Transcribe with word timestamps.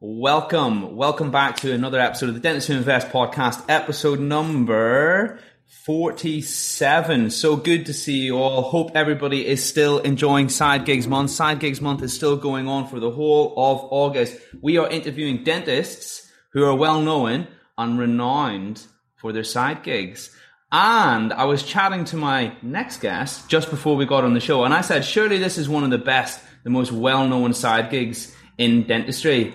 Welcome, 0.00 0.94
welcome 0.94 1.32
back 1.32 1.56
to 1.56 1.72
another 1.72 1.98
episode 1.98 2.28
of 2.28 2.36
the 2.36 2.40
Dentist 2.40 2.68
Who 2.68 2.74
Invest 2.74 3.08
podcast, 3.08 3.64
episode 3.68 4.20
number 4.20 5.40
47. 5.86 7.30
So 7.32 7.56
good 7.56 7.86
to 7.86 7.92
see 7.92 8.18
you 8.18 8.38
all. 8.38 8.62
Hope 8.62 8.92
everybody 8.94 9.44
is 9.44 9.64
still 9.64 9.98
enjoying 9.98 10.50
Side 10.50 10.84
Gigs 10.84 11.08
Month. 11.08 11.32
Side 11.32 11.58
Gigs 11.58 11.80
Month 11.80 12.04
is 12.04 12.12
still 12.12 12.36
going 12.36 12.68
on 12.68 12.86
for 12.86 13.00
the 13.00 13.10
whole 13.10 13.52
of 13.56 13.88
August. 13.90 14.36
We 14.60 14.78
are 14.78 14.88
interviewing 14.88 15.42
dentists 15.42 16.30
who 16.52 16.64
are 16.64 16.76
well 16.76 17.02
known 17.02 17.48
and 17.76 17.98
renowned 17.98 18.86
for 19.16 19.32
their 19.32 19.42
side 19.42 19.82
gigs. 19.82 20.30
And 20.70 21.32
I 21.32 21.42
was 21.46 21.64
chatting 21.64 22.04
to 22.04 22.16
my 22.16 22.56
next 22.62 23.00
guest 23.00 23.48
just 23.48 23.68
before 23.68 23.96
we 23.96 24.06
got 24.06 24.22
on 24.22 24.34
the 24.34 24.38
show, 24.38 24.62
and 24.62 24.72
I 24.72 24.82
said, 24.82 25.04
surely 25.04 25.38
this 25.38 25.58
is 25.58 25.68
one 25.68 25.82
of 25.82 25.90
the 25.90 25.98
best, 25.98 26.40
the 26.62 26.70
most 26.70 26.92
well 26.92 27.26
known 27.26 27.52
side 27.52 27.90
gigs 27.90 28.32
in 28.58 28.86
dentistry 28.86 29.54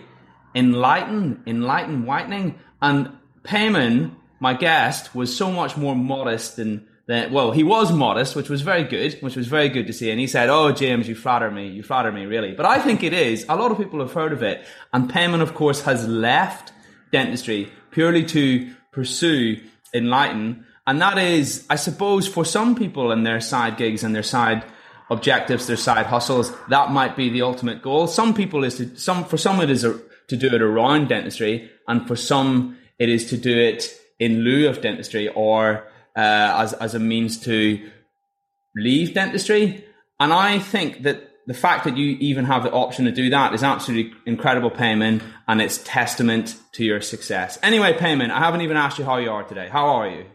enlighten, 0.55 1.43
enlighten 1.47 2.05
whitening. 2.05 2.55
And 2.81 3.09
Payman, 3.43 4.15
my 4.39 4.53
guest, 4.53 5.13
was 5.15 5.35
so 5.35 5.51
much 5.51 5.77
more 5.77 5.95
modest 5.95 6.57
than 6.57 6.87
that. 7.07 7.31
Well, 7.31 7.51
he 7.51 7.63
was 7.63 7.91
modest, 7.91 8.35
which 8.35 8.49
was 8.49 8.61
very 8.61 8.83
good, 8.83 9.17
which 9.21 9.35
was 9.35 9.47
very 9.47 9.69
good 9.69 9.87
to 9.87 9.93
see. 9.93 10.09
And 10.09 10.19
he 10.19 10.27
said, 10.27 10.49
"Oh, 10.49 10.71
James, 10.71 11.07
you 11.07 11.15
flatter 11.15 11.51
me. 11.51 11.67
You 11.67 11.83
flatter 11.83 12.11
me, 12.11 12.25
really." 12.25 12.53
But 12.53 12.65
I 12.65 12.79
think 12.79 13.03
it 13.03 13.13
is. 13.13 13.45
A 13.49 13.55
lot 13.55 13.71
of 13.71 13.77
people 13.77 13.99
have 13.99 14.13
heard 14.13 14.33
of 14.33 14.43
it. 14.43 14.65
And 14.93 15.09
Payman, 15.11 15.41
of 15.41 15.53
course, 15.53 15.81
has 15.81 16.07
left 16.07 16.71
dentistry 17.11 17.71
purely 17.91 18.23
to 18.25 18.73
pursue 18.91 19.59
enlighten. 19.93 20.65
And 20.85 21.01
that 21.01 21.17
is, 21.17 21.65
I 21.69 21.75
suppose, 21.75 22.27
for 22.27 22.43
some 22.43 22.75
people 22.75 23.11
in 23.11 23.23
their 23.23 23.39
side 23.39 23.77
gigs 23.77 24.03
and 24.03 24.13
their 24.13 24.23
side 24.23 24.65
objectives, 25.09 25.67
their 25.67 25.77
side 25.77 26.05
hustles, 26.05 26.51
that 26.69 26.91
might 26.91 27.15
be 27.15 27.29
the 27.29 27.41
ultimate 27.41 27.81
goal. 27.81 28.07
Some 28.07 28.33
people 28.33 28.63
is 28.63 28.77
to 28.77 28.95
some 28.97 29.25
for 29.25 29.37
some 29.37 29.61
it 29.61 29.69
is 29.69 29.83
a 29.83 29.99
to 30.33 30.49
do 30.49 30.55
it 30.55 30.61
around 30.61 31.09
dentistry, 31.09 31.69
and 31.87 32.07
for 32.07 32.15
some, 32.15 32.77
it 32.99 33.09
is 33.09 33.29
to 33.29 33.37
do 33.37 33.57
it 33.57 33.99
in 34.19 34.39
lieu 34.39 34.67
of 34.69 34.81
dentistry 34.81 35.27
or 35.29 35.85
uh, 36.15 36.61
as 36.63 36.73
as 36.73 36.95
a 36.95 36.99
means 36.99 37.39
to 37.41 37.89
leave 38.75 39.13
dentistry. 39.13 39.85
And 40.19 40.33
I 40.33 40.59
think 40.59 41.03
that 41.03 41.29
the 41.45 41.53
fact 41.53 41.83
that 41.83 41.97
you 41.97 42.17
even 42.19 42.45
have 42.45 42.63
the 42.63 42.71
option 42.71 43.05
to 43.05 43.11
do 43.11 43.29
that 43.29 43.53
is 43.53 43.63
absolutely 43.63 44.13
incredible 44.25 44.71
Payman 44.71 45.21
and 45.47 45.61
it's 45.61 45.79
testament 45.83 46.55
to 46.73 46.85
your 46.85 47.01
success. 47.01 47.59
Anyway, 47.61 47.93
Payman, 47.93 48.31
I 48.31 48.39
haven't 48.39 48.61
even 48.61 48.77
asked 48.77 48.97
you 48.97 49.05
how 49.05 49.17
you 49.17 49.29
are 49.29 49.43
today. 49.43 49.67
How 49.69 49.87
are 49.87 50.09
you? 50.09 50.25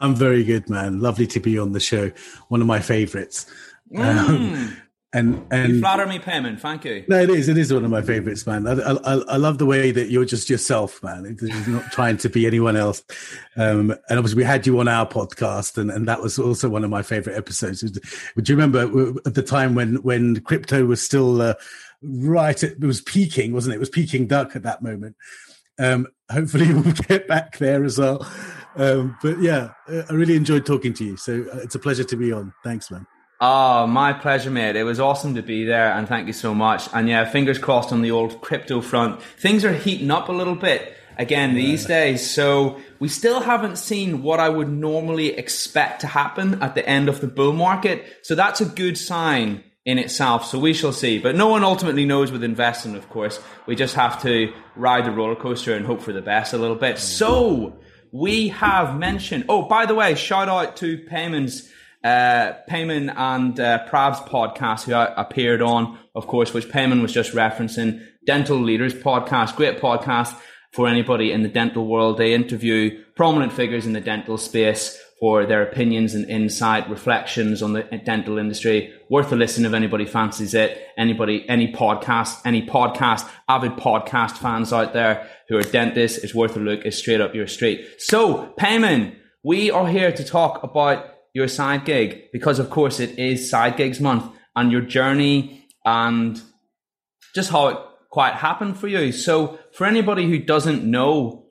I'm 0.00 0.14
very 0.14 0.42
good, 0.42 0.70
man. 0.70 1.00
Lovely 1.00 1.26
to 1.28 1.40
be 1.40 1.58
on 1.58 1.72
the 1.72 1.80
show. 1.80 2.12
One 2.48 2.60
of 2.60 2.66
my 2.66 2.80
favorites. 2.80 3.46
Mm. 3.92 4.04
Um, 4.04 4.76
and 5.14 5.46
and 5.52 5.74
you 5.74 5.80
flatter 5.80 6.06
me, 6.06 6.18
Payman. 6.18 6.58
Thank 6.58 6.84
you. 6.84 7.04
No, 7.06 7.20
it 7.20 7.30
is. 7.30 7.48
It 7.48 7.56
is 7.56 7.72
one 7.72 7.84
of 7.84 7.90
my 7.90 8.02
favorites, 8.02 8.46
man. 8.48 8.66
I, 8.66 8.72
I, 8.72 9.14
I 9.14 9.36
love 9.36 9.58
the 9.58 9.66
way 9.66 9.92
that 9.92 10.10
you're 10.10 10.24
just 10.24 10.50
yourself, 10.50 11.00
man. 11.04 11.36
You're 11.40 11.68
not 11.68 11.92
trying 11.92 12.16
to 12.18 12.28
be 12.28 12.46
anyone 12.46 12.76
else. 12.76 13.02
Um, 13.56 13.92
and 14.08 14.18
obviously, 14.18 14.38
we 14.38 14.44
had 14.44 14.66
you 14.66 14.80
on 14.80 14.88
our 14.88 15.06
podcast, 15.06 15.78
and, 15.78 15.88
and 15.92 16.08
that 16.08 16.20
was 16.20 16.36
also 16.36 16.68
one 16.68 16.82
of 16.82 16.90
my 16.90 17.02
favorite 17.02 17.36
episodes. 17.36 17.84
Would 18.34 18.48
you 18.48 18.56
remember 18.56 19.14
at 19.24 19.34
the 19.34 19.42
time 19.42 19.76
when 19.76 20.02
when 20.02 20.40
crypto 20.40 20.84
was 20.84 21.00
still 21.00 21.40
uh, 21.40 21.54
right? 22.02 22.60
It 22.60 22.80
was 22.80 23.00
peaking, 23.00 23.52
wasn't 23.52 23.74
it? 23.74 23.76
It 23.76 23.80
was 23.80 23.90
peaking 23.90 24.26
duck 24.26 24.56
at 24.56 24.64
that 24.64 24.82
moment. 24.82 25.14
Um, 25.78 26.08
hopefully, 26.28 26.74
we'll 26.74 26.92
get 26.92 27.28
back 27.28 27.58
there 27.58 27.84
as 27.84 27.98
well. 27.98 28.28
Um, 28.74 29.16
but 29.22 29.40
yeah, 29.40 29.70
I 29.88 30.12
really 30.12 30.34
enjoyed 30.34 30.66
talking 30.66 30.92
to 30.94 31.04
you. 31.04 31.16
So 31.16 31.46
uh, 31.52 31.58
it's 31.58 31.76
a 31.76 31.78
pleasure 31.78 32.02
to 32.02 32.16
be 32.16 32.32
on. 32.32 32.52
Thanks, 32.64 32.90
man. 32.90 33.06
Oh, 33.40 33.86
my 33.86 34.12
pleasure, 34.12 34.50
mate. 34.50 34.76
It 34.76 34.84
was 34.84 35.00
awesome 35.00 35.34
to 35.34 35.42
be 35.42 35.64
there, 35.64 35.92
and 35.92 36.06
thank 36.06 36.26
you 36.26 36.32
so 36.32 36.54
much. 36.54 36.88
And 36.94 37.08
yeah, 37.08 37.24
fingers 37.24 37.58
crossed 37.58 37.92
on 37.92 38.00
the 38.00 38.10
old 38.10 38.40
crypto 38.40 38.80
front. 38.80 39.20
Things 39.22 39.64
are 39.64 39.72
heating 39.72 40.10
up 40.10 40.28
a 40.28 40.32
little 40.32 40.54
bit 40.54 40.96
again 41.18 41.50
yeah. 41.50 41.62
these 41.62 41.84
days. 41.84 42.28
So 42.28 42.80
we 42.98 43.08
still 43.08 43.40
haven't 43.40 43.76
seen 43.76 44.22
what 44.22 44.40
I 44.40 44.48
would 44.48 44.68
normally 44.68 45.36
expect 45.36 46.00
to 46.02 46.06
happen 46.06 46.62
at 46.62 46.74
the 46.74 46.88
end 46.88 47.08
of 47.08 47.20
the 47.20 47.26
bull 47.26 47.52
market. 47.52 48.04
So 48.22 48.34
that's 48.34 48.60
a 48.60 48.66
good 48.66 48.96
sign 48.96 49.64
in 49.84 49.98
itself. 49.98 50.46
So 50.46 50.58
we 50.58 50.72
shall 50.72 50.92
see. 50.92 51.18
But 51.18 51.36
no 51.36 51.48
one 51.48 51.64
ultimately 51.64 52.06
knows 52.06 52.32
with 52.32 52.42
investing, 52.42 52.94
of 52.94 53.08
course. 53.10 53.40
We 53.66 53.76
just 53.76 53.94
have 53.94 54.22
to 54.22 54.52
ride 54.76 55.04
the 55.04 55.10
roller 55.10 55.36
coaster 55.36 55.74
and 55.74 55.84
hope 55.84 56.00
for 56.00 56.12
the 56.12 56.22
best 56.22 56.52
a 56.52 56.58
little 56.58 56.76
bit. 56.76 56.98
So 56.98 57.78
we 58.12 58.48
have 58.48 58.96
mentioned, 58.96 59.44
oh, 59.48 59.62
by 59.62 59.86
the 59.86 59.94
way, 59.94 60.14
shout 60.14 60.48
out 60.48 60.76
to 60.78 60.98
Payman's 60.98 61.70
uh, 62.04 62.52
Payman 62.68 63.12
and 63.16 63.58
uh, 63.58 63.86
Prav's 63.86 64.20
podcast, 64.20 64.84
who 64.84 64.92
I 64.92 65.12
appeared 65.16 65.62
on, 65.62 65.98
of 66.14 66.26
course, 66.26 66.52
which 66.52 66.68
Payman 66.68 67.00
was 67.00 67.12
just 67.12 67.32
referencing, 67.32 68.06
Dental 68.26 68.58
Leaders 68.58 68.94
podcast, 68.94 69.56
great 69.56 69.80
podcast 69.80 70.36
for 70.72 70.86
anybody 70.86 71.32
in 71.32 71.42
the 71.42 71.48
dental 71.48 71.86
world. 71.86 72.18
They 72.18 72.34
interview 72.34 73.02
prominent 73.16 73.52
figures 73.52 73.86
in 73.86 73.94
the 73.94 74.00
dental 74.00 74.36
space 74.36 75.00
for 75.20 75.46
their 75.46 75.62
opinions 75.62 76.14
and 76.14 76.28
insight, 76.28 76.90
reflections 76.90 77.62
on 77.62 77.72
the 77.72 77.82
dental 78.04 78.36
industry. 78.36 78.92
Worth 79.08 79.32
a 79.32 79.36
listen 79.36 79.64
if 79.64 79.72
anybody 79.72 80.04
fancies 80.04 80.52
it. 80.52 80.86
Anybody, 80.98 81.48
any 81.48 81.72
podcast, 81.72 82.42
any 82.44 82.66
podcast, 82.66 83.26
avid 83.48 83.72
podcast 83.72 84.32
fans 84.32 84.72
out 84.72 84.92
there 84.92 85.26
who 85.48 85.56
are 85.56 85.62
dentists, 85.62 86.18
it's 86.18 86.34
worth 86.34 86.56
a 86.56 86.60
look. 86.60 86.84
It's 86.84 86.98
straight 86.98 87.22
up 87.22 87.34
your 87.34 87.46
street. 87.46 87.86
So, 87.98 88.52
Payman, 88.58 89.16
we 89.42 89.70
are 89.70 89.86
here 89.86 90.12
to 90.12 90.24
talk 90.24 90.62
about 90.62 91.13
your 91.34 91.48
side 91.48 91.84
gig 91.84 92.30
because 92.32 92.58
of 92.58 92.70
course 92.70 93.00
it 93.00 93.18
is 93.18 93.50
side 93.50 93.76
gigs 93.76 94.00
month 94.00 94.24
and 94.56 94.72
your 94.72 94.80
journey 94.80 95.66
and 95.84 96.40
just 97.34 97.50
how 97.50 97.68
it 97.68 97.78
quite 98.08 98.34
happened 98.34 98.78
for 98.78 98.86
you. 98.86 99.12
So 99.12 99.58
for 99.72 99.86
anybody 99.86 100.26
who 100.26 100.38
doesn't 100.38 100.84
know 100.84 101.46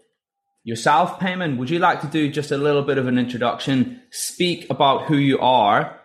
yourself, 0.64 1.20
Payman, 1.20 1.58
would 1.58 1.70
you 1.70 1.80
like 1.80 2.00
to 2.02 2.08
do 2.08 2.32
just 2.32 2.52
a 2.52 2.58
little 2.58 2.82
bit 2.82 2.98
of 2.98 3.06
an 3.06 3.18
introduction, 3.18 4.02
speak 4.10 4.66
about 4.70 5.04
who 5.06 5.18
you 5.18 5.38
are 5.40 6.00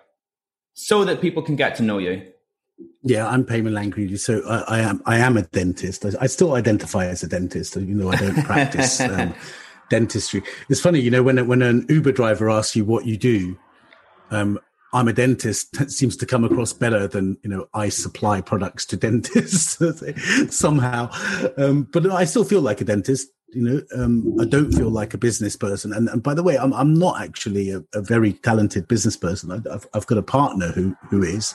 so 0.74 1.04
that 1.04 1.20
people 1.20 1.42
can 1.42 1.54
get 1.54 1.76
to 1.76 1.84
know 1.84 1.98
you? 1.98 2.26
Yeah, 3.04 3.28
I'm 3.28 3.44
Payman 3.44 3.72
Langroudi. 3.72 4.18
So 4.18 4.42
I, 4.48 4.78
I, 4.78 4.80
am 4.80 5.02
I 5.06 5.18
am 5.18 5.36
a 5.36 5.42
dentist. 5.42 6.04
I, 6.04 6.10
I, 6.20 6.26
still 6.26 6.54
identify 6.54 7.06
as 7.06 7.22
a 7.22 7.28
dentist, 7.28 7.76
even 7.76 7.98
though 7.98 8.10
I 8.10 8.16
don't 8.16 8.44
practice 8.44 9.00
um, 9.00 9.34
dentistry. 9.88 10.42
It's 10.68 10.80
funny, 10.80 11.00
you 11.00 11.10
know, 11.10 11.22
when 11.22 11.46
when 11.46 11.62
an 11.62 11.86
Uber 11.88 12.12
driver 12.12 12.50
asks 12.50 12.74
you 12.74 12.84
what 12.84 13.06
you 13.06 13.16
do, 13.16 13.56
um, 14.30 14.58
I'm 14.92 15.08
a 15.08 15.12
dentist 15.12 15.90
seems 15.90 16.16
to 16.16 16.26
come 16.26 16.44
across 16.44 16.72
better 16.72 17.06
than 17.06 17.36
you 17.42 17.50
know 17.50 17.68
I 17.74 17.88
supply 17.88 18.40
products 18.40 18.86
to 18.86 18.96
dentists 19.08 19.78
somehow, 20.54 21.10
um, 21.56 21.88
but 21.92 22.10
I 22.10 22.24
still 22.24 22.44
feel 22.44 22.60
like 22.60 22.80
a 22.80 22.84
dentist. 22.84 23.28
You 23.54 23.62
know, 23.62 23.82
um, 23.96 24.36
I 24.38 24.44
don't 24.44 24.72
feel 24.72 24.90
like 24.90 25.14
a 25.14 25.18
business 25.18 25.56
person. 25.56 25.94
And, 25.94 26.06
and 26.10 26.22
by 26.22 26.34
the 26.34 26.42
way, 26.42 26.58
I'm 26.58 26.74
I'm 26.74 26.92
not 26.92 27.20
actually 27.20 27.70
a, 27.70 27.82
a 27.94 28.02
very 28.02 28.34
talented 28.34 28.86
business 28.88 29.16
person. 29.16 29.50
I, 29.50 29.72
have 29.72 29.86
I've 29.94 30.06
got 30.06 30.18
a 30.18 30.22
partner 30.22 30.68
who 30.68 30.94
who 31.08 31.22
is, 31.22 31.54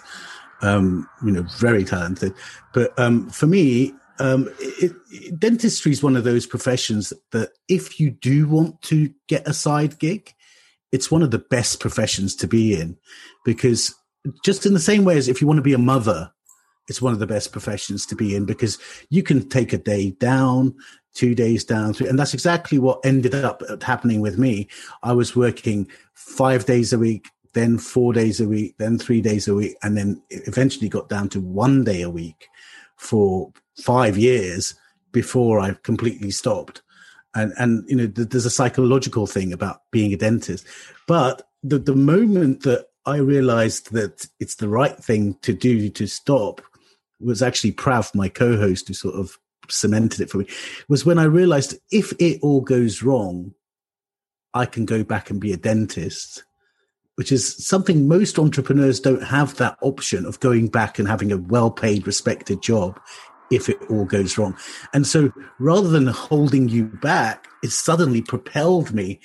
um, 0.64 1.08
you 1.24 1.32
know, 1.32 1.46
very 1.60 1.84
talented. 1.84 2.34
But 2.74 2.98
um, 2.98 3.30
for 3.30 3.46
me, 3.46 3.94
um, 4.18 4.50
it, 4.60 4.94
it, 5.12 5.40
dentistry 5.40 5.92
is 5.92 6.02
one 6.02 6.16
of 6.16 6.24
those 6.24 6.48
professions 6.48 7.14
that 7.32 7.52
if 7.68 8.00
you 8.00 8.10
do 8.10 8.48
want 8.48 8.82
to 8.84 9.14
get 9.28 9.48
a 9.48 9.54
side 9.54 10.00
gig, 10.00 10.34
it's 10.94 11.10
one 11.10 11.24
of 11.24 11.32
the 11.32 11.40
best 11.40 11.80
professions 11.80 12.36
to 12.36 12.48
be 12.48 12.80
in 12.80 12.96
because 13.44 13.94
just 14.46 14.66
in 14.66 14.74
the 14.74 14.80
same 14.80 15.04
way 15.04 15.18
as 15.18 15.28
if 15.28 15.42
you 15.42 15.48
want 15.48 15.58
to 15.58 15.64
be 15.64 15.74
a 15.74 15.80
mother, 15.80 16.32
it's 16.88 17.02
one 17.02 17.14
of 17.14 17.20
the 17.20 17.28
best 17.28 17.52
professions 17.52 18.06
to 18.06 18.16
be 18.16 18.36
in 18.36 18.46
because 18.46 18.78
you 19.10 19.24
can 19.24 19.50
take 19.50 19.74
a 19.74 19.78
day 19.78 20.12
down, 20.12 20.74
two 21.16 21.34
days 21.34 21.66
down, 21.66 21.94
three, 21.94 22.08
and 22.08 22.20
that's 22.20 22.36
exactly 22.36 22.78
what 22.78 23.04
ended 23.04 23.34
up 23.34 23.64
happening 23.82 24.22
with 24.22 24.38
me. 24.38 24.68
I 25.02 25.14
was 25.14 25.36
working 25.36 25.90
five 26.14 26.66
days 26.66 26.94
a 26.94 27.00
week, 27.00 27.28
then 27.54 27.80
four 27.80 28.14
days 28.14 28.40
a 28.40 28.48
week, 28.48 28.76
then 28.78 29.00
three 29.00 29.20
days 29.20 29.48
a 29.48 29.56
week, 29.56 29.76
and 29.82 29.98
then 29.98 30.22
eventually 30.30 30.90
got 30.90 31.10
down 31.10 31.28
to 31.30 31.42
one 31.42 31.84
day 31.84 32.04
a 32.04 32.10
week 32.10 32.48
for 32.98 33.52
five 33.82 34.16
years 34.16 34.76
before 35.12 35.60
I 35.60 35.76
completely 35.82 36.30
stopped. 36.30 36.84
And, 37.36 37.54
and, 37.58 37.84
you 37.90 37.96
know, 37.96 38.08
th- 38.08 38.30
there's 38.30 38.46
a 38.46 38.52
psychological 38.52 39.26
thing 39.28 39.54
about 39.54 39.82
being 39.92 40.14
a 40.14 40.18
dentist. 40.18 40.66
But 41.08 41.48
the, 41.64 41.80
the 41.80 41.96
moment 41.96 42.64
that 42.64 42.88
I 43.06 43.18
realized 43.18 43.92
that 43.94 44.28
it's 44.40 44.56
the 44.56 44.70
right 44.70 44.96
thing 44.98 45.38
to 45.42 45.54
do 45.54 45.90
to 45.90 46.08
stop 46.08 46.62
was 47.20 47.42
actually 47.42 47.72
Prav, 47.72 48.14
my 48.14 48.30
co-host, 48.30 48.88
who 48.88 48.94
sort 48.94 49.16
of 49.16 49.38
cemented 49.70 50.22
it 50.22 50.30
for 50.30 50.40
me, 50.40 50.48
was 50.88 51.06
when 51.06 51.18
I 51.18 51.24
realized 51.24 51.76
if 51.92 52.14
it 52.20 52.40
all 52.42 52.62
goes 52.62 53.02
wrong, 53.02 53.54
I 54.54 54.66
can 54.66 54.86
go 54.86 55.04
back 55.04 55.30
and 55.30 55.42
be 55.42 55.54
a 55.54 55.58
dentist, 55.58 56.44
which 57.16 57.32
is 57.32 57.66
something 57.66 58.08
most 58.08 58.38
entrepreneurs 58.38 59.00
don't 59.00 59.24
have 59.24 59.56
that 59.58 59.78
option 59.82 60.26
of 60.26 60.40
going 60.40 60.68
back 60.68 61.00
and 61.00 61.08
having 61.08 61.32
a 61.32 61.38
well-paid, 61.38 62.06
respected 62.06 62.62
job 62.62 63.00
if 63.56 63.70
it 63.70 63.78
all 63.90 64.06
goes 64.06 64.38
wrong. 64.38 64.58
And 64.94 65.06
so 65.06 65.32
rather 65.60 65.90
than 65.90 66.08
holding 66.08 66.70
you 66.70 66.86
back, 66.86 67.48
it 67.62 67.72
suddenly 67.72 68.22
propelled 68.22 68.94
me 68.94 69.20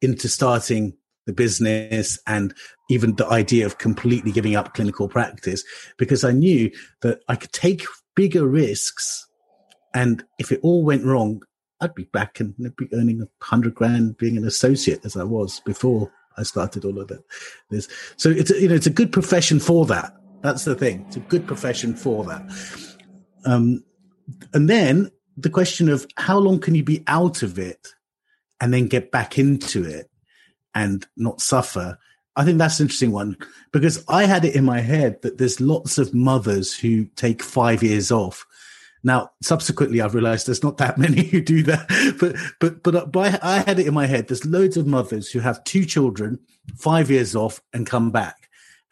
into 0.00 0.28
starting 0.28 0.94
the 1.26 1.32
business 1.32 2.18
and 2.26 2.54
even 2.90 3.16
the 3.16 3.26
idea 3.26 3.64
of 3.64 3.78
completely 3.78 4.30
giving 4.30 4.56
up 4.56 4.74
clinical 4.74 5.08
practice 5.08 5.64
because 5.96 6.22
I 6.24 6.32
knew 6.32 6.70
that 7.00 7.20
I 7.28 7.36
could 7.36 7.52
take 7.52 7.84
bigger 8.14 8.46
risks. 8.46 9.26
And 9.94 10.24
if 10.38 10.52
it 10.52 10.60
all 10.62 10.84
went 10.84 11.04
wrong, 11.04 11.42
I'd 11.80 11.94
be 11.94 12.04
back 12.04 12.40
and 12.40 12.54
I'd 12.64 12.76
be 12.76 12.88
earning 12.92 13.22
a 13.22 13.44
hundred 13.44 13.74
grand 13.74 14.16
being 14.18 14.36
an 14.36 14.44
associate 14.44 15.04
as 15.04 15.16
I 15.16 15.24
was 15.24 15.60
before 15.60 16.12
I 16.36 16.42
started 16.42 16.84
all 16.84 16.98
of 16.98 17.08
that. 17.08 17.22
This, 17.70 17.88
so 18.16 18.30
it's 18.30 18.50
a, 18.50 18.60
you 18.60 18.68
know 18.68 18.74
it's 18.74 18.86
a 18.86 18.90
good 18.90 19.12
profession 19.12 19.60
for 19.60 19.86
that. 19.86 20.14
That's 20.42 20.64
the 20.64 20.74
thing. 20.74 21.04
It's 21.06 21.16
a 21.16 21.20
good 21.20 21.46
profession 21.46 21.94
for 21.94 22.24
that. 22.24 22.93
Um, 23.44 23.84
and 24.52 24.68
then 24.68 25.10
the 25.36 25.50
question 25.50 25.88
of 25.88 26.06
how 26.16 26.38
long 26.38 26.60
can 26.60 26.74
you 26.74 26.84
be 26.84 27.02
out 27.06 27.42
of 27.42 27.58
it 27.58 27.88
and 28.60 28.72
then 28.72 28.86
get 28.86 29.10
back 29.10 29.38
into 29.38 29.84
it 29.84 30.10
and 30.74 31.06
not 31.16 31.40
suffer. 31.40 31.98
I 32.36 32.44
think 32.44 32.58
that's 32.58 32.80
an 32.80 32.84
interesting 32.84 33.12
one 33.12 33.36
because 33.72 34.04
I 34.08 34.24
had 34.24 34.44
it 34.44 34.56
in 34.56 34.64
my 34.64 34.80
head 34.80 35.22
that 35.22 35.38
there's 35.38 35.60
lots 35.60 35.98
of 35.98 36.14
mothers 36.14 36.76
who 36.76 37.04
take 37.16 37.42
five 37.42 37.82
years 37.82 38.10
off. 38.10 38.46
Now, 39.04 39.30
subsequently, 39.42 40.00
I've 40.00 40.14
realized 40.14 40.46
there's 40.46 40.62
not 40.62 40.78
that 40.78 40.98
many 41.06 41.24
who 41.24 41.40
do 41.40 41.62
that, 41.64 41.86
but 42.18 42.36
but 42.58 42.82
but, 42.82 43.12
but 43.12 43.44
I 43.44 43.58
had 43.58 43.78
it 43.78 43.86
in 43.86 43.94
my 43.94 44.06
head. 44.06 44.28
There's 44.28 44.46
loads 44.46 44.76
of 44.76 44.86
mothers 44.86 45.30
who 45.30 45.40
have 45.40 45.62
two 45.64 45.84
children, 45.84 46.40
five 46.76 47.10
years 47.10 47.36
off, 47.36 47.60
and 47.72 47.86
come 47.86 48.10
back. 48.10 48.43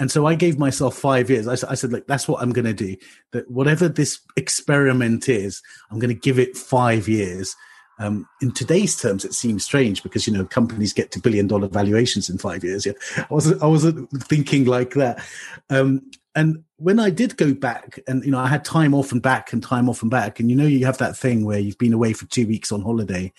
And 0.03 0.11
so 0.11 0.27
I 0.27 0.35
gave 0.35 0.59
myself 0.59 0.97
five 0.97 1.31
years. 1.31 1.47
I, 1.47 1.53
I 1.71 1.75
said, 1.77 1.93
look, 1.93 2.09
that's 2.09 2.27
what 2.27 2.43
I'm 2.43 2.53
going 2.53 2.65
to 2.65 2.73
do. 2.73 2.97
That 3.31 3.49
whatever 3.49 3.89
this 3.89 4.19
experiment 4.37 5.29
is, 5.29 5.63
I'm 5.93 6.01
going 6.01 6.13
to 6.13 6.21
give 6.21 6.41
it 6.41 6.57
five 6.57 7.07
years 7.07 7.55
um, 7.99 8.29
in 8.41 8.51
today's 8.51 9.01
terms, 9.01 9.25
it 9.25 9.33
seems 9.33 9.65
strange 9.65 10.03
because 10.03 10.27
you 10.27 10.33
know 10.33 10.45
companies 10.45 10.93
get 10.93 11.13
to 11.13 11.21
billion 11.21 11.47
dollar 11.47 11.69
valuations 11.69 12.29
in 12.29 12.37
five 12.37 12.65
years. 12.65 12.85
Yeah, 12.85 12.93
I 13.17 13.27
wasn't 13.31 13.63
I 13.63 13.67
wasn't 13.67 14.11
thinking 14.25 14.65
like 14.65 14.95
that. 14.95 15.25
Um, 15.71 16.11
and 16.35 16.65
when 16.79 16.99
I 16.99 17.11
did 17.11 17.37
go 17.37 17.55
back, 17.55 18.01
and 18.09 18.25
you 18.25 18.33
know, 18.33 18.41
I 18.41 18.49
had 18.49 18.65
time 18.65 18.93
off 18.93 19.13
and 19.13 19.23
back 19.23 19.53
and 19.53 19.63
time 19.63 19.89
off 19.89 20.03
and 20.03 20.11
back, 20.11 20.41
and 20.41 20.51
you 20.51 20.57
know, 20.57 20.67
you 20.67 20.85
have 20.85 20.99
that 20.99 21.17
thing 21.17 21.45
where 21.45 21.61
you've 21.61 21.79
been 21.79 21.93
away 21.93 22.13
for 22.13 22.27
two 22.27 22.47
weeks 22.47 22.73
on 22.73 22.83
holiday, 22.83 23.33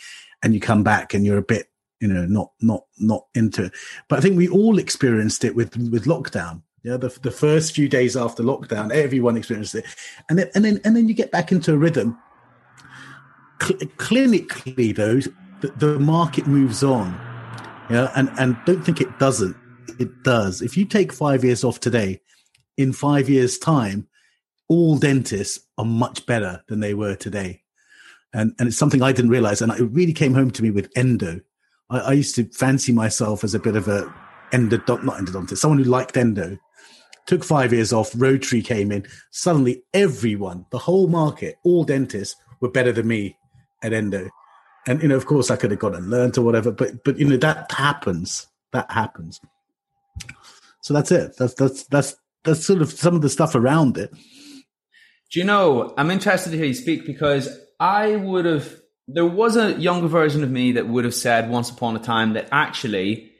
and 0.44 0.54
you 0.54 0.62
come 0.62 0.83
back 0.83 1.13
and 1.13 1.25
you're 1.25 1.39
a 1.39 1.44
bit, 1.44 1.68
you 2.04 2.14
know, 2.14 2.26
not 2.26 2.52
not 2.62 2.84
not 3.00 3.26
into. 3.34 3.72
But 4.10 4.20
I 4.20 4.22
think 4.22 4.38
we 4.38 4.48
all 4.48 4.78
experienced 4.78 5.44
it 5.44 5.56
with 5.56 5.76
with 5.78 6.06
lockdown. 6.06 6.62
Yeah, 6.84 6.98
the 6.98 7.18
the 7.24 7.32
first 7.32 7.74
few 7.74 7.88
days 7.88 8.18
after 8.18 8.44
lockdown, 8.44 8.92
everyone 8.92 9.38
experienced 9.38 9.76
it, 9.76 9.86
and 10.30 10.38
then 10.38 10.50
and 10.56 10.66
then 10.66 10.82
and 10.84 10.96
then 10.96 11.08
you 11.08 11.14
get 11.14 11.32
back 11.32 11.52
into 11.52 11.74
a 11.74 11.78
rhythm 11.78 12.18
cl- 13.64 13.80
clinically, 13.98 14.96
though, 14.96 15.20
the, 15.62 15.68
the 15.78 16.00
market 16.00 16.48
moves 16.48 16.84
on. 16.84 17.14
Yeah, 17.90 18.12
and 18.16 18.30
and 18.40 18.58
don't 18.66 18.84
think 18.84 19.02
it 19.02 19.20
doesn't. 19.20 19.56
It 20.00 20.24
does. 20.24 20.62
If 20.62 20.78
you 20.78 20.86
take 20.86 21.12
five 21.12 21.44
years 21.44 21.64
off 21.64 21.80
today, 21.80 22.22
in 22.78 22.94
five 22.94 23.30
years' 23.30 23.58
time, 23.58 24.08
all 24.68 24.98
dentists 24.98 25.66
are 25.78 25.86
much 25.86 26.26
better 26.26 26.64
than 26.68 26.80
they 26.80 26.94
were 26.94 27.16
today. 27.16 27.62
And 28.34 28.56
and 28.58 28.68
it's 28.68 28.78
something 28.78 29.02
I 29.02 29.12
didn't 29.12 29.32
realize. 29.32 29.62
And 29.62 29.72
it 29.72 29.84
really 29.84 30.14
came 30.14 30.34
home 30.34 30.52
to 30.52 30.64
me 30.64 30.72
with 30.72 30.92
endo. 30.96 31.42
I, 31.94 32.00
I 32.00 32.12
used 32.13 32.36
to 32.36 32.45
fancy 32.45 32.92
myself 32.92 33.44
as 33.44 33.54
a 33.54 33.60
bit 33.60 33.75
of 33.75 33.88
a 33.88 34.13
endodont, 34.51 35.04
not 35.04 35.18
endodontist, 35.18 35.57
someone 35.57 35.80
who 35.80 35.86
liked 35.86 36.18
endo. 36.18 36.57
Took 37.25 37.44
five 37.45 37.72
years 37.72 37.94
off, 37.94 38.12
Rotary 38.18 38.62
came 38.62 38.92
in. 38.92 39.06
Suddenly, 39.31 39.84
everyone, 39.94 40.66
the 40.72 40.78
whole 40.78 41.07
market, 41.07 41.56
all 41.63 41.86
dentists 41.86 42.36
were 42.60 42.69
better 42.69 42.92
than 42.92 43.07
me 43.07 43.38
at 43.81 43.94
Endo. 43.94 44.30
And 44.88 45.01
you 45.01 45.07
know, 45.07 45.16
of 45.16 45.25
course, 45.25 45.50
I 45.50 45.56
could 45.56 45.72
have 45.72 45.80
gone 45.80 45.95
and 45.95 46.10
learned 46.10 46.38
or 46.38 46.42
whatever, 46.42 46.72
but 46.72 47.04
but 47.04 47.18
you 47.18 47.25
know 47.25 47.38
that 47.38 47.72
happens. 47.72 48.48
That 48.72 48.92
happens. 48.92 49.40
So 50.81 50.94
that's 50.94 51.12
it. 51.12 51.38
That's 51.38 51.54
that's 51.54 51.84
that's 51.84 52.16
that's 52.44 52.66
sort 52.66 52.81
of 52.81 52.92
some 52.92 53.16
of 53.16 53.22
the 53.22 53.30
stuff 53.30 53.56
around 53.56 53.98
it. 53.98 54.12
Do 55.31 55.40
you 55.40 55.45
know? 55.45 55.94
I'm 55.98 56.12
interested 56.12 56.51
to 56.51 56.57
hear 56.57 56.66
you 56.66 56.74
speak 56.74 57.06
because 57.06 57.57
I 57.80 58.16
would 58.18 58.45
have. 58.45 58.82
There 59.08 59.26
was 59.26 59.58
a 59.58 59.74
younger 59.74 60.08
version 60.08 60.44
of 60.44 60.52
me 60.52 60.74
that 60.74 60.88
would 60.88 61.04
have 61.04 61.14
said 61.14 61.50
once 61.50 61.70
upon 61.70 61.96
a 61.96 62.00
time 62.00 62.34
that 62.34 62.48
actually 62.52 63.32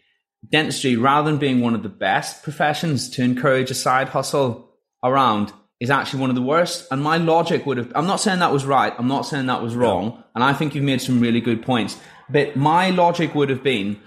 dentistry, 0.50 0.98
rather 0.98 1.30
than 1.30 1.40
being 1.40 1.62
one 1.62 1.74
of 1.74 1.84
the 1.84 1.90
best 1.90 2.44
professions 2.44 3.10
to 3.12 3.24
encourage 3.24 3.72
a 3.72 3.76
side 3.76 4.10
hustle 4.10 4.70
around, 5.04 5.54
is 5.80 5.90
actually 5.90 6.20
one 6.20 6.30
of 6.30 6.36
the 6.36 6.42
worst. 6.42 6.88
And 6.92 7.02
my 7.02 7.18
logic 7.18 7.66
would 7.66 7.78
have, 7.78 7.92
I'm 7.96 8.08
not 8.08 8.20
saying 8.20 8.40
that 8.40 8.52
was 8.52 8.66
right. 8.66 8.94
I'm 8.98 9.08
not 9.08 9.26
saying 9.26 9.46
that 9.48 9.62
was 9.62 9.76
wrong. 9.76 10.24
And 10.36 10.44
I 10.44 10.54
think 10.54 10.76
you've 10.76 10.84
made 10.84 11.02
some 11.02 11.20
really 11.20 11.42
good 11.42 11.62
points. 11.62 11.98
But 12.30 12.56
my 12.56 12.90
logic 12.90 13.36
would 13.36 13.50
have 13.50 13.64
been, 13.64 14.00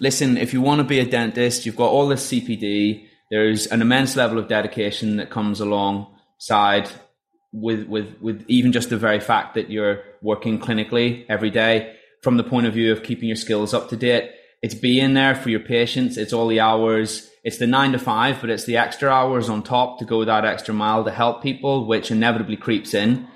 listen, 0.00 0.36
if 0.36 0.52
you 0.52 0.60
want 0.60 0.80
to 0.80 0.84
be 0.84 1.00
a 1.00 1.06
dentist, 1.06 1.66
you've 1.66 1.76
got 1.76 1.90
all 1.90 2.08
this 2.08 2.30
CPD. 2.30 3.06
There's 3.30 3.66
an 3.66 3.82
immense 3.82 4.16
level 4.16 4.38
of 4.38 4.48
dedication 4.48 5.16
that 5.16 5.30
comes 5.30 5.60
alongside 5.60 6.88
with, 7.54 7.86
with, 7.86 8.20
with 8.20 8.44
even 8.48 8.72
just 8.72 8.90
the 8.90 8.98
very 8.98 9.20
fact 9.20 9.54
that 9.54 9.70
you're 9.70 10.02
working 10.20 10.58
clinically 10.58 11.24
every 11.28 11.50
day 11.50 11.96
from 12.20 12.36
the 12.36 12.44
point 12.44 12.66
of 12.66 12.74
view 12.74 12.92
of 12.92 13.02
keeping 13.02 13.28
your 13.28 13.36
skills 13.36 13.72
up 13.72 13.88
to 13.88 13.96
date. 13.96 14.30
It's 14.62 14.74
being 14.74 15.14
there 15.14 15.34
for 15.34 15.50
your 15.50 15.60
patients. 15.60 16.16
It's 16.16 16.32
all 16.32 16.48
the 16.48 16.60
hours 16.60 17.30
it's 17.44 17.58
the 17.58 17.66
nine 17.66 17.92
to 17.92 17.98
five, 17.98 18.40
but 18.40 18.48
it's 18.48 18.64
the 18.64 18.78
extra 18.78 19.10
hours 19.10 19.50
on 19.50 19.62
top 19.62 19.98
to 19.98 20.06
go 20.06 20.24
that 20.24 20.46
extra 20.46 20.72
mile 20.72 21.04
to 21.04 21.10
help 21.10 21.42
people, 21.42 21.86
which 21.86 22.10
inevitably 22.10 22.56
creeps 22.56 22.94
in. 22.94 23.28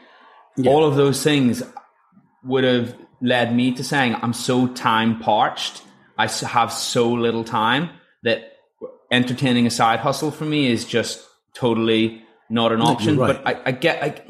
Yeah. 0.57 0.71
All 0.71 0.85
of 0.85 0.97
those 0.97 1.23
things 1.23 1.63
would 2.43 2.65
have 2.65 2.97
led 3.21 3.55
me 3.55 3.73
to 3.75 3.85
saying, 3.85 4.17
I'm 4.23 4.33
so 4.33 4.67
time 4.67 5.21
parched. 5.21 5.83
I 6.17 6.27
have 6.27 6.73
so 6.73 7.13
little 7.13 7.45
time 7.45 7.91
that 8.23 8.55
entertaining 9.11 9.67
a 9.67 9.71
side 9.71 10.01
hustle 10.01 10.31
for 10.31 10.47
me 10.47 10.73
is 10.73 10.87
just 10.87 11.23
totally 11.53 12.25
not 12.51 12.73
an 12.73 12.81
option. 12.81 13.17
Right. 13.17 13.43
But 13.43 13.47
I, 13.47 13.63
I 13.67 13.73
get, 13.73 14.03
I, 14.03 14.23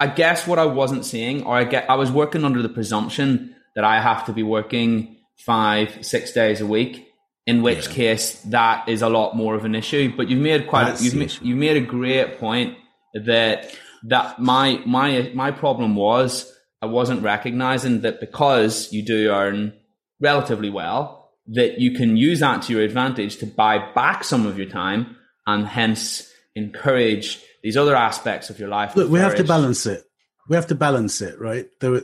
I 0.00 0.06
guess 0.08 0.46
what 0.46 0.58
I 0.58 0.66
wasn't 0.66 1.04
seeing, 1.04 1.44
or 1.44 1.56
I 1.56 1.64
get, 1.64 1.88
I 1.88 1.94
was 1.94 2.10
working 2.10 2.44
under 2.44 2.62
the 2.62 2.68
presumption 2.68 3.54
that 3.74 3.84
I 3.84 4.00
have 4.00 4.26
to 4.26 4.32
be 4.32 4.42
working 4.42 5.16
five, 5.38 6.04
six 6.04 6.32
days 6.32 6.60
a 6.60 6.66
week 6.66 7.08
in 7.46 7.62
which 7.62 7.88
yeah. 7.88 7.94
case 7.94 8.40
that 8.42 8.88
is 8.88 9.02
a 9.02 9.08
lot 9.08 9.36
more 9.36 9.54
of 9.54 9.64
an 9.64 9.74
issue. 9.74 10.12
But 10.16 10.28
you've 10.28 10.40
made 10.40 10.68
quite 10.68 11.00
a, 11.00 11.02
you've 11.02 11.14
made, 11.14 11.32
you 11.42 11.56
made 11.56 11.76
a 11.76 11.86
great 11.86 12.38
point 12.38 12.76
that 13.14 13.76
that 14.04 14.38
my 14.40 14.80
my 14.86 15.30
my 15.34 15.50
problem 15.50 15.96
was 15.96 16.52
I 16.80 16.86
wasn't 16.86 17.22
recognizing 17.22 18.00
that 18.02 18.20
because 18.20 18.92
you 18.92 19.04
do 19.04 19.30
earn 19.30 19.72
relatively 20.20 20.70
well 20.70 21.30
that 21.48 21.80
you 21.80 21.92
can 21.92 22.16
use 22.16 22.40
that 22.40 22.62
to 22.62 22.72
your 22.72 22.82
advantage 22.82 23.38
to 23.38 23.46
buy 23.46 23.92
back 23.94 24.22
some 24.22 24.46
of 24.46 24.56
your 24.56 24.68
time 24.68 25.16
and 25.46 25.66
hence 25.66 26.30
encourage 26.54 27.42
these 27.62 27.76
other 27.76 27.96
aspects 27.96 28.50
of 28.50 28.58
your 28.58 28.68
life. 28.68 28.96
Look, 28.96 29.10
we 29.10 29.18
have 29.18 29.36
to 29.36 29.44
balance 29.44 29.86
it 29.86 30.04
we 30.48 30.56
have 30.56 30.66
to 30.68 30.74
balance 30.74 31.20
it, 31.20 31.38
right? 31.40 31.68
There, 31.80 32.00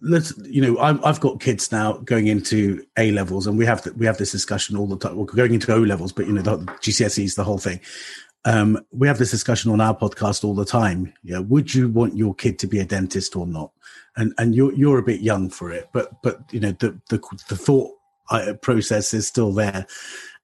let's, 0.00 0.36
you 0.44 0.60
know, 0.60 0.78
i 0.78 0.92
have 1.06 1.20
got 1.20 1.40
kids 1.40 1.72
now 1.72 1.94
going 1.94 2.26
into 2.26 2.84
A 2.98 3.10
levels, 3.12 3.46
and 3.46 3.56
we 3.56 3.64
have 3.64 3.86
we 3.96 4.06
have 4.06 4.18
this 4.18 4.32
discussion 4.32 4.76
all 4.76 4.86
the 4.86 4.98
time. 4.98 5.16
We're 5.16 5.24
going 5.24 5.54
into 5.54 5.72
O 5.72 5.78
levels, 5.78 6.12
but 6.12 6.26
you 6.26 6.32
know, 6.32 6.42
the 6.42 6.58
GCSEs, 6.58 7.34
the 7.34 7.44
whole 7.44 7.58
thing. 7.58 7.80
Um, 8.44 8.78
we 8.92 9.08
have 9.08 9.18
this 9.18 9.30
discussion 9.30 9.72
on 9.72 9.80
our 9.80 9.96
podcast 9.96 10.44
all 10.44 10.54
the 10.54 10.64
time. 10.64 11.12
Yeah, 11.22 11.38
would 11.38 11.74
you 11.74 11.88
want 11.88 12.16
your 12.16 12.34
kid 12.34 12.58
to 12.60 12.66
be 12.66 12.78
a 12.78 12.84
dentist 12.84 13.34
or 13.36 13.46
not? 13.46 13.72
And 14.16 14.34
and 14.36 14.54
you're 14.54 14.72
you're 14.74 14.98
a 14.98 15.02
bit 15.02 15.20
young 15.20 15.48
for 15.48 15.72
it, 15.72 15.88
but 15.92 16.22
but 16.22 16.40
you 16.52 16.60
know 16.60 16.72
the 16.72 17.00
the 17.08 17.20
the 17.48 17.56
thought 17.56 17.92
uh, 18.30 18.52
process 18.60 19.14
is 19.14 19.26
still 19.26 19.52
there, 19.52 19.86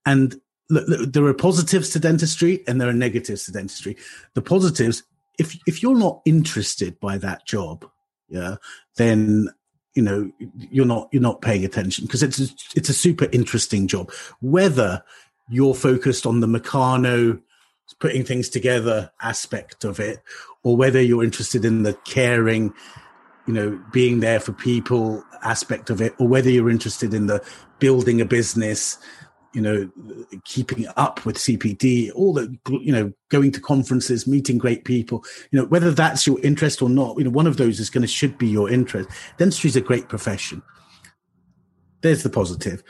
and 0.06 0.40
look, 0.71 1.12
there 1.12 1.25
are 1.26 1.35
positives 1.35 1.90
to 1.90 1.99
dentistry 1.99 2.62
and 2.66 2.80
there 2.80 2.88
are 2.88 2.94
negatives 2.94 3.44
to 3.44 3.52
dentistry. 3.52 3.97
The 4.35 4.42
positives 4.42 5.02
if 5.38 5.59
if 5.66 5.83
you're 5.83 5.99
not 5.99 6.21
interested 6.25 6.99
by 7.00 7.18
that 7.18 7.47
job, 7.47 7.88
yeah, 8.28 8.56
then 8.97 9.49
you 9.94 10.02
know 10.02 10.30
you're 10.71 10.87
not 10.87 11.09
you're 11.12 11.23
not 11.23 11.42
paying 11.42 11.64
attention 11.64 12.06
because 12.06 12.23
it's 12.23 12.40
a, 12.40 12.47
it's 12.76 12.88
a 12.88 12.94
super 12.94 13.28
interesting 13.33 13.87
job. 13.87 14.12
Whether 14.40 15.02
you're 15.49 15.75
focused 15.75 16.26
on 16.26 16.40
the 16.40 16.47
Meccano 16.47 17.40
putting 18.00 18.25
things 18.25 18.49
together 18.49 19.11
aspect 19.21 19.85
of 19.85 20.00
it, 20.00 20.23
or 20.62 20.76
whether 20.76 21.00
you're 21.00 21.25
interested 21.25 21.64
in 21.64 21.83
the 21.83 21.94
caring, 22.04 22.73
you 23.47 23.52
know, 23.52 23.80
being 23.92 24.21
there 24.21 24.40
for 24.40 24.52
people 24.52 25.23
aspect 25.42 25.90
of 25.90 26.00
it, 26.00 26.14
or 26.18 26.26
whether 26.26 26.50
you're 26.50 26.71
interested 26.71 27.12
in 27.12 27.26
the 27.26 27.44
building 27.78 28.21
a 28.21 28.25
business, 28.25 28.99
you 29.55 29.61
know, 29.61 29.91
keeping 30.45 30.87
up 30.97 31.25
with 31.25 31.37
CPD, 31.37 32.11
all 32.15 32.33
the, 32.33 32.57
you 32.69 32.93
know, 32.93 33.13
going 33.29 33.53
to 33.53 33.61
conferences, 33.61 34.27
meeting 34.27 34.59
great 34.59 34.85
people, 34.85 35.25
you 35.51 35.59
know, 35.59 35.67
whether 35.67 35.91
that's 35.91 36.27
your 36.27 36.41
interest 36.41 36.83
or 36.83 36.89
not, 36.89 37.17
you 37.17 37.25
know, 37.25 37.31
one 37.31 37.47
of 37.47 37.57
those 37.57 37.81
is 37.81 37.91
going 37.91 38.03
to, 38.03 38.09
should 38.09 38.37
be 38.37 38.47
your 38.47 38.71
interest. 38.71 39.09
Dentistry 39.39 39.69
is 39.69 39.77
a 39.77 39.81
great 39.81 40.09
profession. 40.09 40.63
There's 42.03 42.23
the 42.23 42.31
positive. 42.31 42.83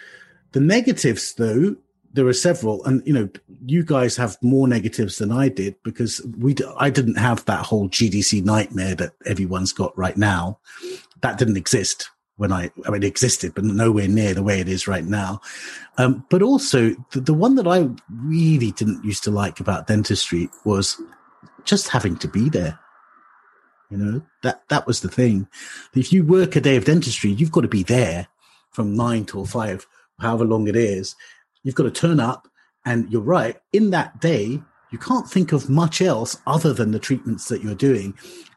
The 0.53 0.61
negatives, 0.61 1.35
though, 1.35 1.77
there 2.13 2.27
are 2.27 2.33
several, 2.33 2.85
and 2.85 3.03
you 3.07 3.13
know, 3.13 3.29
you 3.67 3.85
guys 3.85 4.17
have 4.17 4.39
more 4.41 4.69
negatives 4.69 5.19
than 5.19 5.33
I 5.33 5.49
did 5.49 5.75
because 5.83 6.21
we 6.39 6.55
I 6.79 6.89
didn't 6.89 7.17
have 7.17 7.45
that 7.47 7.67
whole 7.67 7.89
GDC 7.89 8.45
nightmare 8.45 8.95
that 8.95 9.13
everyone's 9.27 9.73
got 9.73 9.97
right 9.99 10.17
now. 10.17 10.61
That 11.23 11.39
didn't 11.39 11.57
exist 11.57 12.09
when 12.37 12.53
I 12.53 12.71
I 12.87 12.91
mean 12.91 13.03
it 13.03 13.07
existed, 13.07 13.55
but 13.55 13.65
nowhere 13.65 14.09
near 14.09 14.35
the 14.35 14.43
way 14.43 14.61
it 14.61 14.69
is 14.69 14.89
right 14.89 15.05
now. 15.05 15.41
Um, 15.99 16.25
but 16.31 16.43
also 16.43 16.91
the, 17.13 17.21
the 17.21 17.35
one 17.35 17.55
that 17.57 17.67
I 17.67 17.89
really 18.11 18.73
didn't 18.73 19.05
used 19.05 19.25
to 19.25 19.31
like 19.31 19.61
about 19.61 19.87
dentistry 19.87 20.49
was 20.65 21.01
just 21.65 21.89
having 21.89 22.17
to 22.19 22.29
be 22.29 22.49
there. 22.49 22.79
You 23.91 23.99
know 23.99 24.23
that 24.43 24.69
that 24.69 24.87
was 24.87 25.01
the 25.01 25.09
thing. 25.09 25.49
If 25.95 26.13
you 26.13 26.25
work 26.25 26.57
a 26.57 26.61
day 26.61 26.77
of 26.77 26.85
dentistry, 26.85 27.31
you've 27.31 27.53
got 27.53 27.61
to 27.61 27.69
be 27.69 27.83
there 27.83 28.29
from 28.71 28.97
nine 28.97 29.25
till 29.25 29.47
five, 29.47 29.87
however 30.19 30.45
long 30.45 30.67
it 30.67 30.75
is 30.75 31.15
You've 31.65 31.75
got 31.75 31.85
to 31.85 31.91
turn 31.91 32.21
up. 32.21 32.47
And 32.87 33.11
you're 33.11 33.23
right. 33.23 33.57
In 33.73 33.91
that 33.91 34.21
day, 34.21 34.63
you 34.91 34.99
can't 34.99 35.29
think 35.29 35.53
of 35.53 35.71
much 35.71 36.03
else 36.03 36.37
other 36.47 36.73
than 36.75 36.93
the 36.93 36.99
treatments 36.99 37.49
that 37.49 37.63
you're 37.63 37.75
doing. 37.75 38.15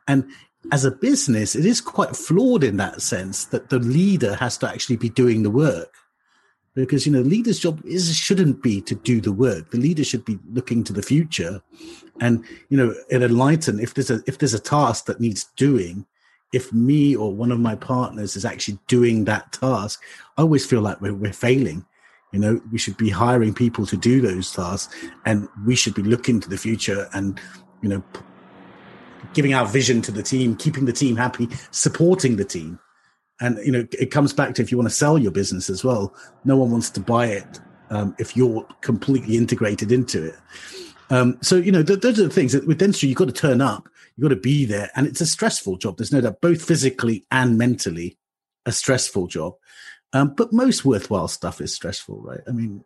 And 0.08 0.30
as 0.72 0.86
a 0.86 0.92
business, 0.92 1.56
it 1.56 1.66
is 1.66 1.82
quite 1.82 2.16
flawed 2.16 2.64
in 2.64 2.78
that 2.78 3.02
sense 3.02 3.46
that 3.46 3.70
the 3.70 3.80
leader 3.80 4.36
has 4.36 4.58
to 4.60 4.70
actually 4.70 4.98
be 4.98 5.10
doing 5.10 5.44
the 5.44 5.50
work. 5.50 5.94
Because, 6.76 7.08
you 7.08 7.12
know, 7.12 7.22
leader's 7.22 7.60
job 7.60 7.82
is, 7.86 8.16
shouldn't 8.16 8.62
be 8.62 8.82
to 8.82 8.94
do 8.94 9.20
the 9.20 9.32
work. 9.32 9.72
The 9.72 9.80
leader 9.80 10.04
should 10.04 10.24
be 10.24 10.38
looking 10.52 10.84
to 10.84 10.94
the 10.94 11.02
future. 11.02 11.62
And, 12.22 12.44
you 12.70 12.78
know, 12.78 12.94
in 13.10 13.24
Enlighten, 13.24 13.80
if 13.80 13.96
there's 13.96 14.12
a, 14.12 14.22
if 14.28 14.38
there's 14.38 14.54
a 14.54 14.60
task 14.60 15.06
that 15.06 15.20
needs 15.20 15.46
doing, 15.56 16.06
if 16.54 16.72
me 16.72 17.16
or 17.16 17.34
one 17.34 17.52
of 17.52 17.60
my 17.60 17.76
partners 17.76 18.36
is 18.36 18.46
actually 18.46 18.78
doing 18.88 19.26
that 19.26 19.52
task, 19.54 20.04
I 20.38 20.44
always 20.44 20.66
feel 20.66 20.82
like 20.82 21.02
we're, 21.02 21.16
we're 21.16 21.34
failing 21.34 21.86
you 22.32 22.40
know, 22.40 22.62
we 22.72 22.78
should 22.78 22.98
be 22.98 23.10
hiring 23.10 23.54
people 23.54 23.86
to 23.86 23.98
do 23.98 24.22
those 24.22 24.52
tasks 24.52 24.94
and 25.26 25.48
we 25.66 25.76
should 25.76 25.94
be 25.94 26.04
looking 26.04 26.40
to 26.42 26.50
the 26.50 26.58
future 26.58 27.08
and, 27.14 27.40
you 27.82 27.90
know, 27.90 28.04
giving 29.34 29.54
our 29.54 29.66
vision 29.66 30.02
to 30.04 30.12
the 30.12 30.24
team, 30.24 30.56
keeping 30.56 30.86
the 30.86 30.94
team 30.94 31.16
happy, 31.16 31.50
supporting 31.72 32.38
the 32.38 32.46
team. 32.46 32.80
And, 33.40 33.60
you 33.66 33.72
know, 33.72 33.88
it 33.92 34.10
comes 34.10 34.34
back 34.34 34.56
to 34.56 34.62
if 34.62 34.72
you 34.72 34.78
want 34.78 34.90
to 34.90 34.96
sell 34.96 35.18
your 35.18 35.32
business 35.32 35.70
as 35.70 35.84
well, 35.84 36.16
no 36.44 36.58
one 36.58 36.72
wants 36.72 36.90
to 36.92 37.00
buy 37.00 37.28
it 37.28 37.60
um, 37.90 38.16
if 38.18 38.36
you're 38.36 38.68
completely 38.82 39.38
integrated 39.38 39.92
into 39.92 40.26
it. 40.26 40.36
Um, 41.10 41.38
so, 41.42 41.56
you 41.56 41.72
know, 41.72 41.84
th- 41.84 42.02
those 42.02 42.20
are 42.20 42.24
the 42.24 42.34
things 42.34 42.54
that 42.54 42.66
with 42.66 42.80
dentistry, 42.80 43.10
you've 43.10 43.18
got 43.18 43.28
to 43.28 43.34
turn 43.34 43.62
up, 43.62 43.88
you've 44.16 44.24
got 44.28 44.36
to 44.36 44.42
be 44.42 44.66
there. 44.66 44.90
And 44.96 45.06
it's 45.06 45.22
a 45.22 45.26
stressful 45.26 45.78
job. 45.78 45.98
There's 45.98 46.12
no 46.12 46.22
doubt, 46.22 46.42
both 46.42 46.64
physically 46.64 47.26
and 47.30 47.58
mentally, 47.58 48.18
a 48.66 48.72
stressful 48.72 49.28
job. 49.28 49.54
Um, 50.14 50.34
but 50.36 50.52
most 50.52 50.84
worthwhile 50.84 51.28
stuff 51.28 51.62
is 51.62 51.74
stressful, 51.74 52.22
right? 52.22 52.42
I 52.48 52.52
mean, 52.52 52.84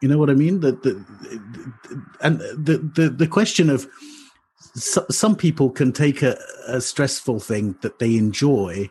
you 0.00 0.08
know 0.08 0.18
what 0.18 0.30
I 0.30 0.34
mean? 0.34 0.60
The, 0.60 0.72
the, 0.72 0.92
the 0.92 2.04
and 2.20 2.40
the, 2.40 2.78
the, 2.94 3.08
the 3.08 3.26
question 3.26 3.70
of 3.70 3.86
so, 4.82 5.04
some 5.10 5.36
people 5.36 5.70
can 5.70 5.92
take 5.92 6.22
a, 6.22 6.38
a 6.66 6.80
stressful 6.80 7.40
thing 7.40 7.76
that 7.82 7.98
they 7.98 8.16
enjoy 8.16 8.90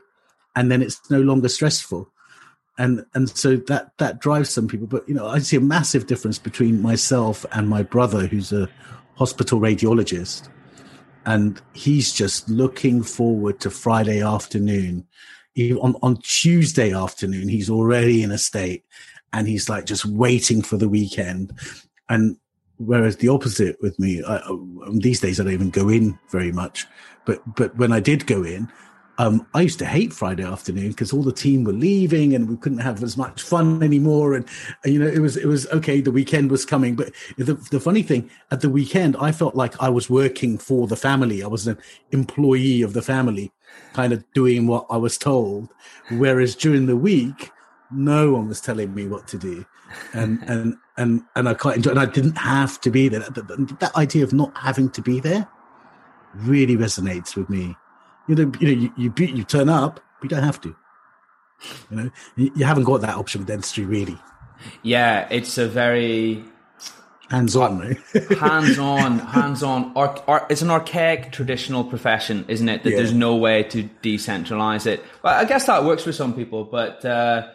and 0.57 0.71
then 0.71 0.81
it's 0.81 1.09
no 1.11 1.21
longer 1.21 1.47
stressful. 1.47 2.11
And 2.79 3.05
and 3.13 3.29
so 3.29 3.57
that 3.67 3.91
that 3.97 4.19
drives 4.19 4.49
some 4.49 4.67
people. 4.67 4.87
But 4.87 5.07
you 5.07 5.15
know 5.15 5.27
i 5.27 5.39
see 5.39 5.55
a 5.55 5.61
massive 5.61 6.07
difference 6.07 6.39
between 6.39 6.81
myself 6.81 7.45
and 7.51 7.69
my 7.69 7.83
brother 7.83 8.27
who's 8.27 8.51
a 8.51 8.69
hospital 9.15 9.59
radiologist. 9.59 10.49
And 11.25 11.61
he's 11.73 12.13
just 12.13 12.49
looking 12.49 13.03
forward 13.03 13.59
to 13.59 13.69
friday 13.69 14.21
afternoon. 14.21 15.05
He, 15.53 15.73
on, 15.73 15.95
on 16.01 16.17
Tuesday 16.17 16.93
afternoon, 16.93 17.49
he's 17.49 17.69
already 17.69 18.23
in 18.23 18.31
a 18.31 18.37
state 18.37 18.85
and 19.33 19.47
he's 19.47 19.67
like 19.69 19.85
just 19.85 20.05
waiting 20.05 20.61
for 20.61 20.77
the 20.77 20.87
weekend. 20.87 21.51
And 22.09 22.37
whereas 22.77 23.17
the 23.17 23.29
opposite 23.29 23.77
with 23.81 23.97
me, 23.99 24.23
I, 24.27 24.41
these 24.93 25.19
days 25.19 25.39
I 25.39 25.43
don't 25.43 25.53
even 25.53 25.69
go 25.69 25.89
in 25.89 26.17
very 26.29 26.51
much. 26.51 26.85
But 27.25 27.41
but 27.55 27.75
when 27.77 27.91
I 27.91 27.99
did 27.99 28.25
go 28.25 28.43
in, 28.43 28.69
um, 29.19 29.47
I 29.53 29.61
used 29.61 29.79
to 29.79 29.85
hate 29.85 30.13
Friday 30.13 30.43
afternoon 30.43 30.89
because 30.89 31.11
all 31.11 31.23
the 31.23 31.31
team 31.31 31.63
were 31.63 31.73
leaving 31.73 32.35
and 32.35 32.47
we 32.47 32.57
couldn't 32.57 32.77
have 32.79 33.01
as 33.01 33.17
much 33.17 33.41
fun 33.41 33.81
anymore. 33.81 34.35
And, 34.35 34.45
and, 34.83 34.93
you 34.93 34.99
know, 34.99 35.07
it 35.07 35.19
was 35.19 35.37
it 35.37 35.47
was 35.47 35.67
okay. 35.67 36.01
The 36.01 36.11
weekend 36.11 36.51
was 36.51 36.65
coming, 36.65 36.95
but 36.95 37.11
the 37.37 37.55
the 37.55 37.79
funny 37.79 38.03
thing 38.03 38.29
at 38.51 38.61
the 38.61 38.69
weekend, 38.69 39.15
I 39.19 39.31
felt 39.31 39.55
like 39.55 39.81
I 39.81 39.89
was 39.89 40.09
working 40.09 40.57
for 40.57 40.87
the 40.87 40.95
family. 40.95 41.43
I 41.43 41.47
was 41.47 41.67
an 41.67 41.77
employee 42.11 42.83
of 42.83 42.93
the 42.93 43.01
family, 43.01 43.51
kind 43.93 44.13
of 44.13 44.23
doing 44.33 44.67
what 44.67 44.85
I 44.89 44.97
was 44.97 45.17
told. 45.17 45.69
Whereas 46.11 46.55
during 46.55 46.85
the 46.85 46.97
week, 46.97 47.51
no 47.91 48.33
one 48.33 48.47
was 48.47 48.61
telling 48.61 48.93
me 48.93 49.07
what 49.07 49.27
to 49.29 49.37
do. 49.37 49.65
And, 50.13 50.41
and, 50.43 50.77
and, 50.97 51.23
and 51.35 51.49
I 51.49 51.53
quite 51.53 51.77
enjoyed, 51.77 51.97
and 51.97 51.99
I 51.99 52.11
didn't 52.11 52.37
have 52.37 52.79
to 52.81 52.91
be 52.91 53.09
there. 53.09 53.21
That, 53.21 53.77
that, 53.79 53.95
idea 53.95 54.23
of 54.23 54.33
not 54.33 54.55
having 54.57 54.89
to 54.91 55.01
be 55.01 55.19
there 55.19 55.47
really 56.33 56.75
resonates 56.75 57.35
with 57.35 57.49
me. 57.49 57.75
You 58.27 58.35
know, 58.35 58.51
you 58.59 58.67
know, 58.67 58.91
you, 58.97 59.13
you, 59.17 59.25
you 59.25 59.43
turn 59.43 59.69
up, 59.69 59.99
but 60.19 60.23
you 60.23 60.29
don't 60.29 60.43
have 60.43 60.61
to. 60.61 60.75
You 61.89 61.97
know, 61.97 62.11
you, 62.35 62.51
you 62.55 62.65
haven't 62.65 62.83
got 62.83 63.01
that 63.01 63.15
option 63.15 63.41
with 63.41 63.47
dentistry, 63.47 63.85
really. 63.85 64.17
Yeah, 64.83 65.27
it's 65.31 65.57
a 65.57 65.67
very 65.67 66.43
hands 67.29 67.55
on, 67.55 67.79
right? 67.79 67.97
hands 68.39 68.79
on, 68.79 69.19
hands 69.19 69.63
on. 69.63 69.91
Ar- 69.95 70.23
ar- 70.27 70.47
it's 70.49 70.61
an 70.61 70.69
archaic 70.69 71.31
traditional 71.31 71.83
profession, 71.83 72.45
isn't 72.47 72.67
it? 72.67 72.83
That 72.83 72.91
yeah. 72.91 72.97
there's 72.97 73.13
no 73.13 73.35
way 73.35 73.63
to 73.63 73.89
decentralize 74.01 74.85
it. 74.85 75.03
Well, 75.23 75.33
I 75.33 75.45
guess 75.45 75.65
that 75.67 75.83
works 75.83 76.03
for 76.03 76.11
some 76.11 76.33
people, 76.33 76.63
but 76.63 77.03
uh, 77.05 77.49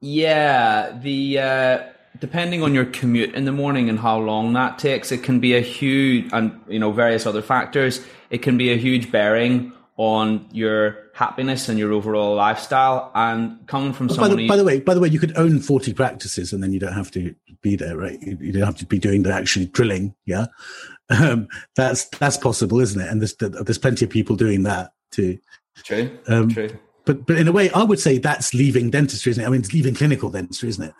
yeah, 0.00 0.98
the 1.00 1.38
uh, 1.38 1.82
depending 2.18 2.62
on 2.62 2.74
your 2.74 2.86
commute 2.86 3.34
in 3.34 3.44
the 3.44 3.52
morning 3.52 3.88
and 3.88 3.98
how 3.98 4.18
long 4.18 4.52
that 4.54 4.78
takes, 4.78 5.12
it 5.12 5.22
can 5.22 5.40
be 5.40 5.54
a 5.54 5.60
huge, 5.60 6.30
and 6.32 6.58
you 6.68 6.78
know, 6.78 6.92
various 6.92 7.26
other 7.26 7.42
factors. 7.42 8.04
It 8.30 8.38
can 8.38 8.56
be 8.56 8.72
a 8.72 8.76
huge 8.76 9.12
bearing 9.12 9.72
on 9.96 10.46
your 10.52 10.96
happiness 11.12 11.68
and 11.68 11.78
your 11.78 11.92
overall 11.92 12.34
lifestyle. 12.34 13.10
And 13.14 13.66
coming 13.66 13.92
from 13.92 14.08
someone, 14.08 14.30
by 14.30 14.36
the, 14.36 14.48
by 14.48 14.56
the, 14.56 14.64
way, 14.64 14.80
by 14.80 14.94
the 14.94 15.00
way, 15.00 15.08
you 15.08 15.18
could 15.18 15.36
own 15.36 15.60
forty 15.60 15.92
practices, 15.92 16.52
and 16.52 16.62
then 16.62 16.72
you 16.72 16.80
don't 16.80 16.94
have 16.94 17.10
to 17.12 17.34
be 17.60 17.76
there, 17.76 17.96
right? 17.96 18.20
You, 18.22 18.38
you 18.40 18.52
don't 18.52 18.64
have 18.64 18.78
to 18.78 18.86
be 18.86 18.98
doing 18.98 19.22
the 19.22 19.32
actually 19.32 19.66
drilling. 19.66 20.14
Yeah, 20.24 20.46
um, 21.10 21.48
that's 21.76 22.06
that's 22.06 22.38
possible, 22.38 22.80
isn't 22.80 23.00
it? 23.00 23.08
And 23.08 23.20
there's 23.20 23.34
there's 23.36 23.78
plenty 23.78 24.04
of 24.04 24.10
people 24.10 24.36
doing 24.36 24.62
that 24.62 24.92
too. 25.10 25.38
True. 25.84 26.18
Um, 26.26 26.48
True. 26.48 26.70
But 27.10 27.26
but 27.26 27.38
in 27.38 27.48
a 27.48 27.52
way, 27.52 27.70
I 27.70 27.82
would 27.82 27.98
say 27.98 28.18
that's 28.18 28.54
leaving 28.54 28.88
dentistry, 28.88 29.30
isn't 29.30 29.42
it? 29.42 29.46
I 29.46 29.50
mean, 29.50 29.62
it's 29.62 29.72
leaving 29.72 29.96
clinical 29.96 30.30
dentistry, 30.30 30.68
isn't 30.68 30.84
it? 30.84 30.94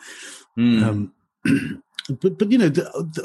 Mm. 0.59 0.83
Um, 0.83 1.83
but 2.21 2.37
but 2.37 2.51
you 2.51 2.59
know, 2.59 2.69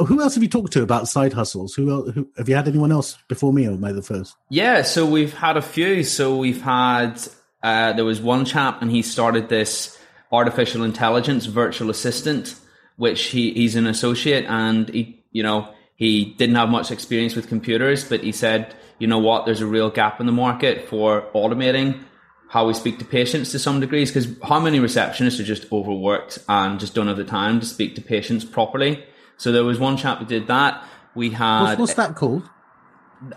who 0.05 0.21
else 0.21 0.35
have 0.35 0.43
you 0.43 0.49
talked 0.49 0.71
to 0.73 0.83
about 0.83 1.07
side 1.07 1.33
hustles? 1.33 1.73
Who, 1.73 1.89
else, 1.89 2.11
who 2.11 2.29
have 2.37 2.47
you 2.47 2.53
had 2.53 2.67
anyone 2.67 2.91
else 2.91 3.17
before 3.27 3.51
me, 3.51 3.67
or 3.67 3.71
am 3.71 3.83
I 3.83 3.91
the 3.91 4.03
first? 4.03 4.35
Yeah, 4.49 4.83
so 4.83 5.03
we've 5.03 5.33
had 5.33 5.57
a 5.57 5.63
few. 5.63 6.03
So 6.03 6.37
we've 6.37 6.61
had 6.61 7.19
uh, 7.63 7.93
there 7.93 8.05
was 8.05 8.21
one 8.21 8.45
chap, 8.45 8.83
and 8.83 8.91
he 8.91 9.01
started 9.01 9.49
this 9.49 9.99
artificial 10.31 10.83
intelligence 10.83 11.47
virtual 11.47 11.89
assistant, 11.89 12.53
which 12.97 13.23
he 13.23 13.51
he's 13.51 13.75
an 13.75 13.87
associate, 13.87 14.45
and 14.47 14.89
he 14.89 15.23
you 15.31 15.41
know 15.41 15.73
he 15.95 16.35
didn't 16.37 16.55
have 16.55 16.69
much 16.69 16.91
experience 16.91 17.35
with 17.35 17.47
computers, 17.47 18.07
but 18.07 18.21
he 18.21 18.31
said, 18.31 18.75
you 18.99 19.07
know 19.07 19.17
what, 19.17 19.47
there's 19.47 19.61
a 19.61 19.65
real 19.65 19.89
gap 19.89 20.19
in 20.19 20.27
the 20.27 20.31
market 20.31 20.87
for 20.87 21.23
automating 21.33 22.03
how 22.47 22.67
we 22.67 22.73
speak 22.73 22.99
to 22.99 23.05
patients 23.05 23.51
to 23.51 23.59
some 23.59 23.79
degrees 23.79 24.11
because 24.11 24.33
how 24.43 24.59
many 24.59 24.79
receptionists 24.79 25.39
are 25.39 25.43
just 25.43 25.71
overworked 25.71 26.39
and 26.47 26.79
just 26.79 26.93
don't 26.93 27.07
have 27.07 27.17
the 27.17 27.25
time 27.25 27.59
to 27.59 27.65
speak 27.65 27.95
to 27.95 28.01
patients 28.01 28.45
properly. 28.45 29.03
So 29.37 29.51
there 29.51 29.63
was 29.63 29.79
one 29.79 29.97
chap 29.97 30.19
who 30.19 30.25
did 30.25 30.47
that. 30.47 30.83
We 31.15 31.31
had 31.31 31.63
what's, 31.63 31.79
what's 31.79 31.93
that 31.95 32.15
called? 32.15 32.49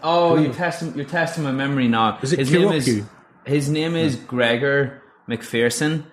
Oh, 0.02 0.36
you're 0.36 0.52
testing 0.52 0.94
you're 0.94 1.04
testing 1.04 1.44
my 1.44 1.52
memory 1.52 1.88
now. 1.88 2.18
Is 2.22 2.32
it 2.32 2.38
his 2.40 2.52
name 2.52 2.72
is 2.72 3.02
his 3.44 3.68
name 3.68 3.96
is 3.96 4.16
Gregor 4.16 5.02
McPherson. 5.28 6.04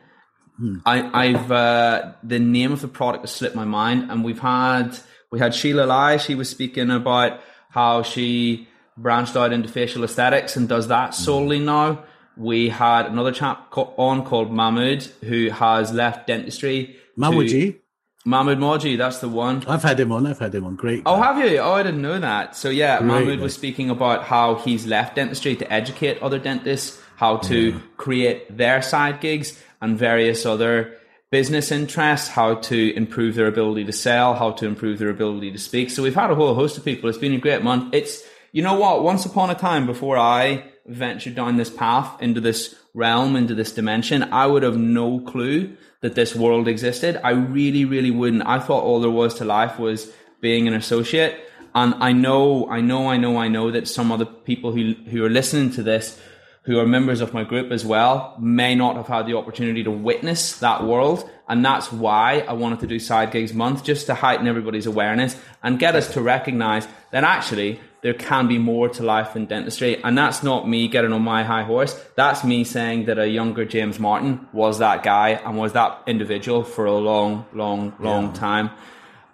Hmm. 0.57 0.77
I, 0.85 1.27
have 1.27 1.51
uh, 1.51 2.13
the 2.23 2.39
name 2.39 2.71
of 2.71 2.79
the 2.79 2.87
product 2.87 3.23
has 3.23 3.31
slipped 3.31 3.57
my 3.57 3.65
mind, 3.65 4.09
and 4.09 4.23
we've 4.23 4.39
had 4.39 4.97
we 5.29 5.39
had 5.39 5.53
Sheila 5.53 5.83
Lai. 5.83 6.17
She 6.17 6.33
was 6.33 6.49
speaking 6.49 6.91
about 6.91 7.41
how 7.69 8.03
she 8.03 8.69
branched 8.97 9.35
out 9.35 9.51
into 9.51 9.67
facial 9.67 10.05
aesthetics 10.05 10.55
and 10.55 10.69
does 10.69 10.87
that 10.87 11.13
solely 11.13 11.59
now 11.59 12.05
we 12.37 12.69
had 12.69 13.05
another 13.05 13.31
chap 13.31 13.71
on 13.75 14.25
called 14.25 14.51
Mahmoud 14.51 15.03
who 15.23 15.49
has 15.49 15.93
left 15.93 16.27
dentistry. 16.27 16.97
Mahmoudi? 17.17 17.79
Mahmoud 18.27 18.57
Moji, 18.57 18.97
that's 18.97 19.19
the 19.19 19.29
one. 19.29 19.63
I've 19.67 19.83
had 19.83 19.99
him 19.99 20.11
on. 20.11 20.25
I've 20.25 20.39
had 20.39 20.55
him 20.55 20.65
on. 20.65 20.75
Great. 20.75 21.03
Oh, 21.05 21.21
have 21.21 21.37
you? 21.37 21.59
Oh, 21.59 21.73
I 21.73 21.83
didn't 21.83 22.01
know 22.01 22.19
that. 22.19 22.55
So 22.55 22.69
yeah, 22.69 22.97
Great 22.97 23.07
Mahmoud 23.07 23.37
guy. 23.37 23.43
was 23.43 23.53
speaking 23.53 23.89
about 23.89 24.23
how 24.23 24.55
he's 24.55 24.87
left 24.87 25.15
dentistry 25.15 25.55
to 25.57 25.71
educate 25.71 26.21
other 26.21 26.39
dentists 26.39 26.99
how 27.15 27.37
to 27.37 27.79
create 27.97 28.55
their 28.55 28.81
side 28.81 29.21
gigs 29.21 29.61
and 29.81 29.97
various 29.97 30.45
other 30.45 30.97
business 31.31 31.71
interests, 31.71 32.27
how 32.27 32.55
to 32.55 32.93
improve 32.95 33.35
their 33.35 33.47
ability 33.47 33.85
to 33.85 33.91
sell, 33.91 34.33
how 34.33 34.51
to 34.51 34.65
improve 34.65 34.99
their 34.99 35.09
ability 35.09 35.51
to 35.51 35.57
speak. 35.57 35.89
So 35.89 36.03
we've 36.03 36.15
had 36.15 36.31
a 36.31 36.35
whole 36.35 36.53
host 36.53 36.77
of 36.77 36.85
people. 36.85 37.09
It's 37.09 37.17
been 37.17 37.33
a 37.33 37.39
great 37.39 37.63
month. 37.63 37.93
It's 37.93 38.23
you 38.51 38.61
know 38.61 38.79
what? 38.79 39.03
Once 39.03 39.25
upon 39.25 39.49
a 39.49 39.55
time, 39.55 39.85
before 39.85 40.17
I 40.17 40.63
ventured 40.87 41.35
down 41.35 41.57
this 41.57 41.69
path 41.69 42.21
into 42.21 42.39
this 42.39 42.75
realm, 42.93 43.35
into 43.35 43.55
this 43.55 43.71
dimension, 43.71 44.23
I 44.23 44.47
would 44.47 44.63
have 44.63 44.77
no 44.77 45.19
clue 45.19 45.75
that 46.01 46.15
this 46.15 46.35
world 46.35 46.67
existed. 46.67 47.19
I 47.23 47.31
really, 47.31 47.85
really 47.85 48.11
wouldn't. 48.11 48.45
I 48.45 48.59
thought 48.59 48.83
all 48.83 48.99
there 48.99 49.09
was 49.09 49.35
to 49.35 49.45
life 49.45 49.79
was 49.79 50.11
being 50.41 50.67
an 50.67 50.73
associate. 50.73 51.39
And 51.73 51.95
I 51.95 52.13
know, 52.13 52.69
I 52.69 52.81
know, 52.81 53.09
I 53.09 53.17
know, 53.17 53.37
I 53.37 53.47
know 53.47 53.71
that 53.71 53.87
some 53.87 54.11
other 54.11 54.25
people 54.25 54.71
who 54.71 54.93
who 55.09 55.25
are 55.25 55.29
listening 55.29 55.71
to 55.71 55.83
this, 55.83 56.19
who 56.63 56.79
are 56.79 56.85
members 56.85 57.19
of 57.19 57.33
my 57.33 57.43
group 57.43 57.71
as 57.71 57.83
well, 57.83 58.37
may 58.39 58.75
not 58.75 58.95
have 58.95 59.07
had 59.07 59.25
the 59.25 59.35
opportunity 59.35 59.83
to 59.83 59.91
witness 59.91 60.59
that 60.59 60.83
world. 60.85 61.29
And 61.49 61.65
that's 61.65 61.91
why 61.91 62.45
I 62.47 62.53
wanted 62.53 62.79
to 62.79 62.87
do 62.87 62.97
Side 62.97 63.31
Gigs 63.31 63.53
Month, 63.53 63.83
just 63.83 64.05
to 64.05 64.15
heighten 64.15 64.47
everybody's 64.47 64.85
awareness 64.85 65.35
and 65.63 65.77
get 65.77 65.95
us 65.95 66.13
to 66.13 66.21
recognize 66.21 66.87
that 67.11 67.23
actually 67.23 67.79
there 68.05 68.13
can 68.13 68.47
be 68.47 68.59
more 68.59 68.87
to 68.87 69.01
life 69.01 69.33
than 69.33 69.45
dentistry. 69.45 69.99
And 70.03 70.15
that's 70.15 70.43
not 70.43 70.69
me 70.69 70.87
getting 70.87 71.11
on 71.11 71.23
my 71.23 71.43
high 71.43 71.63
horse. 71.63 71.99
That's 72.15 72.43
me 72.43 72.63
saying 72.63 73.05
that 73.05 73.17
a 73.17 73.27
younger 73.27 73.65
James 73.65 73.97
Martin 73.97 74.47
was 74.53 74.77
that 74.77 75.01
guy 75.01 75.29
and 75.29 75.57
was 75.57 75.73
that 75.73 76.03
individual 76.05 76.63
for 76.63 76.85
a 76.85 76.93
long, 76.93 77.47
long, 77.51 77.95
long 77.99 78.31
time. 78.33 78.69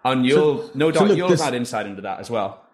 And 0.05 0.25
you'll, 0.25 0.71
no 0.73 0.89
so 0.89 0.99
doubt, 0.99 1.07
look, 1.09 1.17
you'll 1.17 1.29
have 1.31 1.41
had 1.41 1.53
insight 1.53 1.85
into 1.85 2.01
that 2.03 2.21
as 2.21 2.29
well. 2.29 2.65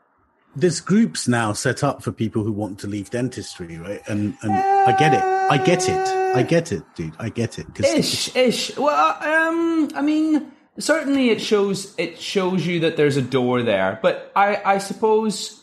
There's 0.56 0.82
groups 0.82 1.28
now 1.28 1.54
set 1.54 1.84
up 1.84 2.04
for 2.04 2.12
people 2.12 2.44
who 2.44 2.52
want 2.52 2.78
to 2.82 2.88
leave 2.88 3.10
dentistry, 3.10 3.78
right? 3.78 4.08
And 4.08 4.38
and 4.44 4.54
I 4.54 4.96
get 5.00 5.16
it. 5.16 5.24
I 5.24 5.58
get 5.58 5.90
it. 5.90 6.08
I 6.36 6.44
get 6.44 6.72
it, 6.72 6.84
dude. 6.94 7.16
I 7.18 7.30
get 7.30 7.58
it. 7.58 7.66
Ish, 7.80 8.36
ish. 8.36 8.78
Well, 8.78 9.18
um, 9.20 9.90
I 9.96 10.04
mean, 10.04 10.52
certainly 10.78 11.32
it 11.32 11.42
shows 11.42 11.96
it 11.98 12.20
shows 12.20 12.68
you 12.68 12.82
that 12.82 12.98
there's 12.98 13.18
a 13.18 13.22
door 13.24 13.64
there. 13.64 13.98
But 14.04 14.32
I, 14.36 14.62
I 14.64 14.78
suppose 14.78 15.57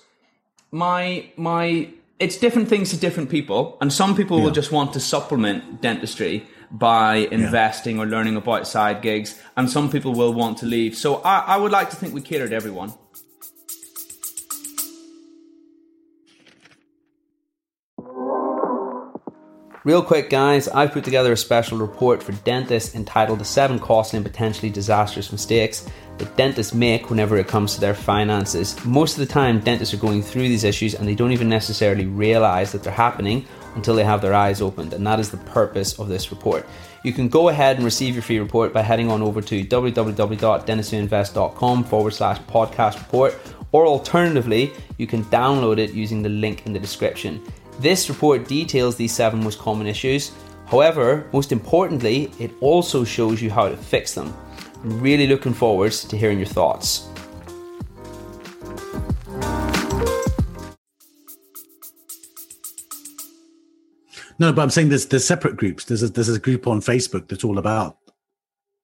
my 0.74 1.30
my 1.36 1.88
it's 2.18 2.36
different 2.36 2.68
things 2.68 2.90
to 2.90 2.96
different 2.96 3.30
people, 3.30 3.78
and 3.80 3.92
some 3.92 4.14
people 4.16 4.40
will 4.42 4.50
just 4.50 4.72
want 4.72 4.92
to 4.92 5.00
supplement 5.00 5.80
dentistry 5.80 6.46
by 6.70 7.28
investing 7.30 7.98
or 7.98 8.06
learning 8.06 8.36
about 8.36 8.66
side 8.66 9.00
gigs, 9.00 9.40
and 9.56 9.70
some 9.70 9.90
people 9.90 10.14
will 10.14 10.34
want 10.34 10.58
to 10.58 10.66
leave. 10.66 10.96
So 10.96 11.16
I, 11.16 11.38
I 11.54 11.56
would 11.56 11.72
like 11.72 11.90
to 11.90 11.96
think 11.96 12.12
we 12.12 12.20
cater 12.20 12.48
to 12.48 12.54
everyone. 12.54 12.92
Real 19.84 20.02
quick, 20.02 20.30
guys, 20.30 20.66
I've 20.68 20.92
put 20.92 21.04
together 21.04 21.32
a 21.32 21.36
special 21.36 21.76
report 21.76 22.22
for 22.22 22.32
dentists 22.32 22.94
entitled 22.94 23.38
The 23.38 23.44
Seven 23.44 23.78
Costly 23.78 24.16
and 24.16 24.24
Potentially 24.24 24.70
Disastrous 24.70 25.30
Mistakes 25.30 25.86
that 26.16 26.34
dentists 26.38 26.72
make 26.72 27.10
whenever 27.10 27.36
it 27.36 27.48
comes 27.48 27.74
to 27.74 27.82
their 27.82 27.92
finances. 27.92 28.82
Most 28.86 29.18
of 29.18 29.20
the 29.26 29.26
time, 29.30 29.60
dentists 29.60 29.92
are 29.92 29.98
going 29.98 30.22
through 30.22 30.48
these 30.48 30.64
issues 30.64 30.94
and 30.94 31.06
they 31.06 31.14
don't 31.14 31.32
even 31.32 31.50
necessarily 31.50 32.06
realize 32.06 32.72
that 32.72 32.82
they're 32.82 32.94
happening 32.94 33.44
until 33.74 33.94
they 33.94 34.04
have 34.04 34.22
their 34.22 34.32
eyes 34.32 34.62
opened, 34.62 34.94
and 34.94 35.06
that 35.06 35.20
is 35.20 35.30
the 35.30 35.36
purpose 35.36 35.98
of 35.98 36.08
this 36.08 36.30
report. 36.30 36.64
You 37.02 37.12
can 37.12 37.28
go 37.28 37.50
ahead 37.50 37.76
and 37.76 37.84
receive 37.84 38.14
your 38.14 38.22
free 38.22 38.38
report 38.38 38.72
by 38.72 38.80
heading 38.80 39.10
on 39.10 39.20
over 39.20 39.42
to 39.42 39.64
www.dentistswhoinvest.com 39.66 41.84
forward 41.84 42.14
slash 42.14 42.38
podcast 42.44 43.00
report, 43.00 43.34
or 43.72 43.86
alternatively, 43.86 44.72
you 44.96 45.06
can 45.06 45.24
download 45.24 45.76
it 45.76 45.92
using 45.92 46.22
the 46.22 46.30
link 46.30 46.64
in 46.64 46.72
the 46.72 46.78
description. 46.78 47.42
This 47.80 48.08
report 48.08 48.46
details 48.48 48.96
these 48.96 49.12
seven 49.14 49.42
most 49.42 49.58
common 49.58 49.86
issues. 49.86 50.32
However, 50.66 51.28
most 51.32 51.52
importantly, 51.52 52.30
it 52.38 52.50
also 52.60 53.04
shows 53.04 53.42
you 53.42 53.50
how 53.50 53.68
to 53.68 53.76
fix 53.76 54.14
them. 54.14 54.32
I'm 54.82 55.00
really 55.00 55.26
looking 55.26 55.52
forward 55.54 55.92
to 55.92 56.16
hearing 56.16 56.38
your 56.38 56.46
thoughts. 56.46 57.08
No, 64.38 64.52
but 64.52 64.62
I'm 64.62 64.70
saying 64.70 64.88
there's 64.88 65.06
there's 65.06 65.24
separate 65.24 65.56
groups. 65.56 65.84
There's 65.84 66.02
a 66.02 66.08
there's 66.08 66.28
a 66.28 66.38
group 66.40 66.66
on 66.66 66.80
Facebook 66.80 67.28
that's 67.28 67.44
all 67.44 67.58
about 67.58 67.98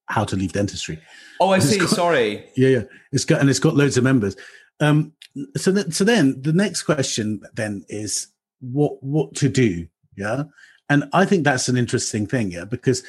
how 0.06 0.24
to 0.24 0.36
leave 0.36 0.52
dentistry. 0.52 0.98
Oh, 1.40 1.50
I 1.50 1.56
It's 1.56 1.66
see. 1.68 1.78
got- 1.78 1.88
Sorry. 1.90 2.44
Yeah, 2.56 2.68
yeah. 2.68 2.82
It's 3.12 3.24
got 3.24 3.40
and 3.40 3.50
it's 3.50 3.58
got 3.58 3.74
loads 3.74 3.96
of 3.96 4.04
members. 4.04 4.36
Um, 4.80 5.12
so 5.56 5.72
that 5.72 5.92
so 5.94 6.04
then 6.04 6.40
the 6.42 6.52
next 6.52 6.82
question 6.84 7.40
then 7.54 7.84
is 7.88 8.28
what 8.60 9.02
what 9.02 9.34
to 9.36 9.48
do? 9.48 9.86
Yeah, 10.16 10.44
and 10.88 11.04
I 11.12 11.24
think 11.24 11.44
that's 11.44 11.68
an 11.68 11.76
interesting 11.76 12.26
thing. 12.26 12.52
Yeah, 12.52 12.64
because 12.64 13.02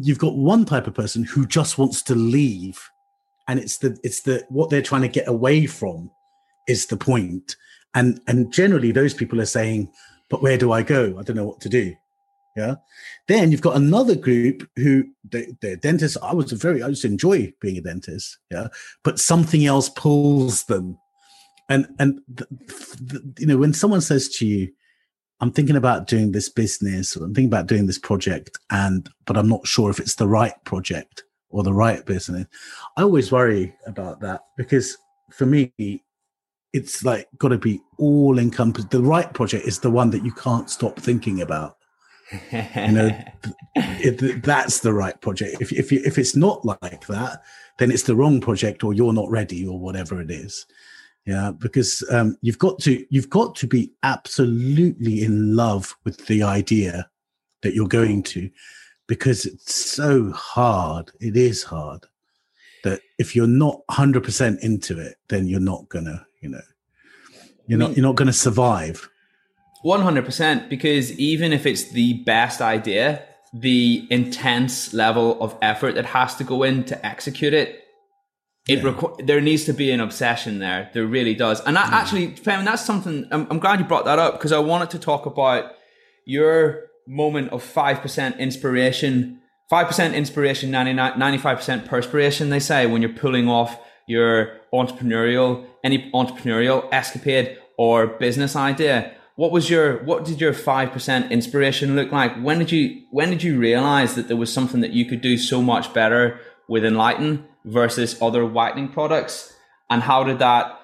you've 0.00 0.18
got 0.18 0.36
one 0.36 0.64
type 0.64 0.86
of 0.86 0.94
person 0.94 1.24
who 1.24 1.46
just 1.46 1.78
wants 1.78 2.02
to 2.02 2.14
leave, 2.14 2.90
and 3.48 3.58
it's 3.58 3.78
the 3.78 3.98
it's 4.02 4.22
the 4.22 4.44
what 4.48 4.70
they're 4.70 4.82
trying 4.82 5.02
to 5.02 5.08
get 5.08 5.28
away 5.28 5.66
from 5.66 6.10
is 6.68 6.86
the 6.86 6.96
point, 6.96 7.56
and 7.94 8.20
and 8.26 8.52
generally 8.52 8.92
those 8.92 9.14
people 9.14 9.40
are 9.40 9.46
saying, 9.46 9.90
but 10.28 10.42
where 10.42 10.58
do 10.58 10.72
I 10.72 10.82
go? 10.82 11.18
I 11.18 11.22
don't 11.22 11.36
know 11.36 11.46
what 11.46 11.60
to 11.62 11.68
do. 11.68 11.94
Yeah. 12.56 12.76
Then 13.28 13.52
you've 13.52 13.60
got 13.60 13.76
another 13.76 14.14
group 14.14 14.68
who 14.76 15.04
they, 15.28 15.54
they're 15.60 15.76
dentists. 15.76 16.16
I 16.22 16.34
was 16.34 16.52
a 16.52 16.56
very, 16.56 16.82
I 16.82 16.92
to 16.92 17.06
enjoy 17.06 17.52
being 17.60 17.78
a 17.78 17.80
dentist. 17.80 18.38
Yeah. 18.50 18.68
But 19.02 19.18
something 19.20 19.64
else 19.66 19.88
pulls 19.88 20.64
them. 20.64 20.98
And, 21.68 21.86
and, 21.98 22.20
th- 22.36 22.50
th- 23.08 23.22
you 23.38 23.46
know, 23.46 23.56
when 23.56 23.72
someone 23.72 24.00
says 24.00 24.28
to 24.36 24.46
you, 24.46 24.72
I'm 25.40 25.52
thinking 25.52 25.76
about 25.76 26.06
doing 26.06 26.32
this 26.32 26.48
business 26.48 27.16
or 27.16 27.24
I'm 27.24 27.34
thinking 27.34 27.48
about 27.50 27.66
doing 27.66 27.86
this 27.86 27.98
project 27.98 28.58
and, 28.70 29.08
but 29.26 29.36
I'm 29.36 29.48
not 29.48 29.66
sure 29.66 29.90
if 29.90 29.98
it's 29.98 30.16
the 30.16 30.28
right 30.28 30.54
project 30.64 31.24
or 31.48 31.62
the 31.62 31.72
right 31.72 32.04
business. 32.04 32.46
I 32.96 33.02
always 33.02 33.32
worry 33.32 33.74
about 33.86 34.20
that 34.20 34.42
because 34.56 34.98
for 35.30 35.46
me, 35.46 35.72
it's 36.72 37.04
like 37.04 37.28
got 37.38 37.48
to 37.48 37.58
be 37.58 37.80
all 37.98 38.38
encompassed. 38.38 38.90
The 38.90 39.02
right 39.02 39.32
project 39.32 39.66
is 39.66 39.80
the 39.80 39.90
one 39.90 40.10
that 40.10 40.24
you 40.24 40.32
can't 40.32 40.70
stop 40.70 40.98
thinking 40.98 41.40
about 41.40 41.76
you 42.52 42.92
know 42.92 43.10
it, 43.74 44.42
that's 44.42 44.80
the 44.80 44.92
right 44.92 45.20
project 45.20 45.60
if, 45.60 45.72
if, 45.72 45.90
you, 45.90 46.00
if 46.04 46.18
it's 46.18 46.36
not 46.36 46.64
like 46.64 47.06
that 47.06 47.42
then 47.78 47.90
it's 47.90 48.04
the 48.04 48.14
wrong 48.14 48.40
project 48.40 48.84
or 48.84 48.92
you're 48.92 49.12
not 49.12 49.28
ready 49.30 49.66
or 49.66 49.78
whatever 49.78 50.20
it 50.20 50.30
is 50.30 50.66
yeah 51.26 51.50
because 51.58 52.02
um, 52.10 52.36
you've 52.40 52.58
got 52.58 52.78
to 52.78 53.04
you've 53.10 53.30
got 53.30 53.54
to 53.54 53.66
be 53.66 53.92
absolutely 54.02 55.22
in 55.22 55.54
love 55.54 55.96
with 56.04 56.26
the 56.26 56.42
idea 56.42 57.08
that 57.62 57.74
you're 57.74 57.88
going 57.88 58.22
to 58.22 58.50
because 59.06 59.44
it's 59.46 59.74
so 59.74 60.30
hard 60.32 61.10
it 61.20 61.36
is 61.36 61.62
hard 61.62 62.06
that 62.82 63.00
if 63.18 63.36
you're 63.36 63.46
not 63.46 63.80
100% 63.90 64.58
into 64.60 64.98
it 64.98 65.16
then 65.28 65.46
you're 65.46 65.60
not 65.60 65.88
gonna 65.88 66.26
you 66.40 66.48
know 66.48 66.60
you're 67.70 67.78
not 67.78 67.96
you're 67.96 68.04
not 68.04 68.16
gonna 68.16 68.32
survive. 68.32 69.08
One 69.82 70.00
hundred 70.00 70.24
percent, 70.24 70.68
because 70.68 71.16
even 71.18 71.52
if 71.52 71.66
it's 71.66 71.92
the 71.92 72.14
best 72.24 72.60
idea, 72.60 73.22
the 73.54 74.08
intense 74.10 74.92
level 74.92 75.40
of 75.40 75.56
effort 75.62 75.94
that 75.94 76.06
has 76.06 76.34
to 76.36 76.44
go 76.44 76.64
in 76.64 76.82
to 76.86 77.06
execute 77.06 77.54
it, 77.54 77.84
it 78.68 78.82
requ- 78.82 79.26
there 79.26 79.40
needs 79.40 79.64
to 79.64 79.72
be 79.72 79.90
an 79.90 80.00
obsession 80.00 80.58
there. 80.58 80.90
There 80.92 81.06
really 81.06 81.34
does, 81.34 81.60
and 81.60 81.76
that 81.76 81.86
mm. 81.86 81.92
actually, 81.92 82.36
Fem, 82.36 82.64
that's 82.64 82.84
something. 82.84 83.26
I'm, 83.30 83.46
I'm 83.50 83.58
glad 83.58 83.80
you 83.80 83.86
brought 83.86 84.04
that 84.04 84.18
up 84.18 84.34
because 84.34 84.52
I 84.52 84.58
wanted 84.58 84.90
to 84.90 84.98
talk 84.98 85.26
about 85.26 85.72
your 86.26 86.84
moment 87.06 87.50
of 87.50 87.62
five 87.62 88.00
percent 88.00 88.38
inspiration, 88.38 89.40
five 89.68 89.86
percent 89.86 90.14
inspiration, 90.14 90.70
95 90.70 91.56
percent 91.56 91.86
perspiration. 91.86 92.50
They 92.50 92.60
say 92.60 92.86
when 92.86 93.02
you're 93.02 93.12
pulling 93.12 93.48
off 93.48 93.80
your 94.06 94.58
entrepreneurial, 94.72 95.66
any 95.82 96.10
entrepreneurial 96.12 96.88
escapade 96.92 97.58
or 97.78 98.06
business 98.06 98.54
idea 98.56 99.14
what 99.40 99.52
was 99.52 99.70
your 99.70 100.04
what 100.04 100.26
did 100.26 100.38
your 100.38 100.52
5% 100.52 101.30
inspiration 101.30 101.96
look 101.96 102.12
like 102.12 102.36
when 102.42 102.58
did 102.58 102.70
you 102.70 103.04
when 103.10 103.30
did 103.30 103.42
you 103.42 103.58
realize 103.58 104.14
that 104.14 104.28
there 104.28 104.36
was 104.36 104.52
something 104.52 104.82
that 104.82 104.92
you 104.92 105.06
could 105.06 105.22
do 105.22 105.38
so 105.38 105.62
much 105.62 105.94
better 105.94 106.38
with 106.68 106.84
enlighten 106.84 107.42
versus 107.64 108.20
other 108.20 108.44
whitening 108.44 108.88
products 108.88 109.52
and 109.88 110.02
how 110.02 110.24
did 110.24 110.38
that 110.38 110.76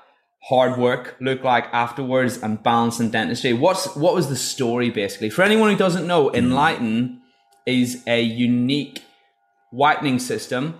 hard 0.45 0.79
work 0.79 1.17
look 1.21 1.43
like 1.43 1.65
afterwards 1.73 2.39
and 2.39 2.63
balance 2.63 3.01
in 3.01 3.11
dentistry 3.11 3.53
what's 3.53 3.97
what 3.97 4.15
was 4.15 4.29
the 4.29 4.37
story 4.37 4.91
basically 4.91 5.29
for 5.31 5.43
anyone 5.43 5.71
who 5.71 5.77
doesn't 5.77 6.07
know 6.07 6.29
hmm. 6.29 6.37
enlighten 6.37 7.21
is 7.67 8.03
a 8.07 8.23
unique 8.23 9.03
whitening 9.71 10.19
system 10.19 10.79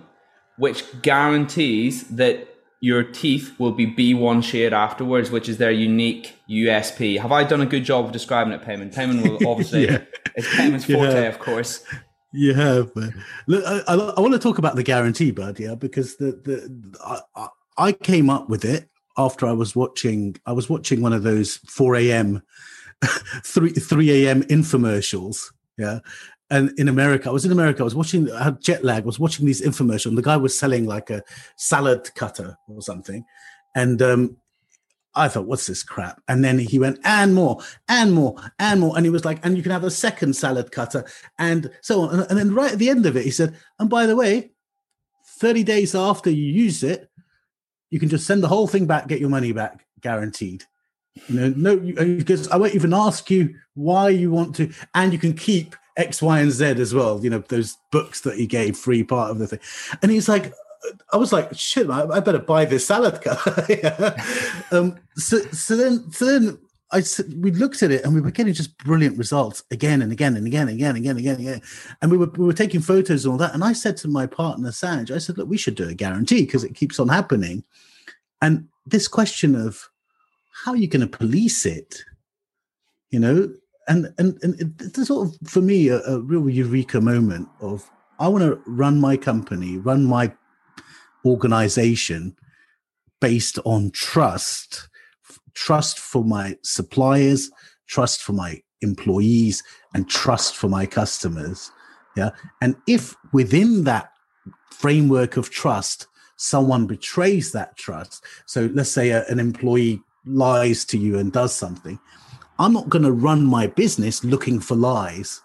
which 0.57 0.83
guarantees 1.01 2.07
that 2.07 2.47
your 2.79 3.03
teeth 3.03 3.55
will 3.59 3.71
be 3.71 3.87
B1 3.87 4.43
shade 4.43 4.73
afterwards, 4.73 5.31
which 5.31 5.49
is 5.49 5.57
their 5.57 5.71
unique 5.71 6.35
USP. 6.49 7.19
Have 7.19 7.31
I 7.31 7.43
done 7.43 7.61
a 7.61 7.65
good 7.65 7.83
job 7.83 8.05
of 8.05 8.11
describing 8.11 8.53
it, 8.53 8.61
Payman? 8.61 8.93
Payman 8.93 9.23
will 9.23 9.47
obviously, 9.51 9.85
Yeah. 9.85 10.03
it's 10.35 10.47
Payman's 10.47 10.85
forte, 10.85 11.13
Yeah. 11.13 11.29
of 11.29 11.39
course. 11.39 11.83
You 12.33 12.53
have. 12.53 12.91
Look, 13.47 13.65
I, 13.65 13.81
I, 13.87 13.95
I, 13.95 14.19
want 14.19 14.33
to 14.33 14.39
talk 14.39 14.57
about 14.57 14.75
the 14.75 14.83
guarantee, 14.83 15.31
bud. 15.31 15.59
Yeah, 15.59 15.75
because 15.75 16.17
the 16.17 16.31
the 16.43 17.21
I, 17.35 17.47
I 17.77 17.91
came 17.93 18.29
up 18.29 18.49
with 18.49 18.65
it 18.65 18.89
after 19.17 19.47
I 19.47 19.53
was 19.53 19.75
watching. 19.75 20.35
I 20.45 20.51
was 20.51 20.69
watching 20.69 21.01
one 21.01 21.13
of 21.13 21.23
those 21.23 21.57
four 21.67 21.95
a.m. 21.95 22.41
three 23.43 23.71
three 23.71 24.25
a.m. 24.25 24.43
infomercials. 24.43 25.53
Yeah, 25.77 25.99
and 26.49 26.77
in 26.77 26.89
America, 26.89 27.29
I 27.29 27.31
was 27.31 27.45
in 27.45 27.51
America. 27.51 27.81
I 27.81 27.85
was 27.85 27.95
watching. 27.95 28.29
I 28.31 28.43
had 28.43 28.61
jet 28.61 28.83
lag. 28.83 29.03
I 29.03 29.05
was 29.05 29.19
watching 29.19 29.45
these 29.45 29.61
infomercials. 29.61 30.07
And 30.07 30.17
the 30.17 30.21
guy 30.21 30.35
was 30.35 30.57
selling 30.57 30.85
like 30.85 31.09
a 31.09 31.23
salad 31.55 32.13
cutter 32.15 32.57
or 32.67 32.81
something, 32.81 33.23
and 33.73 34.01
um, 34.01 34.37
I 35.15 35.27
thought, 35.27 35.45
what's 35.45 35.67
this 35.67 35.83
crap? 35.83 36.21
And 36.27 36.43
then 36.43 36.59
he 36.59 36.77
went, 36.77 36.99
and 37.03 37.33
more, 37.33 37.59
and 37.89 38.13
more, 38.13 38.35
and 38.59 38.79
more. 38.79 38.95
And 38.95 39.05
he 39.05 39.09
was 39.09 39.25
like, 39.25 39.43
and 39.43 39.57
you 39.57 39.63
can 39.63 39.71
have 39.71 39.83
a 39.83 39.91
second 39.91 40.35
salad 40.35 40.71
cutter, 40.71 41.05
and 41.39 41.71
so 41.81 42.01
on. 42.01 42.21
And, 42.21 42.37
then 42.37 42.53
right 42.53 42.73
at 42.73 42.79
the 42.79 42.89
end 42.89 43.05
of 43.05 43.17
it, 43.17 43.23
he 43.23 43.31
said, 43.31 43.55
and 43.79 43.89
by 43.89 44.05
the 44.05 44.15
way, 44.15 44.51
30 45.39 45.63
days 45.63 45.95
after 45.95 46.29
you 46.29 46.45
use 46.45 46.83
it, 46.83 47.09
you 47.89 47.99
can 47.99 48.09
just 48.09 48.27
send 48.27 48.43
the 48.43 48.47
whole 48.47 48.67
thing 48.67 48.85
back, 48.85 49.07
get 49.07 49.19
your 49.19 49.29
money 49.29 49.51
back, 49.51 49.85
guaranteed. 50.01 50.63
You 51.27 51.35
know, 51.35 51.53
no, 51.55 51.77
because 51.77 52.47
I 52.49 52.57
won't 52.57 52.75
even 52.75 52.93
ask 52.93 53.31
you 53.31 53.55
why 53.73 54.09
you 54.09 54.31
want 54.31 54.55
to, 54.57 54.71
and 54.93 55.11
you 55.13 55.19
can 55.19 55.33
keep 55.33 55.75
X, 55.95 56.21
Y, 56.21 56.39
and 56.39 56.51
Z 56.51 56.65
as 56.65 56.93
well. 56.93 57.23
You 57.23 57.31
know, 57.31 57.39
those 57.39 57.77
books 57.91 58.21
that 58.21 58.35
he 58.35 58.45
gave 58.45 58.77
free 58.77 59.03
part 59.03 59.31
of 59.31 59.39
the 59.39 59.47
thing. 59.47 59.59
And 60.01 60.11
he's 60.11 60.29
like, 60.29 60.53
I 61.11 61.17
was 61.17 61.33
like, 61.33 61.53
shit, 61.57 61.89
I, 61.89 62.19
better 62.19 62.39
buy 62.39 62.65
this 62.65 62.87
salad 62.87 63.21
cup. 63.21 63.39
um, 64.71 64.97
so, 65.15 65.39
so 65.51 65.75
then, 65.75 66.11
so 66.11 66.25
then 66.25 66.57
I 66.91 67.03
we 67.37 67.51
looked 67.51 67.83
at 67.83 67.91
it 67.91 68.05
and 68.05 68.13
we 68.13 68.21
were 68.21 68.31
getting 68.31 68.53
just 68.53 68.77
brilliant 68.77 69.17
results 69.17 69.63
again 69.71 70.01
and 70.01 70.11
again 70.11 70.37
and 70.37 70.47
again 70.47 70.69
and 70.69 70.77
again 70.77 70.95
and 70.95 70.97
again 70.97 71.11
and 71.11 71.19
again, 71.19 71.35
and 71.35 71.47
again. 71.47 71.61
And 72.01 72.11
we 72.11 72.17
were 72.17 72.31
we 72.37 72.45
were 72.45 72.53
taking 72.53 72.79
photos 72.79 73.25
and 73.25 73.31
all 73.33 73.37
that. 73.39 73.53
And 73.53 73.63
I 73.63 73.73
said 73.73 73.97
to 73.97 74.07
my 74.07 74.25
partner 74.25 74.69
Sanj, 74.69 75.11
I 75.11 75.17
said, 75.17 75.37
look, 75.37 75.49
we 75.49 75.57
should 75.57 75.75
do 75.75 75.89
a 75.89 75.93
guarantee 75.93 76.45
because 76.45 76.63
it 76.63 76.75
keeps 76.75 76.99
on 76.99 77.09
happening. 77.09 77.63
And 78.41 78.69
this 78.85 79.07
question 79.07 79.55
of 79.55 79.89
how 80.63 80.71
are 80.71 80.77
you 80.77 80.87
going 80.87 81.07
to 81.07 81.17
police 81.17 81.65
it, 81.65 82.03
you 83.09 83.19
know, 83.19 83.53
and 83.89 84.13
and 84.17 84.37
and 84.41 84.75
it's 84.79 85.07
sort 85.07 85.27
of 85.27 85.49
for 85.49 85.61
me 85.61 85.89
a, 85.89 85.99
a 86.03 86.19
real 86.21 86.49
eureka 86.49 87.01
moment 87.01 87.49
of 87.59 87.89
I 88.19 88.29
want 88.29 88.43
to 88.43 88.61
run 88.65 88.99
my 89.01 89.17
company, 89.17 89.77
run 89.77 90.05
my 90.05 90.31
organization 91.25 92.35
based 93.19 93.59
on 93.65 93.91
trust 93.91 94.89
trust 95.53 95.99
for 95.99 96.23
my 96.23 96.55
suppliers 96.63 97.49
trust 97.87 98.21
for 98.21 98.33
my 98.33 98.61
employees 98.81 99.63
and 99.93 100.09
trust 100.09 100.55
for 100.55 100.69
my 100.69 100.85
customers 100.85 101.71
yeah? 102.15 102.31
And 102.61 102.75
if 102.87 103.15
within 103.31 103.83
that 103.83 104.11
framework 104.71 105.37
of 105.37 105.49
trust 105.49 106.07
someone 106.35 106.85
betrays 106.85 107.51
that 107.51 107.75
trust 107.77 108.23
so 108.45 108.69
let's 108.73 108.91
say 108.91 109.09
a, 109.09 109.25
an 109.25 109.39
employee 109.39 110.01
lies 110.25 110.85
to 110.85 110.97
you 110.97 111.17
and 111.17 111.31
does 111.31 111.55
something 111.55 111.99
i'm 112.59 112.73
not 112.73 112.89
going 112.89 113.03
to 113.03 113.11
run 113.11 113.43
my 113.43 113.67
business 113.67 114.23
looking 114.23 114.59
for 114.59 114.75
lies. 114.75 115.41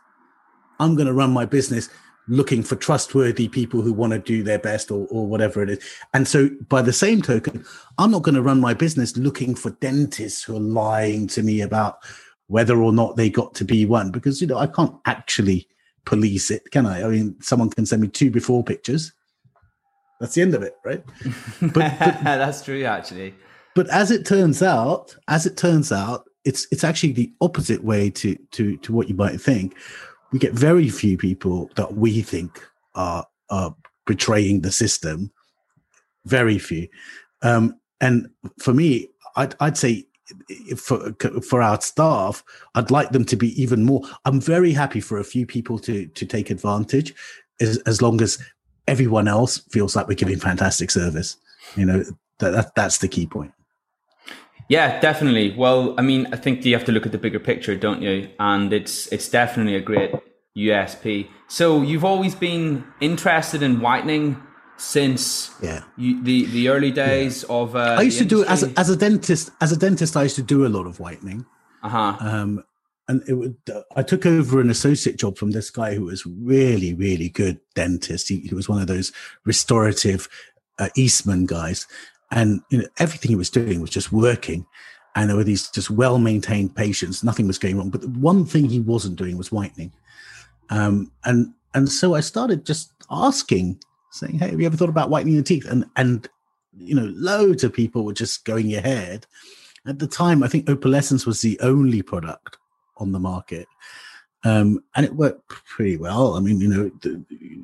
I'm 0.80 0.94
going 0.96 1.06
to 1.06 1.12
run 1.12 1.32
my 1.32 1.44
business 1.44 1.88
looking 2.28 2.62
for 2.62 2.76
trustworthy 2.76 3.48
people 3.48 3.82
who 3.82 3.92
want 3.92 4.12
to 4.12 4.18
do 4.18 4.42
their 4.42 4.58
best 4.58 4.90
or, 4.90 5.06
or 5.10 5.26
whatever 5.26 5.62
it 5.62 5.70
is. 5.70 5.78
And 6.14 6.26
so, 6.26 6.50
by 6.68 6.82
the 6.82 6.92
same 6.92 7.22
token, 7.22 7.64
I'm 7.98 8.10
not 8.10 8.22
going 8.22 8.34
to 8.34 8.42
run 8.42 8.60
my 8.60 8.74
business 8.74 9.16
looking 9.16 9.54
for 9.54 9.70
dentists 9.70 10.42
who 10.42 10.56
are 10.56 10.60
lying 10.60 11.26
to 11.28 11.42
me 11.42 11.60
about 11.60 11.98
whether 12.46 12.82
or 12.82 12.92
not 12.92 13.16
they 13.16 13.30
got 13.30 13.54
to 13.54 13.64
B1 13.64 14.12
because, 14.12 14.40
you 14.40 14.46
know, 14.46 14.58
I 14.58 14.66
can't 14.66 14.94
actually 15.06 15.66
police 16.04 16.50
it, 16.50 16.70
can 16.70 16.86
I? 16.86 17.04
I 17.04 17.08
mean, 17.08 17.36
someone 17.40 17.70
can 17.70 17.86
send 17.86 18.02
me 18.02 18.08
two 18.08 18.30
before 18.30 18.62
pictures. 18.62 19.12
That's 20.20 20.34
the 20.34 20.42
end 20.42 20.54
of 20.54 20.62
it, 20.62 20.74
right? 20.84 21.02
But, 21.60 21.72
but 21.72 21.98
that's 22.24 22.62
true, 22.62 22.84
actually. 22.84 23.34
But 23.74 23.88
as 23.88 24.10
it 24.10 24.26
turns 24.26 24.62
out, 24.62 25.16
as 25.28 25.46
it 25.46 25.56
turns 25.56 25.90
out, 25.90 26.28
it's 26.44 26.66
it's 26.72 26.84
actually 26.84 27.12
the 27.12 27.32
opposite 27.40 27.84
way 27.84 28.10
to 28.10 28.36
to 28.50 28.76
to 28.78 28.92
what 28.92 29.08
you 29.08 29.14
might 29.14 29.40
think 29.40 29.76
we 30.32 30.38
get 30.38 30.52
very 30.52 30.88
few 30.88 31.16
people 31.16 31.70
that 31.76 31.94
we 31.94 32.22
think 32.22 32.66
are 32.94 33.26
are 33.50 33.74
betraying 34.06 34.62
the 34.62 34.72
system. 34.72 35.30
Very 36.24 36.58
few, 36.58 36.88
um, 37.42 37.78
and 38.00 38.30
for 38.58 38.72
me, 38.72 39.08
I'd, 39.36 39.54
I'd 39.60 39.76
say 39.76 40.06
for 40.76 41.12
for 41.42 41.62
our 41.62 41.80
staff, 41.80 42.44
I'd 42.74 42.90
like 42.90 43.10
them 43.10 43.24
to 43.26 43.36
be 43.36 43.60
even 43.60 43.84
more. 43.84 44.02
I'm 44.24 44.40
very 44.40 44.72
happy 44.72 45.00
for 45.00 45.18
a 45.18 45.24
few 45.24 45.46
people 45.46 45.78
to 45.80 46.06
to 46.06 46.26
take 46.26 46.50
advantage, 46.50 47.14
as, 47.60 47.78
as 47.78 48.00
long 48.00 48.22
as 48.22 48.38
everyone 48.88 49.28
else 49.28 49.58
feels 49.70 49.94
like 49.96 50.08
we're 50.08 50.14
giving 50.14 50.38
fantastic 50.38 50.90
service. 50.90 51.36
You 51.76 51.86
know 51.86 52.04
that, 52.38 52.50
that 52.50 52.74
that's 52.74 52.98
the 52.98 53.08
key 53.08 53.26
point. 53.26 53.52
Yeah, 54.72 54.98
definitely. 55.00 55.52
Well, 55.54 55.94
I 55.98 56.02
mean, 56.02 56.26
I 56.32 56.36
think 56.36 56.64
you 56.64 56.72
have 56.74 56.86
to 56.86 56.92
look 56.92 57.04
at 57.04 57.12
the 57.12 57.18
bigger 57.18 57.38
picture, 57.38 57.76
don't 57.76 58.00
you? 58.00 58.30
And 58.40 58.72
it's 58.72 59.06
it's 59.08 59.28
definitely 59.28 59.76
a 59.76 59.82
great 59.82 60.12
USP. 60.56 61.28
So 61.46 61.82
you've 61.82 62.06
always 62.06 62.34
been 62.34 62.82
interested 62.98 63.62
in 63.62 63.80
whitening 63.80 64.42
since 64.78 65.50
yeah 65.60 65.82
you, 65.98 66.24
the 66.24 66.46
the 66.46 66.70
early 66.70 66.90
days 66.90 67.44
yeah. 67.46 67.54
of. 67.54 67.76
Uh, 67.76 67.96
I 67.98 68.02
used 68.02 68.16
to 68.16 68.24
do 68.24 68.40
it 68.40 68.48
as 68.48 68.62
a, 68.62 68.72
as 68.78 68.88
a 68.88 68.96
dentist. 68.96 69.50
As 69.60 69.72
a 69.72 69.76
dentist, 69.76 70.16
I 70.16 70.22
used 70.22 70.36
to 70.36 70.42
do 70.42 70.64
a 70.64 70.70
lot 70.70 70.86
of 70.86 70.98
whitening. 70.98 71.44
Uh 71.82 71.88
huh. 71.90 72.16
Um, 72.20 72.64
and 73.08 73.22
it 73.28 73.34
would, 73.34 73.56
uh, 73.70 73.82
I 73.94 74.02
took 74.02 74.24
over 74.24 74.58
an 74.58 74.70
associate 74.70 75.18
job 75.18 75.36
from 75.36 75.50
this 75.50 75.68
guy 75.70 75.96
who 75.96 76.04
was 76.06 76.24
really, 76.24 76.94
really 76.94 77.28
good 77.28 77.60
dentist. 77.74 78.28
He, 78.28 78.38
he 78.38 78.54
was 78.54 78.70
one 78.70 78.80
of 78.80 78.86
those 78.86 79.12
restorative 79.44 80.28
uh, 80.78 80.88
Eastman 80.96 81.46
guys, 81.46 81.86
and 82.32 82.62
you 82.70 82.78
know, 82.78 82.88
everything 82.98 83.28
he 83.28 83.36
was 83.36 83.50
doing 83.50 83.80
was 83.80 83.90
just 83.90 84.10
working. 84.10 84.66
And 85.14 85.28
there 85.28 85.36
were 85.36 85.44
these 85.44 85.68
just 85.68 85.90
well 85.90 86.18
maintained 86.18 86.74
patients. 86.74 87.22
Nothing 87.22 87.46
was 87.46 87.58
going 87.58 87.76
wrong. 87.76 87.90
But 87.90 88.00
the 88.00 88.08
one 88.08 88.46
thing 88.46 88.64
he 88.64 88.80
wasn't 88.80 89.16
doing 89.16 89.36
was 89.36 89.52
whitening. 89.52 89.92
Um, 90.70 91.12
and 91.24 91.52
and 91.74 91.88
so 91.88 92.14
I 92.14 92.20
started 92.20 92.64
just 92.64 92.92
asking, 93.10 93.78
saying, 94.10 94.38
"Hey, 94.38 94.50
have 94.50 94.60
you 94.60 94.66
ever 94.66 94.76
thought 94.76 94.88
about 94.88 95.10
whitening 95.10 95.34
your 95.34 95.42
teeth?" 95.42 95.66
And 95.66 95.84
and 95.96 96.28
you 96.78 96.94
know, 96.94 97.12
loads 97.14 97.62
of 97.62 97.74
people 97.74 98.04
were 98.04 98.14
just 98.14 98.46
going 98.46 98.74
ahead. 98.74 99.26
At 99.86 99.98
the 99.98 100.06
time, 100.06 100.42
I 100.42 100.48
think 100.48 100.66
Opalescence 100.66 101.26
was 101.26 101.42
the 101.42 101.60
only 101.60 102.00
product 102.00 102.56
on 102.96 103.12
the 103.12 103.18
market, 103.18 103.68
um, 104.44 104.82
and 104.96 105.06
it 105.06 105.14
worked 105.14 105.48
pretty 105.48 105.96
well. 105.96 106.34
I 106.34 106.40
mean, 106.40 106.60
you 106.60 106.68
know, 106.68 106.90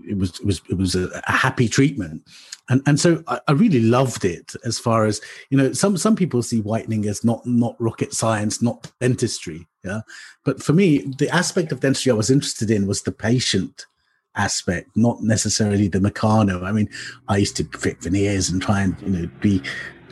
it 0.08 0.16
was 0.16 0.38
it 0.40 0.46
was 0.46 0.60
it 0.70 0.76
was 0.76 0.94
a, 0.94 1.08
a 1.26 1.32
happy 1.32 1.68
treatment. 1.68 2.22
And 2.68 2.82
and 2.86 3.00
so 3.00 3.22
I, 3.26 3.40
I, 3.48 3.52
really 3.52 3.80
loved 3.80 4.24
it 4.24 4.54
as 4.64 4.78
far 4.78 5.06
as 5.06 5.20
you 5.50 5.56
know 5.56 5.72
some 5.72 5.96
some 5.96 6.14
people 6.14 6.42
see 6.42 6.60
whitening 6.60 7.06
as 7.06 7.24
not 7.24 7.44
not 7.46 7.74
rocket 7.78 8.12
science 8.12 8.60
not 8.60 8.90
dentistry 9.00 9.66
yeah? 9.84 10.00
But 10.44 10.62
for 10.62 10.74
me 10.74 10.98
the 11.18 11.30
aspect 11.30 11.72
of 11.72 11.80
dentistry 11.80 12.12
i 12.12 12.14
was 12.14 12.30
interested 12.30 12.70
in 12.70 12.86
was 12.86 13.02
the 13.02 13.12
patient 13.12 13.86
aspect 14.36 14.90
not 14.94 15.22
necessarily 15.22 15.88
the 15.88 15.98
meccano. 15.98 16.62
I 16.62 16.72
mean 16.72 16.90
i 17.28 17.38
used 17.38 17.56
to 17.56 17.64
fit 17.78 18.02
veneers 18.02 18.50
and 18.50 18.60
try 18.60 18.82
and 18.82 19.00
you 19.00 19.08
know 19.08 19.30
be 19.40 19.62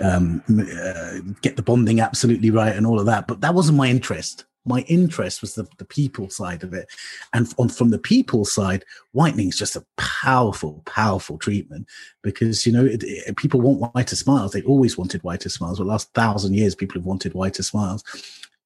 um, 0.02 0.42
uh, 0.48 1.18
get 1.42 1.56
the 1.56 1.62
bonding 1.62 2.00
absolutely 2.00 2.50
right 2.50 2.74
and 2.74 2.86
all 2.86 2.98
of 2.98 3.06
that 3.06 3.26
but 3.26 3.42
that 3.42 3.54
wasn't 3.54 3.78
my 3.78 3.88
interest 3.88 4.46
my 4.66 4.80
interest 4.82 5.40
was 5.40 5.54
the, 5.54 5.66
the 5.78 5.84
people 5.84 6.28
side 6.28 6.62
of 6.62 6.74
it. 6.74 6.88
And 7.32 7.52
on, 7.58 7.68
from 7.68 7.90
the 7.90 7.98
people 7.98 8.44
side, 8.44 8.84
whitening 9.12 9.48
is 9.48 9.58
just 9.58 9.76
a 9.76 9.84
powerful, 9.96 10.82
powerful 10.84 11.38
treatment 11.38 11.86
because, 12.22 12.66
you 12.66 12.72
know, 12.72 12.84
it, 12.84 13.02
it, 13.04 13.36
people 13.36 13.60
want 13.60 13.94
whiter 13.94 14.16
smiles. 14.16 14.52
They 14.52 14.62
always 14.62 14.98
wanted 14.98 15.22
whiter 15.22 15.48
smiles. 15.48 15.78
For 15.78 15.84
the 15.84 15.90
last 15.90 16.12
thousand 16.14 16.54
years, 16.54 16.74
people 16.74 17.00
have 17.00 17.06
wanted 17.06 17.34
whiter 17.34 17.62
smiles. 17.62 18.04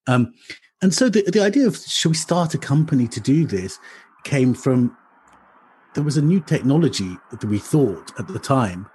Um, 0.07 0.33
and 0.81 0.93
so 0.93 1.09
the, 1.09 1.23
the 1.23 1.41
idea 1.41 1.67
of 1.67 1.77
should 1.77 2.09
we 2.09 2.15
start 2.15 2.53
a 2.53 2.57
company 2.57 3.07
to 3.07 3.19
do 3.19 3.45
this 3.45 3.77
came 4.23 4.53
from 4.53 4.97
there 5.93 6.03
was 6.03 6.17
a 6.17 6.21
new 6.21 6.39
technology 6.39 7.17
that 7.31 7.43
we 7.43 7.59
thought 7.59 8.11
at 8.17 8.27
the 8.27 8.39
time 8.39 8.89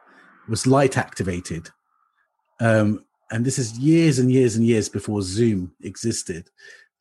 was 0.49 0.67
light 0.67 0.97
activated. 0.97 1.69
Um, 2.59 3.05
and 3.31 3.45
this 3.45 3.59
is 3.59 3.79
years 3.79 4.19
and 4.19 4.31
years 4.31 4.57
and 4.57 4.65
years 4.65 4.89
before 4.89 5.21
Zoom 5.23 5.73
existed 5.83 6.49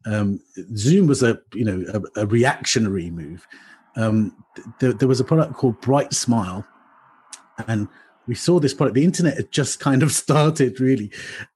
um, 0.05 0.39
Zoom 0.75 1.07
was 1.07 1.23
a 1.23 1.39
you 1.53 1.65
know 1.65 1.83
a, 1.93 2.21
a 2.21 2.25
reactionary 2.25 3.09
move. 3.09 3.47
Um, 3.95 4.35
th- 4.79 4.97
there 4.97 5.07
was 5.07 5.19
a 5.19 5.23
product 5.23 5.53
called 5.53 5.81
BriteSmile, 5.81 6.65
and 7.67 7.87
we 8.27 8.35
saw 8.35 8.59
this 8.59 8.73
product. 8.73 8.95
The 8.95 9.03
internet 9.03 9.37
had 9.37 9.51
just 9.51 9.79
kind 9.79 10.03
of 10.03 10.11
started 10.23 10.79
really, 10.79 11.11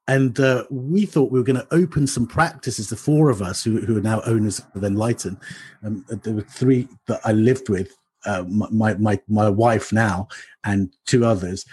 and 0.08 0.40
uh, 0.40 0.66
we 0.70 1.06
thought 1.06 1.32
we 1.32 1.40
were 1.40 1.46
going 1.46 1.60
to 1.60 1.74
open 1.74 2.08
some 2.08 2.28
practices. 2.28 2.90
The 2.90 2.96
four 2.96 3.30
of 3.30 3.42
us 3.42 3.64
who, 3.64 3.82
who 3.82 3.98
are 3.98 4.02
now 4.02 4.22
owners 4.26 4.62
of 4.76 4.84
Enlighten, 4.84 5.40
um, 5.84 6.06
there 6.24 6.34
were 6.34 6.42
three 6.42 6.88
that 7.08 7.22
I 7.24 7.34
lived 7.34 7.70
with, 7.70 7.96
uh, 8.26 8.44
my 8.48 8.96
my 8.96 9.20
my 9.28 9.50
wife 9.50 9.94
now, 9.94 10.28
and 10.64 10.94
two 11.06 11.26
others. 11.26 11.66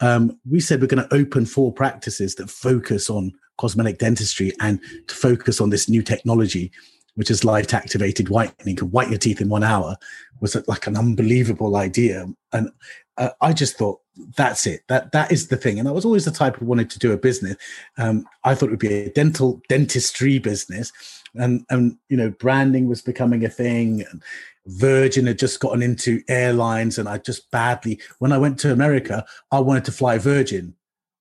Um, 0.00 0.38
we 0.48 0.60
said 0.60 0.80
we're 0.80 0.86
going 0.86 1.08
to 1.08 1.14
open 1.14 1.44
four 1.44 1.72
practices 1.72 2.36
that 2.36 2.50
focus 2.50 3.10
on 3.10 3.32
cosmetic 3.58 3.98
dentistry 3.98 4.52
and 4.60 4.80
to 5.08 5.14
focus 5.14 5.60
on 5.60 5.70
this 5.70 5.88
new 5.88 6.02
technology, 6.02 6.72
which 7.14 7.30
is 7.30 7.44
light 7.44 7.74
activated 7.74 8.28
whitening, 8.28 8.76
can 8.76 8.90
whiten 8.90 9.12
your 9.12 9.18
teeth 9.18 9.40
in 9.40 9.48
one 9.48 9.64
hour 9.64 9.96
was 10.40 10.56
like 10.66 10.86
an 10.86 10.96
unbelievable 10.96 11.76
idea, 11.76 12.26
and 12.52 12.70
uh, 13.16 13.30
I 13.40 13.52
just 13.52 13.76
thought 13.76 14.00
that's 14.36 14.66
it. 14.66 14.82
That 14.88 15.12
that 15.12 15.32
is 15.32 15.48
the 15.48 15.56
thing. 15.56 15.78
And 15.78 15.88
I 15.88 15.92
was 15.92 16.04
always 16.04 16.24
the 16.24 16.30
type 16.30 16.56
who 16.56 16.66
wanted 16.66 16.90
to 16.90 16.98
do 16.98 17.12
a 17.12 17.16
business. 17.16 17.56
Um, 17.96 18.26
I 18.44 18.54
thought 18.54 18.66
it 18.66 18.70
would 18.70 18.78
be 18.78 18.92
a 18.94 19.10
dental 19.10 19.60
dentistry 19.68 20.38
business, 20.38 20.92
and 21.34 21.64
and 21.70 21.96
you 22.08 22.16
know 22.16 22.30
branding 22.30 22.88
was 22.88 23.02
becoming 23.02 23.44
a 23.44 23.48
thing. 23.48 24.04
And 24.10 24.22
Virgin 24.66 25.26
had 25.26 25.38
just 25.38 25.60
gotten 25.60 25.82
into 25.82 26.22
airlines, 26.28 26.98
and 26.98 27.08
I 27.08 27.18
just 27.18 27.50
badly 27.50 28.00
when 28.18 28.32
I 28.32 28.38
went 28.38 28.58
to 28.60 28.72
America, 28.72 29.24
I 29.50 29.60
wanted 29.60 29.84
to 29.86 29.92
fly 29.92 30.18
Virgin, 30.18 30.74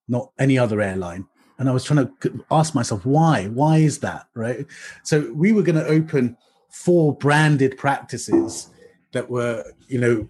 not 0.08 0.32
any 0.40 0.58
other 0.58 0.82
airline. 0.82 1.28
And 1.60 1.70
I 1.70 1.72
was 1.72 1.84
trying 1.84 2.08
to 2.08 2.46
ask 2.52 2.76
myself 2.76 3.06
why. 3.06 3.48
Why 3.48 3.78
is 3.78 4.00
that 4.00 4.28
right? 4.36 4.66
So 5.04 5.32
we 5.34 5.54
were 5.54 5.64
going 5.64 5.84
to 5.84 5.88
open 5.88 6.38
four 6.70 7.16
branded 7.16 7.78
practices 7.78 8.70
that 9.12 9.30
were 9.30 9.64
you 9.88 10.00
know 10.00 10.28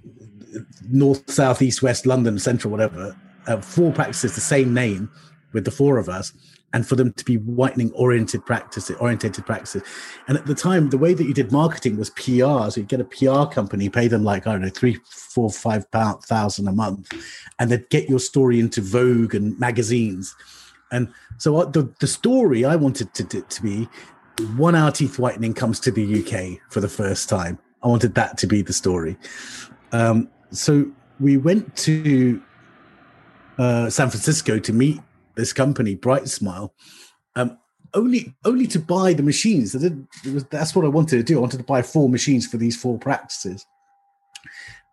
north, 0.90 1.30
south, 1.30 1.62
east, 1.62 1.82
west, 1.82 2.06
London, 2.06 2.40
central, 2.40 2.72
whatever, 2.72 3.16
uh, 3.48 3.62
four 3.62 3.92
practices, 3.92 4.36
the 4.36 4.42
same 4.42 4.74
name 4.74 5.10
with 5.54 5.66
the 5.66 5.72
four 5.72 5.98
of 5.98 6.10
us, 6.10 6.34
and 6.74 6.88
for 6.88 6.96
them 6.96 7.14
to 7.14 7.26
be 7.26 7.38
whitening 7.38 7.92
oriented 7.94 8.46
practices, 8.46 8.96
orientated 8.98 9.46
practices. 9.46 9.84
And 10.28 10.38
at 10.38 10.46
the 10.46 10.56
time, 10.56 10.90
the 10.90 10.98
way 10.98 11.14
that 11.14 11.24
you 11.24 11.34
did 11.34 11.52
marketing 11.52 11.98
was 11.98 12.10
PR. 12.12 12.70
So 12.70 12.74
you'd 12.78 12.88
get 12.88 13.02
a 13.02 13.06
PR 13.06 13.52
company, 13.52 13.90
pay 13.90 14.08
them 14.08 14.24
like, 14.24 14.46
I 14.46 14.54
don't 14.54 14.62
know, 14.62 14.70
three, 14.70 15.00
four, 15.06 15.50
five 15.50 15.86
thousand 15.92 16.68
a 16.68 16.72
month, 16.72 17.12
and 17.60 17.72
they'd 17.72 17.90
get 17.90 18.10
your 18.10 18.20
story 18.20 18.60
into 18.60 18.82
Vogue 18.82 19.34
and 19.34 19.58
magazines. 19.60 20.36
And 20.92 21.10
so 21.38 21.66
the, 21.66 21.92
the 22.00 22.08
story 22.08 22.66
I 22.66 22.76
wanted 22.76 23.14
to, 23.16 23.24
to, 23.26 23.42
to 23.42 23.62
be 23.62 23.88
one 24.56 24.76
hour 24.76 24.92
teeth 24.92 25.20
whitening 25.20 25.54
comes 25.54 25.80
to 25.82 25.92
the 25.92 26.24
UK 26.24 26.60
for 26.72 26.80
the 26.80 26.90
first 26.90 27.30
time. 27.30 27.60
I 27.84 27.88
wanted 27.88 28.16
that 28.16 28.38
to 28.40 28.48
be 28.48 28.62
the 28.62 28.74
story. 28.74 29.18
Um, 29.92 30.30
so 30.52 30.92
we 31.20 31.38
went 31.38 31.76
to 31.78 32.42
uh, 33.58 33.90
San 33.90 34.10
Francisco 34.10 34.60
to 34.60 34.74
meet 34.74 35.00
this 35.36 35.54
company, 35.54 35.96
BriteSmile, 35.96 36.72
um, 37.36 37.58
only 37.94 38.36
only 38.44 38.68
to 38.68 38.80
buy 38.80 39.14
the 39.14 39.24
machines. 39.24 39.72
That's 39.72 40.76
what 40.76 40.86
I 40.86 40.90
wanted 40.90 41.18
to 41.18 41.24
do. 41.24 41.38
I 41.38 41.42
wanted 41.42 41.58
to 41.58 41.64
buy 41.64 41.82
four 41.82 42.10
machines 42.10 42.46
for 42.46 42.58
these 42.58 42.76
four 42.76 42.98
practices. 42.98 43.66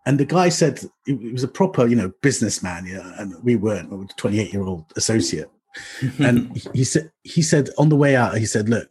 And 0.07 0.21
the 0.21 0.25
guy 0.25 0.51
said 0.51 0.81
it 1.07 1.33
was 1.33 1.43
a 1.43 1.49
proper, 1.49 1.87
you 1.87 1.97
know, 1.97 2.13
businessman, 2.21 2.87
yeah, 2.87 3.13
and 3.19 3.35
we 3.43 3.57
weren't. 3.57 3.91
We 3.91 3.97
were 3.97 4.05
a 4.05 4.17
28 4.17 4.53
year 4.53 4.63
old 4.63 4.85
associate. 4.97 5.51
And 6.19 6.61
he 6.75 6.85
said 6.85 7.11
he 7.23 7.43
said 7.43 7.69
on 7.79 7.89
the 7.89 7.97
way 7.97 8.17
out, 8.17 8.39
he 8.39 8.47
said, 8.47 8.69
"Look, 8.69 8.89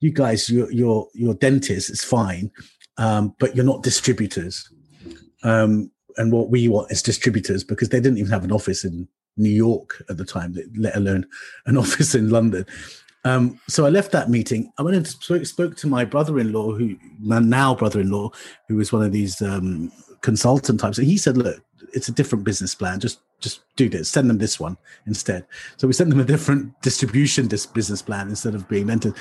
you 0.00 0.12
guys, 0.12 0.50
your 0.50 0.70
your 0.72 1.08
your 1.14 1.34
dentist 1.34 1.90
is 1.90 2.04
fine, 2.04 2.50
um, 2.96 3.34
but 3.38 3.54
you're 3.54 3.64
not 3.64 3.82
distributors. 3.82 4.68
Um, 5.42 5.90
and 6.16 6.32
what 6.32 6.50
we 6.50 6.68
want 6.68 6.90
is 6.90 7.02
distributors 7.02 7.64
because 7.64 7.88
they 7.88 8.00
didn't 8.00 8.18
even 8.18 8.30
have 8.30 8.44
an 8.44 8.52
office 8.52 8.84
in 8.84 9.08
New 9.36 9.50
York 9.50 10.02
at 10.08 10.16
the 10.16 10.24
time, 10.24 10.56
let 10.76 10.96
alone 10.96 11.26
an 11.66 11.76
office 11.84 12.14
in 12.14 12.30
London. 12.30 12.64
Um, 13.24 13.58
so 13.68 13.86
I 13.86 13.88
left 13.88 14.12
that 14.12 14.28
meeting. 14.28 14.70
I 14.78 14.82
went 14.82 14.96
and 14.96 15.06
spoke, 15.06 15.46
spoke 15.46 15.76
to 15.78 15.86
my 15.86 16.04
brother-in-law, 16.04 16.74
who 16.74 16.96
my 17.20 17.38
now 17.38 17.74
brother-in-law, 17.74 18.30
who 18.68 18.76
was 18.76 18.92
one 18.92 19.02
of 19.02 19.12
these 19.12 19.40
um, 19.40 19.90
consultant 20.20 20.80
types, 20.80 20.98
and 20.98 21.06
he 21.06 21.16
said, 21.16 21.38
"Look, 21.38 21.62
it's 21.92 22.08
a 22.08 22.12
different 22.12 22.44
business 22.44 22.74
plan. 22.74 23.00
Just 23.00 23.20
just 23.40 23.60
do 23.76 23.88
this. 23.88 24.10
Send 24.10 24.30
them 24.30 24.38
this 24.38 24.58
one 24.58 24.76
instead." 25.06 25.46
So 25.76 25.86
we 25.86 25.92
sent 25.92 26.10
them 26.10 26.20
a 26.20 26.24
different 26.24 26.80
distribution 26.82 27.48
this 27.48 27.66
business 27.66 28.02
plan 28.02 28.28
instead 28.28 28.54
of 28.54 28.68
being 28.68 28.90
entered. 28.90 29.14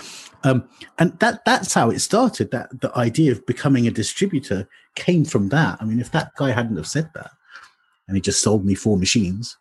Um, 0.44 0.68
and 1.00 1.18
that 1.20 1.44
that's 1.46 1.74
how 1.74 1.90
it 1.90 2.00
started. 2.00 2.52
That 2.52 2.82
the 2.82 2.96
idea 2.98 3.32
of 3.32 3.46
becoming 3.46 3.88
a 3.88 3.92
distributor 3.92 4.68
came 4.96 5.26
from 5.26 5.50
that. 5.50 5.78
I 5.82 5.86
mean, 5.86 6.00
if 6.00 6.12
that 6.12 6.36
guy 6.36 6.52
hadn't 6.52 6.78
have 6.78 6.88
said 6.88 7.10
that, 7.16 7.32
and 8.08 8.16
he 8.18 8.22
just 8.22 8.42
sold 8.42 8.66
me 8.66 8.76
four 8.76 8.98
machines, 8.98 9.58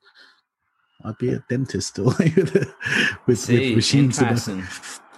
I'd 1.05 1.19
be 1.19 1.33
a 1.33 1.45
dentist 1.49 1.88
still 1.88 2.07
with, 3.27 3.38
See, 3.38 3.69
with 3.69 3.77
machines. 3.77 4.21
Interesting. 4.21 4.65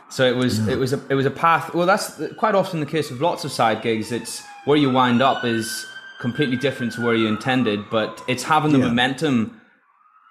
So 0.08 0.24
it 0.24 0.36
was 0.36 0.60
yeah. 0.60 0.74
it 0.74 0.78
was 0.78 0.92
a 0.92 1.00
it 1.08 1.14
was 1.14 1.26
a 1.26 1.30
path. 1.30 1.74
Well, 1.74 1.86
that's 1.86 2.20
quite 2.38 2.54
often 2.54 2.80
the 2.80 2.86
case 2.86 3.10
with 3.10 3.20
lots 3.20 3.44
of 3.44 3.50
side 3.50 3.82
gigs. 3.82 4.12
It's 4.12 4.42
where 4.64 4.78
you 4.78 4.90
wind 4.90 5.22
up 5.22 5.44
is 5.44 5.86
completely 6.24 6.56
different 6.56 6.90
to 6.90 7.02
where 7.04 7.14
you 7.14 7.26
intended, 7.28 7.90
but 7.90 8.24
it's 8.26 8.44
having 8.44 8.72
the 8.72 8.78
yeah. 8.78 8.86
momentum 8.86 9.60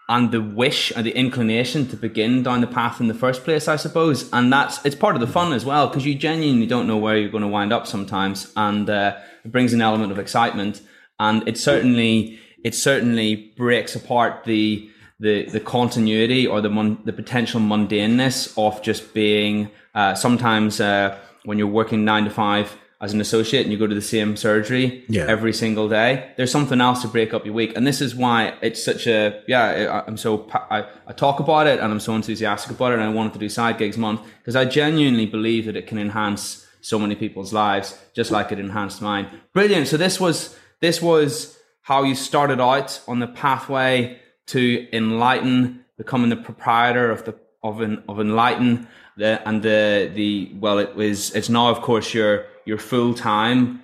and 0.09 0.31
the 0.31 0.41
wish 0.41 0.91
and 0.95 1.05
the 1.05 1.15
inclination 1.15 1.87
to 1.87 1.95
begin 1.95 2.41
down 2.41 2.61
the 2.61 2.73
path 2.79 2.99
in 2.99 3.07
the 3.07 3.13
first 3.13 3.43
place, 3.43 3.67
I 3.67 3.75
suppose. 3.75 4.27
And 4.33 4.51
that's 4.51 4.83
it's 4.87 4.95
part 4.95 5.13
of 5.13 5.21
the 5.21 5.27
fun 5.27 5.53
as 5.53 5.63
well 5.63 5.87
because 5.87 6.03
you 6.03 6.15
genuinely 6.15 6.65
don't 6.65 6.87
know 6.87 6.97
where 6.97 7.15
you're 7.15 7.29
going 7.29 7.43
to 7.43 7.47
wind 7.59 7.71
up 7.71 7.85
sometimes, 7.85 8.51
and 8.55 8.89
uh, 8.89 9.15
it 9.45 9.51
brings 9.51 9.71
an 9.71 9.83
element 9.83 10.11
of 10.11 10.17
excitement. 10.17 10.81
And 11.19 11.47
it 11.47 11.59
certainly 11.59 12.39
it 12.63 12.73
certainly 12.73 13.53
breaks 13.55 13.95
apart 13.95 14.45
the 14.45 14.89
the 15.19 15.45
the 15.45 15.59
continuity 15.59 16.47
or 16.47 16.59
the 16.59 16.69
mon- 16.69 17.01
the 17.05 17.13
potential 17.13 17.61
mundaneness 17.61 18.37
of 18.57 18.81
just 18.81 19.13
being 19.13 19.69
uh, 19.93 20.15
sometimes 20.15 20.81
uh, 20.81 21.19
when 21.45 21.59
you're 21.59 21.75
working 21.81 22.03
nine 22.03 22.23
to 22.23 22.31
five 22.31 22.75
as 23.03 23.11
an 23.11 23.19
associate 23.19 23.63
and 23.63 23.71
you 23.71 23.77
go 23.77 23.85
to 23.85 23.93
the 23.93 24.01
same 24.01 24.37
surgery 24.37 25.03
yeah. 25.09 25.25
every 25.27 25.51
single 25.51 25.89
day, 25.89 26.31
there's 26.37 26.49
something 26.49 26.79
else 26.79 27.01
to 27.01 27.07
break 27.09 27.33
up 27.33 27.43
your 27.43 27.53
week. 27.53 27.75
And 27.75 27.85
this 27.85 27.99
is 27.99 28.15
why 28.15 28.53
it's 28.61 28.81
such 28.81 29.07
a, 29.07 29.43
yeah, 29.45 30.03
I'm 30.07 30.15
so, 30.15 30.47
I, 30.71 30.85
I 31.05 31.11
talk 31.11 31.41
about 31.41 31.67
it 31.67 31.81
and 31.81 31.91
I'm 31.91 31.99
so 31.99 32.15
enthusiastic 32.15 32.71
about 32.71 32.93
it. 32.93 32.99
And 32.99 33.03
I 33.03 33.09
wanted 33.09 33.33
to 33.33 33.39
do 33.39 33.49
side 33.49 33.77
gigs 33.77 33.97
month 33.97 34.21
because 34.37 34.55
I 34.55 34.63
genuinely 34.63 35.25
believe 35.25 35.65
that 35.65 35.75
it 35.75 35.85
can 35.85 35.97
enhance 35.99 36.65
so 36.79 36.97
many 36.97 37.13
people's 37.13 37.51
lives, 37.51 38.01
just 38.13 38.31
like 38.31 38.53
it 38.53 38.59
enhanced 38.59 39.01
mine. 39.01 39.27
Brilliant. 39.51 39.89
So 39.89 39.97
this 39.97 40.17
was, 40.17 40.57
this 40.79 41.01
was 41.01 41.59
how 41.81 42.03
you 42.03 42.15
started 42.15 42.61
out 42.61 43.01
on 43.05 43.19
the 43.19 43.27
pathway 43.27 44.17
to 44.47 44.87
enlighten, 44.93 45.83
becoming 45.97 46.29
the 46.29 46.37
proprietor 46.37 47.11
of 47.11 47.25
the, 47.25 47.35
of, 47.63 47.81
an, 47.81 48.01
of 48.07 48.21
enlighten 48.21 48.87
the, 49.17 49.45
and 49.45 49.61
the, 49.61 50.09
the, 50.13 50.53
well, 50.55 50.79
it 50.79 50.95
was, 50.95 51.35
it's 51.35 51.49
now, 51.49 51.69
of 51.69 51.81
course, 51.81 52.13
your, 52.13 52.45
your 52.65 52.77
full 52.77 53.13
time 53.13 53.83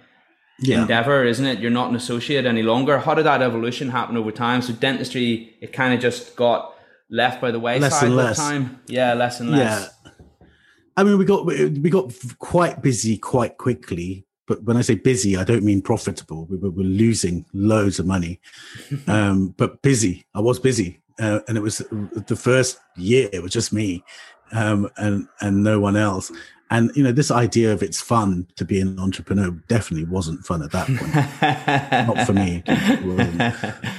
yeah. 0.60 0.82
endeavor, 0.82 1.24
isn't 1.24 1.46
it? 1.46 1.60
You're 1.60 1.72
not 1.72 1.90
an 1.90 1.96
associate 1.96 2.46
any 2.46 2.64
longer. 2.64 3.00
How 3.00 3.14
did 3.14 3.26
that 3.26 3.42
evolution 3.42 3.90
happen 3.90 4.18
over 4.18 4.32
time? 4.32 4.62
So 4.62 4.74
dentistry, 4.74 5.56
it 5.62 5.74
kind 5.74 5.94
of 5.94 6.00
just 6.00 6.36
got 6.36 6.76
left 7.10 7.42
by 7.42 7.52
the 7.52 7.60
wayside 7.60 7.92
less 7.92 8.02
and 8.04 8.16
less. 8.16 8.38
time. 8.38 8.82
Yeah, 8.88 9.14
less 9.14 9.40
and 9.40 9.52
less. 9.52 9.90
Yeah. 10.06 10.12
I 10.98 11.04
mean, 11.04 11.18
we 11.18 11.26
got 11.26 11.46
we 11.46 11.90
got 11.90 12.14
quite 12.40 12.82
busy 12.82 13.18
quite 13.18 13.58
quickly. 13.58 14.26
But 14.48 14.64
when 14.64 14.78
I 14.78 14.82
say 14.82 14.96
busy, 14.96 15.38
I 15.38 15.44
don't 15.44 15.64
mean 15.64 15.82
profitable. 15.82 16.46
We 16.46 16.58
were, 16.58 16.72
were 16.72 16.84
losing 16.84 17.46
loads 17.54 18.00
of 18.00 18.08
money, 18.08 18.42
um, 19.08 19.54
but 19.58 19.82
busy. 19.84 20.26
I 20.34 20.42
was 20.42 20.60
busy, 20.60 21.02
uh, 21.20 21.42
and 21.48 21.56
it 21.56 21.62
was 21.62 21.78
the 21.78 22.36
first 22.36 22.80
year. 22.98 23.30
It 23.32 23.44
was 23.44 23.54
just 23.54 23.72
me, 23.72 24.04
um, 24.52 24.90
and 24.98 25.28
and 25.40 25.64
no 25.64 25.80
one 25.80 25.96
else. 25.96 26.32
And 26.72 26.92
you 26.96 27.04
know, 27.04 27.12
this 27.12 27.32
idea 27.32 27.74
of 27.74 27.82
it's 27.82 28.00
fun 28.00 28.48
to 28.56 28.64
be 28.64 28.80
an 28.80 29.00
entrepreneur 29.00 29.52
definitely 29.68 30.06
wasn't 30.06 30.46
fun 30.46 30.62
at 30.62 30.72
that 30.72 30.88
point. 30.88 32.08
Not 32.18 32.28
for 32.28 32.34
me. 32.34 32.64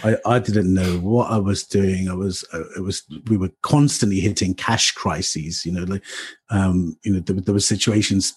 I, 0.04 0.16
I 0.24 0.38
didn't 0.38 0.72
know 0.72 0.98
what 0.98 1.30
I 1.30 1.38
was 1.38 1.64
doing. 1.64 2.08
I 2.08 2.14
was, 2.14 2.44
uh, 2.52 2.62
it 2.76 2.82
was, 2.82 3.02
we 3.26 3.36
were 3.36 3.50
constantly 3.62 4.20
hitting 4.20 4.54
cash 4.54 4.92
crises. 4.92 5.66
You 5.66 5.72
know, 5.72 5.82
like, 5.82 6.04
um, 6.50 6.96
you 7.02 7.12
know, 7.12 7.20
there, 7.20 7.36
there 7.36 7.54
were 7.54 7.60
situations 7.60 8.34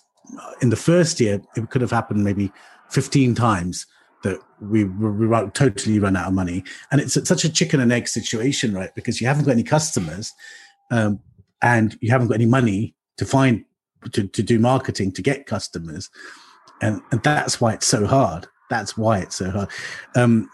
in 0.61 0.69
the 0.69 0.75
first 0.75 1.19
year. 1.19 1.41
It 1.55 1.69
could 1.69 1.81
have 1.81 1.91
happened 1.91 2.23
maybe 2.23 2.51
fifteen 2.89 3.35
times 3.35 3.85
that 4.23 4.39
we 4.61 4.85
were 4.85 5.49
totally 5.49 5.99
run 5.99 6.15
out 6.15 6.27
of 6.27 6.33
money, 6.33 6.63
and 6.91 7.01
it's 7.01 7.13
such 7.27 7.43
a 7.43 7.51
chicken 7.51 7.79
and 7.79 7.91
egg 7.91 8.07
situation, 8.07 8.73
right? 8.73 8.95
Because 8.95 9.19
you 9.19 9.27
haven't 9.27 9.45
got 9.45 9.51
any 9.51 9.63
customers, 9.63 10.33
um, 10.91 11.19
and 11.61 11.97
you 12.01 12.09
haven't 12.09 12.27
got 12.27 12.35
any 12.35 12.45
money 12.45 12.95
to 13.17 13.25
find 13.25 13.65
to, 14.11 14.27
to 14.27 14.43
do 14.43 14.59
marketing 14.59 15.11
to 15.13 15.21
get 15.21 15.45
customers. 15.45 16.09
And 16.81 17.01
and 17.11 17.21
that's 17.23 17.61
why 17.61 17.73
it's 17.73 17.87
so 17.87 18.05
hard. 18.05 18.47
That's 18.69 18.97
why 18.97 19.19
it's 19.19 19.35
so 19.35 19.49
hard. 19.49 19.69
Um 20.15 20.49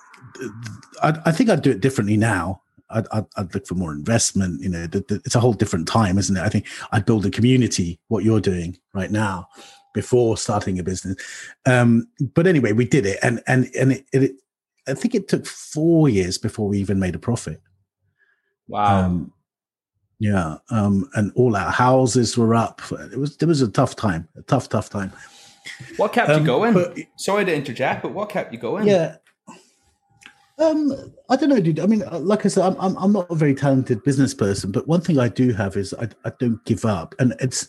i, 1.02 1.18
I 1.26 1.32
think 1.32 1.50
i'd 1.50 1.64
do 1.64 1.72
it 1.72 1.82
differently 1.82 2.16
now. 2.16 2.62
I'd, 2.92 3.06
I'd, 3.12 3.26
I'd 3.36 3.54
look 3.54 3.68
for 3.68 3.76
more 3.76 3.92
investment 3.92 4.62
you 4.62 4.70
know 4.70 4.88
the, 4.88 5.02
the, 5.02 5.16
it's 5.26 5.36
a 5.36 5.40
whole 5.40 5.54
different 5.54 5.88
time 5.88 6.18
isn't 6.18 6.38
it? 6.38 6.42
I 6.42 6.50
think 6.50 6.66
i'd 6.92 7.06
build 7.06 7.26
a 7.26 7.32
community 7.32 8.00
what 8.08 8.24
you're 8.24 8.42
doing 8.42 8.78
right 8.94 9.12
now 9.12 9.48
before 9.94 10.38
starting 10.38 10.80
a 10.80 10.84
business. 10.84 11.16
Um 11.66 12.08
but 12.36 12.48
anyway 12.48 12.72
we 12.74 12.86
did 12.86 13.06
it. 13.06 13.20
And 13.22 13.42
and 13.48 13.70
and 13.80 13.94
it, 13.94 14.06
it 14.14 14.32
i 14.88 14.94
think 14.94 15.16
it 15.16 15.28
took 15.28 15.46
four 15.46 16.10
years 16.10 16.38
before 16.38 16.68
we 16.68 16.80
even 16.80 17.00
made 17.00 17.16
a 17.16 17.20
profit. 17.20 17.62
Wow. 18.68 19.06
Um, 19.06 19.34
yeah, 20.20 20.58
um, 20.70 21.10
and 21.16 21.32
all 21.36 21.56
our 21.56 21.72
houses 21.72 22.38
were 22.38 22.54
up. 22.54 22.82
It 23.12 23.18
was 23.18 23.38
it 23.38 23.46
was 23.46 23.62
a 23.62 23.70
tough 23.70 23.96
time, 23.96 24.28
a 24.38 24.42
tough, 24.44 24.70
tough 24.70 24.90
time. 24.90 25.12
What 25.98 26.14
kept 26.14 26.30
um, 26.30 26.42
you 26.42 26.46
going? 26.46 26.74
But, 26.74 26.98
Sorry 27.16 27.46
to 27.46 27.54
interject, 27.54 28.02
but 28.02 28.14
what 28.14 28.30
kept 28.30 28.52
you 28.52 28.60
going? 28.60 28.88
Yeah, 28.88 29.16
um, 30.60 31.14
I 31.30 31.38
don't 31.38 31.50
know, 31.50 31.62
dude. 31.62 31.80
I 31.80 31.86
mean, 31.86 32.04
uh, 32.04 32.20
like 32.20 32.46
I 32.46 32.50
said, 32.50 32.66
I'm, 32.66 32.76
I'm, 32.82 32.98
I'm 32.98 33.14
not 33.14 33.32
a 33.32 33.36
very 33.36 33.56
talented 33.56 34.04
business 34.04 34.34
person, 34.34 34.72
but 34.72 34.88
one 34.90 35.00
thing 35.00 35.18
I 35.18 35.30
do 35.30 35.54
have 35.54 35.78
is 35.78 35.94
I, 35.94 36.10
I 36.26 36.34
don't 36.38 36.64
give 36.66 36.84
up, 36.84 37.16
and 37.18 37.34
it's 37.40 37.68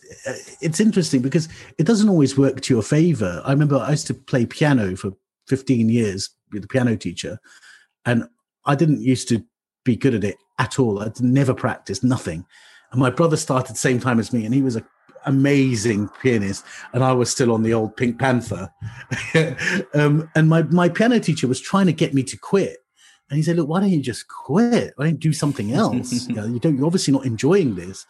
it's 0.61 0.81
interesting 0.81 1.21
because 1.21 1.47
it 1.77 1.85
doesn't 1.85 2.09
always 2.09 2.37
work 2.37 2.59
to 2.61 2.73
your 2.73 2.83
favor. 2.83 3.41
I 3.45 3.51
remember 3.51 3.77
I 3.77 3.91
used 3.91 4.07
to 4.07 4.13
play 4.13 4.45
piano 4.45 4.97
for 4.97 5.13
15 5.47 5.87
years 5.87 6.31
with 6.51 6.65
a 6.65 6.67
piano 6.67 6.97
teacher, 6.97 7.39
and 8.05 8.27
I 8.65 8.75
didn't 8.75 9.01
used 9.01 9.29
to 9.29 9.41
be 9.83 9.95
good 9.95 10.13
at 10.15 10.23
it 10.23 10.37
at 10.59 10.79
all. 10.79 10.99
I'd 10.99 11.19
never 11.21 11.53
practiced, 11.53 12.03
nothing. 12.03 12.45
And 12.91 12.99
my 12.99 13.09
brother 13.09 13.37
started 13.37 13.73
the 13.73 13.79
same 13.79 13.99
time 13.99 14.19
as 14.19 14.33
me, 14.33 14.45
and 14.45 14.53
he 14.53 14.61
was 14.61 14.75
a 14.75 14.85
amazing 15.25 16.09
pianist, 16.21 16.65
and 16.93 17.03
I 17.03 17.11
was 17.13 17.29
still 17.29 17.51
on 17.51 17.63
the 17.63 17.73
old 17.73 17.95
Pink 17.95 18.19
Panther. 18.19 18.71
um, 19.93 20.29
and 20.35 20.49
my 20.49 20.63
my 20.63 20.89
piano 20.89 21.19
teacher 21.19 21.47
was 21.47 21.61
trying 21.61 21.85
to 21.85 21.93
get 21.93 22.13
me 22.13 22.23
to 22.23 22.37
quit, 22.37 22.77
and 23.29 23.37
he 23.37 23.43
said, 23.43 23.57
"Look, 23.57 23.69
why 23.69 23.79
don't 23.79 23.89
you 23.89 24.01
just 24.01 24.27
quit? 24.27 24.93
Why 24.95 25.05
don't 25.05 25.13
you 25.13 25.19
do 25.19 25.33
something 25.33 25.73
else? 25.73 26.11
you, 26.27 26.35
know, 26.35 26.45
you 26.45 26.59
don't. 26.59 26.77
You're 26.77 26.85
obviously 26.85 27.13
not 27.13 27.25
enjoying 27.25 27.75
this." 27.75 28.05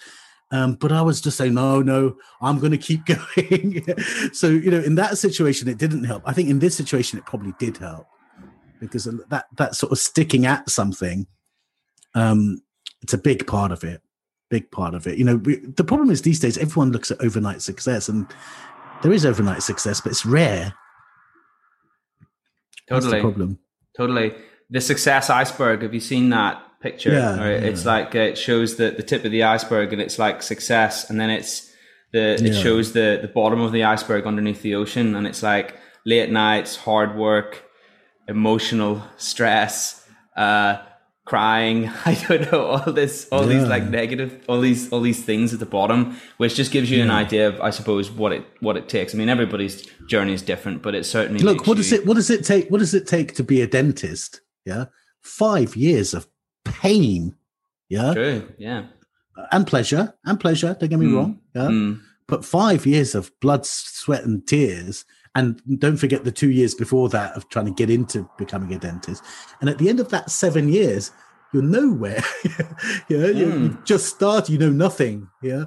Um, 0.53 0.73
but 0.75 0.91
I 0.91 1.01
was 1.01 1.21
just 1.21 1.37
saying, 1.37 1.53
no, 1.53 1.81
no, 1.81 2.17
I'm 2.41 2.59
going 2.59 2.73
to 2.73 2.77
keep 2.77 3.05
going. 3.35 3.85
so, 4.33 4.49
you 4.49 4.69
know, 4.69 4.81
in 4.81 4.95
that 4.95 5.17
situation, 5.17 5.69
it 5.69 5.77
didn't 5.77 6.03
help. 6.03 6.23
I 6.25 6.33
think 6.33 6.49
in 6.49 6.59
this 6.59 6.75
situation, 6.75 7.17
it 7.17 7.25
probably 7.25 7.53
did 7.57 7.77
help 7.77 8.05
because 8.81 9.05
that 9.29 9.45
that 9.55 9.75
sort 9.75 9.93
of 9.93 9.99
sticking 9.99 10.45
at 10.45 10.69
something, 10.69 11.25
um, 12.13 12.61
it's 13.01 13.13
a 13.13 13.17
big 13.17 13.47
part 13.47 13.71
of 13.71 13.83
it. 13.83 14.01
Big 14.49 14.69
part 14.71 14.93
of 14.93 15.07
it. 15.07 15.17
You 15.17 15.23
know, 15.23 15.37
we, 15.37 15.57
the 15.57 15.83
problem 15.83 16.11
is 16.11 16.21
these 16.21 16.39
days 16.39 16.57
everyone 16.57 16.91
looks 16.91 17.11
at 17.11 17.21
overnight 17.21 17.61
success, 17.61 18.09
and 18.09 18.27
there 19.01 19.11
is 19.13 19.25
overnight 19.25 19.63
success, 19.63 20.01
but 20.01 20.11
it's 20.11 20.25
rare. 20.25 20.73
Totally. 22.89 23.21
problem. 23.21 23.59
Totally. 23.95 24.33
The 24.69 24.81
success 24.81 25.29
iceberg. 25.29 25.81
Have 25.83 25.93
you 25.93 25.99
seen 25.99 26.29
that? 26.29 26.61
picture. 26.81 27.11
Yeah, 27.11 27.37
right? 27.37 27.61
yeah. 27.61 27.69
It's 27.69 27.85
like 27.85 28.15
uh, 28.15 28.19
it 28.19 28.37
shows 28.37 28.75
the, 28.75 28.91
the 28.91 29.03
tip 29.03 29.23
of 29.23 29.31
the 29.31 29.43
iceberg 29.43 29.93
and 29.93 30.01
it's 30.01 30.19
like 30.19 30.41
success. 30.41 31.09
And 31.09 31.19
then 31.19 31.29
it's 31.29 31.71
the, 32.11 32.33
it 32.33 32.41
Yeah. 32.41 32.61
shows 32.61 32.91
the, 32.93 33.19
the 33.21 33.27
bottom 33.27 33.61
of 33.61 33.71
the 33.71 33.83
iceberg 33.83 34.25
underneath 34.25 34.61
the 34.61 34.75
ocean. 34.75 35.15
And 35.15 35.25
it's 35.27 35.43
like 35.43 35.75
late 36.05 36.31
nights, 36.31 36.75
hard 36.75 37.15
work, 37.15 37.63
emotional 38.27 39.03
stress, 39.17 40.05
uh, 40.35 40.77
crying. 41.31 41.89
I 42.05 42.13
don't 42.27 42.51
know, 42.51 42.65
all 42.65 42.91
this, 42.91 43.27
all 43.31 43.45
these 43.45 43.65
like 43.65 43.83
negative, 43.85 44.43
all 44.49 44.59
these, 44.59 44.91
all 44.91 44.99
these 44.99 45.23
things 45.23 45.53
at 45.53 45.59
the 45.61 45.65
bottom, 45.65 46.17
which 46.37 46.55
just 46.55 46.71
gives 46.73 46.91
you 46.91 47.01
an 47.01 47.09
idea 47.09 47.47
of, 47.47 47.61
I 47.61 47.69
suppose, 47.69 48.11
what 48.11 48.33
it, 48.33 48.43
what 48.59 48.75
it 48.75 48.89
takes. 48.89 49.15
I 49.15 49.17
mean, 49.17 49.29
everybody's 49.29 49.87
journey 50.09 50.33
is 50.33 50.41
different, 50.41 50.81
but 50.81 50.93
it 50.93 51.05
certainly 51.05 51.41
Look, 51.41 51.65
what 51.67 51.77
does 51.77 51.89
you- 51.91 51.99
it 51.99 52.05
what 52.05 52.15
does 52.15 52.29
it 52.29 52.43
take? 52.43 52.69
What 52.69 52.79
does 52.79 52.93
it 52.93 53.07
take 53.07 53.33
to 53.35 53.43
be 53.43 53.61
a 53.61 53.67
dentist? 53.67 54.41
Yeah, 54.65 54.85
five 55.21 55.75
years 55.77 56.13
of 56.13 56.27
pain. 56.65 57.35
Yeah, 57.87 58.13
True. 58.13 58.47
Yeah. 58.57 58.83
and 59.53 59.65
pleasure 59.65 60.13
and 60.25 60.37
pleasure. 60.39 60.75
Don't 60.79 60.89
get 60.89 60.99
me 60.99 61.05
Mm. 61.07 61.15
wrong. 61.15 61.39
Yeah, 61.55 61.67
Mm. 61.69 62.01
but 62.27 62.43
five 62.45 62.85
years 62.85 63.15
of 63.15 63.31
blood, 63.39 63.65
sweat, 63.65 64.25
and 64.25 64.45
tears. 64.45 65.05
And 65.35 65.61
don't 65.79 65.97
forget 65.97 66.23
the 66.25 66.31
two 66.31 66.49
years 66.51 66.75
before 66.75 67.07
that 67.09 67.33
of 67.37 67.47
trying 67.49 67.65
to 67.65 67.71
get 67.71 67.89
into 67.89 68.29
becoming 68.37 68.73
a 68.73 68.79
dentist. 68.79 69.23
And 69.61 69.69
at 69.69 69.77
the 69.77 69.87
end 69.87 69.99
of 70.01 70.09
that 70.09 70.29
seven 70.29 70.67
years, 70.67 71.11
you're 71.53 71.63
nowhere. 71.63 72.21
yeah, 72.45 72.65
you, 73.09 73.45
Mm. 73.45 73.61
you 73.63 73.77
just 73.85 74.07
start. 74.07 74.49
You 74.49 74.57
know 74.57 74.69
nothing. 74.69 75.29
Yeah, 75.41 75.65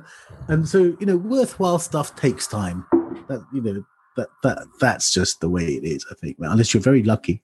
and 0.49 0.69
so 0.69 0.79
you 1.01 1.07
know, 1.07 1.17
worthwhile 1.17 1.79
stuff 1.79 2.15
takes 2.17 2.47
time. 2.47 2.87
That 3.29 3.45
you 3.53 3.61
know 3.63 3.85
that 4.17 4.29
that 4.43 4.67
that's 4.81 5.13
just 5.13 5.41
the 5.41 5.49
way 5.49 5.65
it 5.65 5.85
is. 5.85 6.05
I 6.11 6.15
think, 6.15 6.37
unless 6.41 6.73
you're 6.75 6.83
very 6.83 7.03
lucky, 7.03 7.43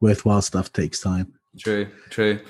worthwhile 0.00 0.42
stuff 0.42 0.72
takes 0.72 1.00
time. 1.00 1.32
True, 1.58 1.88
true. 2.10 2.40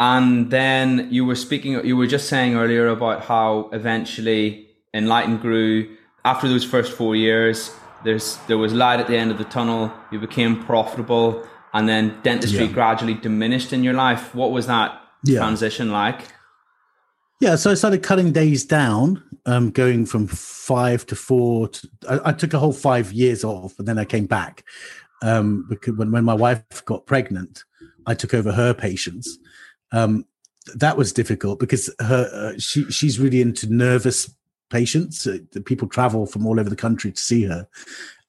And 0.00 0.50
then 0.50 1.08
you 1.10 1.24
were 1.26 1.36
speaking, 1.36 1.84
you 1.84 1.96
were 1.96 2.06
just 2.06 2.28
saying 2.28 2.54
earlier 2.56 2.88
about 2.88 3.22
how 3.24 3.68
eventually 3.72 4.66
Enlighten 4.94 5.36
grew 5.36 5.94
after 6.24 6.48
those 6.48 6.64
first 6.64 6.92
four 6.92 7.14
years. 7.14 7.70
There's 8.04 8.36
there 8.48 8.58
was 8.58 8.72
light 8.72 9.00
at 9.00 9.06
the 9.06 9.16
end 9.16 9.30
of 9.30 9.38
the 9.38 9.44
tunnel. 9.44 9.92
You 10.10 10.18
became 10.18 10.62
profitable, 10.64 11.46
and 11.72 11.88
then 11.88 12.18
dentistry 12.22 12.64
Yeah. 12.66 12.72
gradually 12.72 13.14
diminished 13.14 13.72
in 13.72 13.84
your 13.84 13.94
life. 13.94 14.34
What 14.34 14.52
was 14.52 14.66
that 14.66 15.00
Yeah. 15.24 15.38
transition 15.40 15.90
like? 15.92 16.20
Yeah, 17.40 17.56
so 17.56 17.70
I 17.70 17.74
started 17.74 18.02
cutting 18.02 18.32
days 18.32 18.64
down, 18.66 19.22
um, 19.46 19.70
going 19.70 20.04
from 20.04 20.26
five 20.26 21.06
to 21.06 21.16
four. 21.16 21.68
To, 21.68 21.88
I, 22.08 22.20
I 22.30 22.32
took 22.32 22.52
a 22.52 22.58
whole 22.58 22.72
five 22.74 23.12
years 23.12 23.44
off, 23.44 23.78
and 23.78 23.88
then 23.88 23.98
I 23.98 24.04
came 24.04 24.26
back 24.26 24.64
um, 25.22 25.66
because 25.68 25.96
when, 25.96 26.10
when 26.12 26.24
my 26.24 26.34
wife 26.34 26.62
got 26.84 27.06
pregnant, 27.06 27.64
I 28.06 28.14
took 28.14 28.34
over 28.34 28.52
her 28.52 28.74
patients. 28.74 29.38
Um, 29.92 30.24
that 30.74 30.96
was 30.98 31.12
difficult 31.12 31.58
because 31.58 31.90
her 32.00 32.30
uh, 32.32 32.58
she 32.58 32.84
she's 32.90 33.18
really 33.18 33.40
into 33.40 33.72
nervous 33.72 34.30
patients. 34.70 35.26
Uh, 35.26 35.38
the 35.52 35.60
people 35.60 35.88
travel 35.88 36.26
from 36.26 36.46
all 36.46 36.58
over 36.58 36.70
the 36.70 36.76
country 36.76 37.12
to 37.12 37.20
see 37.20 37.44
her, 37.44 37.68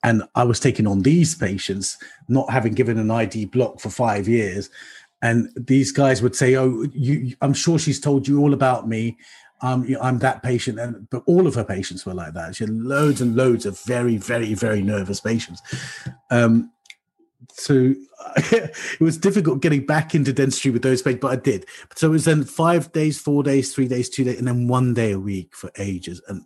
and 0.03 0.23
I 0.35 0.43
was 0.43 0.59
taking 0.59 0.87
on 0.87 1.01
these 1.01 1.35
patients, 1.35 1.97
not 2.27 2.49
having 2.49 2.73
given 2.73 2.97
an 2.97 3.11
ID 3.11 3.45
block 3.45 3.79
for 3.79 3.89
five 3.89 4.27
years. 4.27 4.69
And 5.21 5.49
these 5.55 5.91
guys 5.91 6.21
would 6.21 6.35
say, 6.35 6.55
"Oh, 6.55 6.85
you, 6.93 7.35
I'm 7.41 7.53
sure 7.53 7.77
she's 7.77 7.99
told 7.99 8.27
you 8.27 8.39
all 8.39 8.53
about 8.53 8.87
me. 8.87 9.17
Um, 9.61 9.87
I'm 10.01 10.17
that 10.19 10.41
patient." 10.41 10.79
And 10.79 11.09
but 11.09 11.23
all 11.27 11.47
of 11.47 11.55
her 11.55 11.63
patients 11.63 12.05
were 12.05 12.15
like 12.15 12.33
that. 12.33 12.55
She 12.55 12.63
had 12.63 12.73
loads 12.73 13.21
and 13.21 13.35
loads 13.35 13.65
of 13.65 13.79
very, 13.81 14.17
very, 14.17 14.55
very 14.55 14.81
nervous 14.81 15.21
patients. 15.21 15.61
Um, 16.31 16.71
so 17.49 17.93
it 18.37 18.99
was 18.99 19.17
difficult 19.17 19.61
getting 19.61 19.85
back 19.85 20.13
into 20.15 20.33
dentistry 20.33 20.71
with 20.71 20.83
those 20.83 21.01
patients, 21.01 21.21
but 21.21 21.31
I 21.31 21.35
did. 21.37 21.65
So 21.95 22.07
it 22.07 22.11
was 22.11 22.25
then 22.25 22.43
five 22.43 22.91
days, 22.91 23.19
four 23.19 23.43
days, 23.43 23.73
three 23.73 23.87
days, 23.87 24.09
two 24.09 24.23
days, 24.23 24.37
and 24.37 24.47
then 24.47 24.67
one 24.67 24.93
day 24.93 25.11
a 25.11 25.19
week 25.19 25.55
for 25.55 25.71
ages. 25.77 26.21
And 26.27 26.43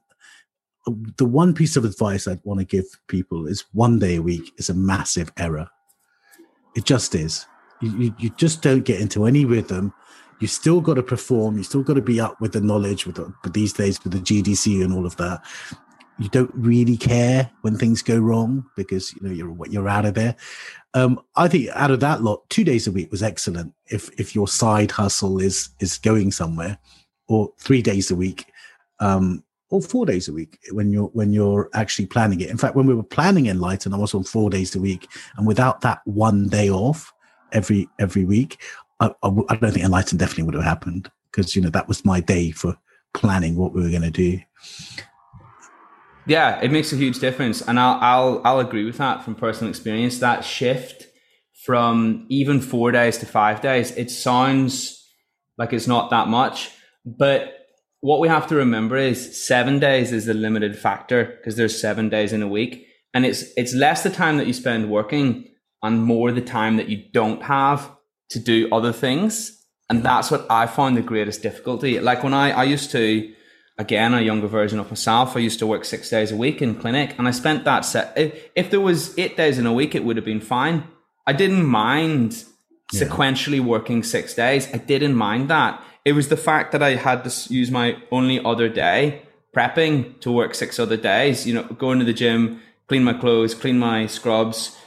um, 0.88 1.14
the 1.18 1.26
one 1.26 1.54
piece 1.54 1.76
of 1.76 1.86
advice 1.86 2.28
I'd 2.28 2.42
want 2.44 2.60
to 2.60 2.66
give 2.66 2.86
people 3.08 3.48
is 3.48 3.66
one 3.74 4.00
day 4.00 4.16
a 4.16 4.22
week 4.22 4.54
is 4.58 4.70
a 4.70 4.74
massive 4.74 5.32
error. 5.38 5.70
It 6.76 6.86
just 6.86 7.16
is. 7.16 7.46
You, 7.82 7.98
you, 7.98 8.16
you 8.20 8.30
just 8.32 8.62
don't 8.62 8.86
get 8.86 9.02
into 9.02 9.26
any 9.26 9.46
rhythm. 9.46 9.94
You 10.40 10.48
still 10.48 10.82
got 10.82 10.96
to 10.96 11.04
perform. 11.04 11.58
You 11.58 11.64
still 11.64 11.84
got 11.84 11.94
to 11.94 12.02
be 12.02 12.20
up 12.20 12.40
with 12.42 12.52
the 12.54 12.62
knowledge 12.62 13.06
with, 13.06 13.16
the, 13.16 13.34
with 13.44 13.54
these 13.54 13.74
days 13.74 14.04
with 14.04 14.14
the 14.14 14.20
GDC 14.20 14.84
and 14.84 14.94
all 14.94 15.06
of 15.06 15.16
that. 15.18 15.42
You 16.18 16.30
don't 16.30 16.52
really 16.54 16.98
care 16.98 17.52
when 17.62 17.78
things 17.78 18.02
go 18.02 18.18
wrong 18.18 18.66
because 18.76 19.14
you 19.14 19.22
know 19.22 19.34
you're 19.34 19.56
you're 19.70 19.90
out 19.90 20.06
of 20.06 20.14
there. 20.14 20.36
Um, 20.94 21.20
I 21.36 21.50
think 21.50 21.70
out 21.74 21.92
of 21.92 22.00
that 22.00 22.22
lot, 22.22 22.50
two 22.50 22.64
days 22.64 22.88
a 22.88 22.92
week 22.92 23.12
was 23.12 23.22
excellent. 23.22 23.74
If 23.88 24.10
if 24.20 24.34
your 24.34 24.48
side 24.48 24.92
hustle 24.92 25.42
is 25.42 25.70
is 25.80 25.98
going 25.98 26.32
somewhere, 26.32 26.78
or 27.28 27.52
three 27.60 27.82
days 27.82 28.12
a 28.12 28.16
week, 28.16 28.46
um, 29.00 29.44
or 29.70 29.82
four 29.82 30.06
days 30.06 30.28
a 30.28 30.34
week 30.34 30.60
when 30.72 30.92
you're 30.92 31.08
when 31.08 31.34
you're 31.34 31.70
actually 31.74 32.06
planning 32.06 32.40
it. 32.42 32.50
In 32.50 32.58
fact, 32.58 32.76
when 32.76 32.88
we 32.88 32.96
were 32.96 33.04
planning 33.04 33.48
Enlighten, 33.48 33.94
I 33.94 33.98
was 33.98 34.14
on 34.14 34.24
four 34.24 34.50
days 34.50 34.76
a 34.76 34.80
week, 34.80 35.10
and 35.38 35.46
without 35.46 35.82
that 35.82 36.00
one 36.06 36.48
day 36.48 36.70
off 36.70 37.14
every 37.52 37.90
every 38.00 38.26
week, 38.26 38.62
I 39.00 39.12
don't 39.22 39.48
think 39.72 39.86
Enlighten 39.86 40.18
definitely 40.18 40.46
would 40.46 40.54
have 40.54 40.64
happened 40.64 41.12
because 41.32 41.56
you 41.56 41.62
know 41.62 41.70
that 41.70 41.88
was 41.88 42.06
my 42.06 42.20
day 42.20 42.52
for 42.52 42.78
planning 43.14 43.56
what 43.56 43.74
we 43.74 43.82
were 43.82 43.90
going 43.90 44.02
to 44.02 44.12
do. 44.12 44.40
Yeah, 46.28 46.60
it 46.62 46.72
makes 46.72 46.92
a 46.92 46.96
huge 46.96 47.20
difference, 47.20 47.62
and 47.62 47.80
I'll 47.80 48.00
I'll 48.02 48.42
I'll 48.44 48.60
agree 48.60 48.86
with 48.86 48.98
that 48.98 49.24
from 49.24 49.36
personal 49.36 49.70
experience. 49.70 50.20
That 50.20 50.44
shift 50.44 51.06
from 51.66 52.26
even 52.30 52.62
four 52.62 52.92
days 52.92 53.18
to 53.20 53.26
five 53.26 53.62
days, 53.62 53.92
it 53.92 54.10
sounds 54.10 55.04
like 55.58 55.72
it's 55.72 55.88
not 55.88 56.10
that 56.10 56.28
much, 56.28 56.72
but 57.06 57.68
what 58.02 58.20
we 58.20 58.28
have 58.28 58.48
to 58.48 58.56
remember 58.56 58.98
is 58.98 59.46
seven 59.48 59.80
days 59.80 60.12
is 60.12 60.26
the 60.26 60.34
limited 60.34 60.78
factor 60.78 61.26
because 61.26 61.56
there's 61.56 61.80
seven 61.80 62.10
days 62.10 62.34
in 62.34 62.42
a 62.42 62.48
week, 62.48 62.88
and 63.14 63.26
it's 63.26 63.44
it's 63.56 63.74
less 63.76 64.02
the 64.02 64.10
time 64.10 64.38
that 64.38 64.48
you 64.48 64.54
spend 64.54 64.90
working 64.90 65.48
and 65.84 66.04
more 66.04 66.32
the 66.32 66.42
time 66.42 66.78
that 66.78 66.90
you 66.90 67.04
don't 67.14 67.44
have 67.44 67.92
to 68.30 68.40
do 68.40 68.68
other 68.72 68.92
things, 68.92 69.64
and 69.92 70.02
that's 70.02 70.32
what 70.32 70.48
I 70.50 70.66
found 70.66 70.98
the 70.98 71.02
greatest 71.02 71.44
difficulty. 71.44 72.00
Like 72.00 72.24
when 72.24 72.34
I 72.34 72.50
I 72.50 72.64
used 72.64 72.90
to 72.92 73.32
again 73.78 74.14
a 74.14 74.22
younger 74.22 74.48
version 74.48 74.80
of 74.80 74.90
myself. 74.90 75.36
I 75.36 75.40
used 75.40 75.60
to 75.60 75.68
work 75.68 75.86
six 75.86 76.10
days 76.10 76.32
a 76.32 76.36
week 76.36 76.62
in 76.62 76.76
clinic 76.76 77.16
and 77.18 77.28
i 77.28 77.32
spent 77.32 77.66
that 77.66 77.86
set 77.86 78.18
if, 78.18 78.50
if 78.56 78.70
there 78.70 78.80
was 78.80 79.18
eight 79.18 79.36
days 79.36 79.58
in 79.60 79.66
a 79.66 79.74
week 79.74 79.96
it 79.96 80.04
would 80.04 80.16
have 80.16 80.26
been 80.26 80.42
fine. 80.42 80.84
I 81.28 81.34
didn't 81.34 81.66
mind 81.66 82.44
sequentially 82.94 83.60
working 83.60 84.04
six 84.04 84.36
days. 84.36 84.68
I 84.74 84.78
didn't 84.78 85.16
mind 85.16 85.50
that. 85.50 85.82
It 86.06 86.14
was 86.14 86.28
the 86.28 86.38
fact 86.38 86.72
that 86.72 86.84
i 86.84 86.96
had 86.96 87.24
to 87.24 87.54
use 87.54 87.72
my 87.72 87.98
only 88.12 88.44
other 88.44 88.70
day 88.70 89.24
prepping 89.56 90.20
to 90.20 90.32
work 90.32 90.54
six 90.54 90.80
other 90.80 90.98
days 90.98 91.48
you 91.48 91.54
know 91.54 91.64
going 91.64 91.98
to 91.98 92.06
the 92.06 92.14
gym 92.14 92.62
clean 92.88 93.04
my 93.04 93.14
clothes 93.14 93.56
clean 93.56 93.80
my 93.80 94.06
scrubs 94.06 94.78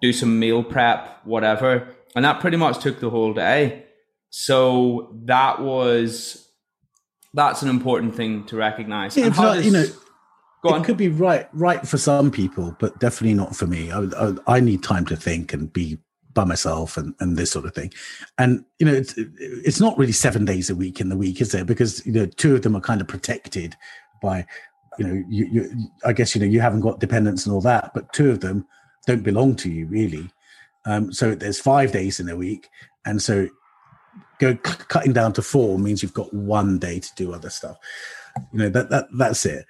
do 0.00 0.12
some 0.12 0.38
meal 0.38 0.62
prep 0.62 1.20
whatever. 1.24 1.88
And 2.14 2.24
that 2.24 2.40
pretty 2.40 2.56
much 2.56 2.82
took 2.82 3.00
the 3.00 3.10
whole 3.10 3.32
day. 3.32 3.84
So 4.30 5.14
that 5.24 5.60
was 5.60 6.48
that's 7.34 7.62
an 7.62 7.68
important 7.68 8.14
thing 8.14 8.44
to 8.46 8.56
recognize. 8.56 9.16
Yeah, 9.16 9.26
And 9.26 9.34
how 9.34 9.42
not- 9.44 9.54
does- 9.56 9.66
you 9.66 9.72
know, 9.72 9.86
go 10.62 10.70
on. 10.70 10.80
It 10.80 10.84
could 10.84 10.96
be 10.96 11.08
right, 11.08 11.48
right 11.52 11.86
for 11.86 11.98
some 11.98 12.30
people, 12.30 12.76
but 12.78 12.98
definitely 12.98 13.34
not 13.34 13.56
for 13.56 13.66
me. 13.66 13.90
I, 13.90 14.00
I, 14.16 14.34
I 14.46 14.60
need 14.60 14.82
time 14.82 15.06
to 15.06 15.16
think 15.16 15.52
and 15.52 15.72
be 15.72 15.98
by 16.32 16.44
myself 16.44 16.96
and, 16.96 17.14
and 17.18 17.36
this 17.36 17.50
sort 17.50 17.64
of 17.64 17.74
thing. 17.74 17.92
And 18.38 18.64
you 18.78 18.86
know, 18.86 18.92
it's 18.92 19.14
it's 19.16 19.80
not 19.80 19.98
really 19.98 20.12
seven 20.12 20.44
days 20.44 20.70
a 20.70 20.76
week 20.76 21.00
in 21.00 21.08
the 21.08 21.16
week, 21.16 21.40
is 21.40 21.50
there? 21.52 21.64
Because 21.64 22.04
you 22.06 22.12
know, 22.12 22.26
two 22.26 22.54
of 22.54 22.62
them 22.62 22.76
are 22.76 22.80
kind 22.80 23.00
of 23.00 23.08
protected 23.08 23.74
by, 24.22 24.46
you 24.98 25.06
know, 25.06 25.24
you, 25.28 25.46
you 25.50 25.90
I 26.04 26.12
guess 26.12 26.34
you 26.34 26.40
know 26.40 26.46
you 26.46 26.60
haven't 26.60 26.82
got 26.82 27.00
dependents 27.00 27.46
and 27.46 27.54
all 27.54 27.60
that, 27.62 27.92
but 27.94 28.12
two 28.12 28.30
of 28.30 28.40
them 28.40 28.64
don't 29.06 29.22
belong 29.24 29.56
to 29.56 29.70
you 29.70 29.86
really. 29.86 30.30
Um, 30.86 31.12
so 31.12 31.34
there's 31.34 31.60
five 31.60 31.90
days 31.92 32.20
in 32.20 32.28
a 32.28 32.36
week, 32.36 32.68
and 33.04 33.20
so 33.20 33.48
go 34.40 34.56
cutting 34.56 35.12
down 35.12 35.32
to 35.34 35.42
four 35.42 35.78
means 35.78 36.02
you've 36.02 36.14
got 36.14 36.32
one 36.32 36.78
day 36.78 36.98
to 36.98 37.08
do 37.14 37.32
other 37.32 37.50
stuff. 37.50 37.76
You 38.52 38.60
know 38.60 38.68
that 38.70 38.90
that 38.90 39.06
that's 39.16 39.46
it. 39.46 39.66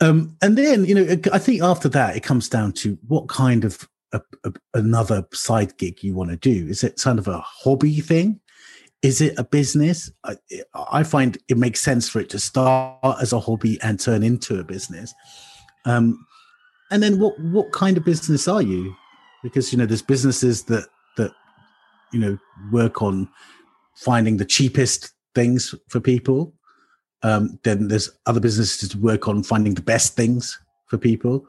Um, 0.00 0.36
and 0.42 0.58
then 0.58 0.84
you 0.84 0.94
know 0.94 1.16
I 1.32 1.38
think 1.38 1.62
after 1.62 1.88
that 1.90 2.16
it 2.16 2.22
comes 2.22 2.48
down 2.48 2.72
to 2.72 2.98
what 3.06 3.28
kind 3.28 3.64
of 3.64 3.88
a, 4.12 4.20
a, 4.44 4.52
another 4.74 5.26
side 5.32 5.76
gig 5.78 6.02
you 6.02 6.14
want 6.14 6.30
to 6.30 6.36
do. 6.36 6.66
Is 6.68 6.82
it 6.82 7.00
kind 7.00 7.18
of 7.18 7.28
a 7.28 7.38
hobby 7.40 8.00
thing? 8.00 8.40
Is 9.02 9.20
it 9.20 9.38
a 9.38 9.44
business? 9.44 10.10
I, 10.24 10.36
I 10.90 11.02
find 11.02 11.38
it 11.48 11.58
makes 11.58 11.80
sense 11.80 12.08
for 12.08 12.20
it 12.20 12.30
to 12.30 12.38
start 12.38 13.18
as 13.20 13.32
a 13.32 13.40
hobby 13.40 13.78
and 13.82 14.00
turn 14.00 14.22
into 14.22 14.58
a 14.58 14.64
business. 14.64 15.14
Um, 15.84 16.26
and 16.90 17.02
then 17.02 17.20
what 17.20 17.38
what 17.40 17.72
kind 17.72 17.96
of 17.96 18.04
business 18.04 18.48
are 18.48 18.62
you? 18.62 18.94
Because 19.42 19.72
you 19.72 19.78
know 19.78 19.86
there's 19.86 20.02
businesses 20.02 20.64
that 20.64 20.88
that 21.16 21.32
you 22.12 22.20
know 22.20 22.38
work 22.72 23.02
on 23.02 23.28
finding 23.96 24.36
the 24.36 24.44
cheapest 24.44 25.12
things 25.34 25.74
for 25.88 26.00
people. 26.00 26.54
Um, 27.22 27.58
then 27.64 27.88
there's 27.88 28.10
other 28.26 28.40
businesses 28.40 28.88
to 28.90 28.98
work 28.98 29.26
on 29.26 29.42
finding 29.42 29.74
the 29.74 29.82
best 29.82 30.14
things 30.14 30.58
for 30.86 30.98
people. 30.98 31.46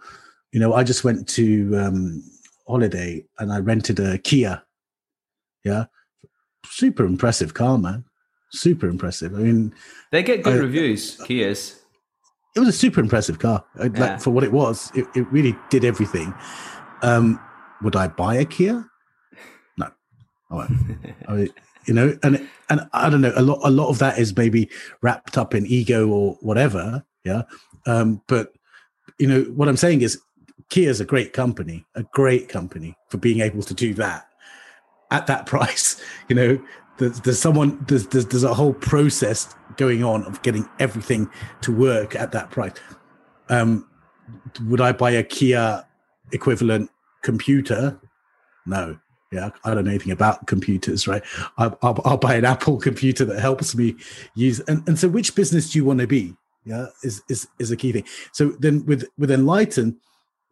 You 0.51 0.59
know, 0.59 0.73
I 0.73 0.83
just 0.83 1.03
went 1.03 1.27
to 1.29 1.77
um, 1.77 2.23
holiday 2.67 3.23
and 3.37 3.51
I 3.51 3.59
rented 3.59 3.99
a 3.99 4.17
Kia. 4.17 4.63
Yeah, 5.63 5.85
super 6.65 7.05
impressive 7.05 7.53
car, 7.53 7.77
man. 7.77 8.05
Super 8.51 8.87
impressive. 8.87 9.35
I 9.35 9.39
mean, 9.39 9.73
they 10.11 10.23
get 10.23 10.43
good 10.43 10.55
I, 10.55 10.59
reviews. 10.59 11.17
Kias. 11.17 11.79
It 12.55 12.59
was 12.61 12.69
a 12.69 12.73
super 12.73 13.01
impressive 13.01 13.39
car. 13.39 13.63
Yeah. 13.77 13.89
Like 13.95 14.21
for 14.21 14.31
what 14.31 14.43
it 14.43 14.51
was, 14.51 14.91
it, 14.95 15.05
it 15.15 15.31
really 15.31 15.55
did 15.69 15.83
everything. 15.83 16.33
Um, 17.01 17.39
would 17.83 17.95
I 17.95 18.07
buy 18.07 18.35
a 18.35 18.45
Kia? 18.45 18.89
No. 19.77 19.91
I 20.49 20.55
won't. 20.55 20.71
I 21.27 21.49
you 21.87 21.93
know, 21.93 22.17
and 22.23 22.47
and 22.69 22.87
I 22.93 23.09
don't 23.09 23.21
know. 23.21 23.33
A 23.35 23.41
lot 23.41 23.59
a 23.63 23.71
lot 23.71 23.89
of 23.89 23.99
that 23.99 24.19
is 24.19 24.35
maybe 24.35 24.69
wrapped 25.01 25.37
up 25.37 25.55
in 25.55 25.65
ego 25.65 26.07
or 26.07 26.37
whatever. 26.41 27.03
Yeah. 27.23 27.43
Um, 27.85 28.21
but 28.27 28.53
you 29.17 29.27
know 29.27 29.43
what 29.43 29.67
I'm 29.67 29.77
saying 29.77 30.01
is 30.01 30.21
Kia 30.69 30.89
is 30.89 30.99
a 30.99 31.05
great 31.05 31.33
company, 31.33 31.85
a 31.95 32.03
great 32.03 32.49
company 32.49 32.97
for 33.09 33.17
being 33.17 33.41
able 33.41 33.63
to 33.63 33.73
do 33.73 33.93
that 33.95 34.27
at 35.11 35.27
that 35.27 35.45
price. 35.47 36.01
You 36.27 36.35
know, 36.35 36.65
there's, 36.97 37.19
there's 37.21 37.39
someone, 37.39 37.83
there's, 37.87 38.07
there's, 38.07 38.25
there's 38.25 38.43
a 38.43 38.53
whole 38.53 38.73
process 38.73 39.55
going 39.77 40.03
on 40.03 40.23
of 40.25 40.41
getting 40.41 40.67
everything 40.79 41.29
to 41.61 41.71
work 41.71 42.15
at 42.15 42.31
that 42.31 42.51
price. 42.51 42.73
Um, 43.49 43.87
would 44.65 44.81
I 44.81 44.91
buy 44.91 45.11
a 45.11 45.23
Kia 45.23 45.85
equivalent 46.31 46.89
computer? 47.21 47.99
No. 48.65 48.99
Yeah, 49.31 49.49
I 49.65 49.73
don't 49.73 49.83
know 49.83 49.91
anything 49.91 50.13
about 50.13 50.47
computers, 50.47 51.07
right? 51.07 51.21
I'll, 51.57 51.77
I'll, 51.81 52.01
I'll 52.05 52.17
buy 52.17 52.35
an 52.35 52.45
Apple 52.45 52.77
computer 52.77 53.25
that 53.25 53.39
helps 53.39 53.75
me 53.75 53.95
use. 54.35 54.61
And, 54.61 54.87
and 54.87 54.97
so, 54.97 55.09
which 55.09 55.35
business 55.35 55.71
do 55.71 55.79
you 55.79 55.85
want 55.85 55.99
to 55.99 56.07
be? 56.07 56.35
Yeah, 56.63 56.87
is 57.03 57.21
is 57.29 57.47
is 57.59 57.71
a 57.71 57.77
key 57.77 57.91
thing. 57.91 58.05
So 58.31 58.49
then, 58.59 58.85
with 58.85 59.05
with 59.17 59.31
Enlighten, 59.31 59.97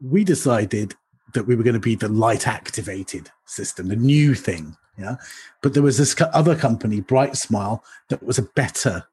we 0.01 0.23
decided 0.23 0.93
that 1.33 1.45
we 1.45 1.55
were 1.55 1.63
going 1.63 1.75
to 1.75 1.79
be 1.79 1.95
the 1.95 2.09
light 2.09 2.47
activated 2.47 3.29
system, 3.45 3.87
the 3.87 3.95
new 3.95 4.33
thing. 4.33 4.75
Yeah. 4.97 5.17
But 5.61 5.73
there 5.73 5.83
was 5.83 5.97
this 5.97 6.15
other 6.33 6.55
company, 6.55 7.01
BriteSmile, 7.01 7.81
that 8.09 8.23
was 8.23 8.37
a 8.37 8.43
better 8.43 9.05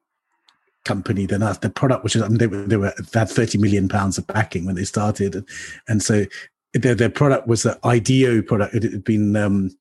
company 0.85 1.25
than 1.25 1.43
us. 1.43 1.57
The 1.57 1.69
product, 1.69 2.03
which 2.03 2.15
is, 2.15 2.21
I 2.21 2.27
mean, 2.27 2.37
they 2.37 2.47
were, 2.47 2.63
they 2.63 2.77
were, 2.77 2.93
they 3.11 3.19
had 3.19 3.29
30 3.29 3.57
million 3.57 3.89
pounds 3.89 4.17
of 4.17 4.27
backing 4.27 4.65
when 4.65 4.75
they 4.75 4.85
started. 4.85 5.35
And, 5.35 5.47
and 5.87 6.01
so 6.01 6.25
their, 6.73 6.95
their 6.95 7.09
product 7.09 7.47
was 7.47 7.65
an 7.65 7.75
IDEO 7.83 8.41
product. 8.41 8.75
It 8.75 8.83
had 8.83 9.03
been, 9.03 9.35
um, 9.35 9.75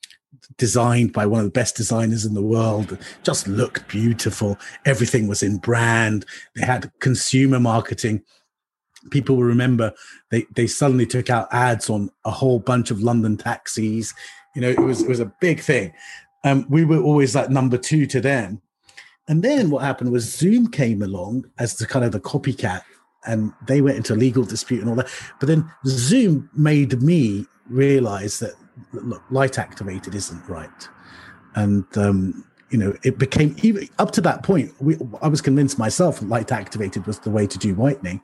designed 0.59 1.13
by 1.15 1.25
one 1.25 1.41
of 1.41 1.47
the 1.47 1.51
best 1.51 1.77
designers 1.77 2.27
in 2.27 2.35
the 2.35 2.43
world 2.43 2.99
just 3.23 3.49
looked 3.49 3.89
beautiful 3.89 4.59
everything 4.85 5.27
was 5.27 5.43
in 5.43 5.57
brand 5.57 6.27
they 6.55 6.67
had 6.67 6.93
consumer 6.99 7.59
marketing 7.59 8.23
people 9.11 9.37
will 9.37 9.45
remember 9.45 9.93
they 10.31 10.47
they 10.55 10.67
suddenly 10.67 11.07
took 11.07 11.31
out 11.31 11.53
ads 11.53 11.91
on 11.91 12.11
a 12.25 12.31
whole 12.31 12.59
bunch 12.59 12.91
of 12.91 13.03
London 13.03 13.37
taxis. 13.37 14.15
You 14.55 14.63
know, 14.63 14.71
it 14.71 14.79
was 14.79 15.03
it 15.03 15.09
was 15.09 15.21
a 15.21 15.33
big 15.41 15.61
thing. 15.61 15.93
Um, 16.45 16.67
we 16.69 16.85
were 16.85 17.01
always 17.01 17.35
like 17.35 17.51
number 17.51 17.79
two 17.79 18.07
to 18.07 18.21
them. 18.21 18.61
And 19.29 19.43
then 19.43 19.71
what 19.71 19.85
happened 19.85 20.11
was 20.11 20.37
Zoom 20.37 20.69
came 20.69 21.03
along 21.03 21.47
as 21.59 21.77
the 21.77 21.87
kind 21.87 22.05
of 22.05 22.13
the 22.13 22.21
copycat, 22.21 22.83
and 23.27 23.53
they 23.67 23.81
went 23.81 23.97
into 23.97 24.15
a 24.15 24.17
legal 24.17 24.45
dispute 24.45 24.81
and 24.81 24.91
all 24.91 24.97
that. 24.97 25.09
But 25.39 25.47
then 25.47 25.71
Zoom 25.87 26.51
made 26.55 27.01
me 27.03 27.47
realize 27.69 28.39
that 28.41 28.55
look, 28.93 29.23
light 29.31 29.59
activated 29.59 30.15
isn't 30.15 30.49
right, 30.49 30.89
and 31.55 31.85
um, 31.97 32.45
you 32.71 32.79
know 32.79 32.95
it 33.03 33.19
became 33.19 33.57
even 33.63 33.89
up 33.99 34.11
to 34.13 34.21
that 34.23 34.43
point. 34.43 34.73
We, 34.81 34.97
I 35.21 35.29
was 35.29 35.41
convinced 35.41 35.79
myself 35.79 36.23
light 36.23 36.53
activated 36.53 37.07
was 37.07 37.19
the 37.21 37.31
way 37.31 37.47
to 37.47 37.59
do 37.59 37.75
whitening, 37.75 38.21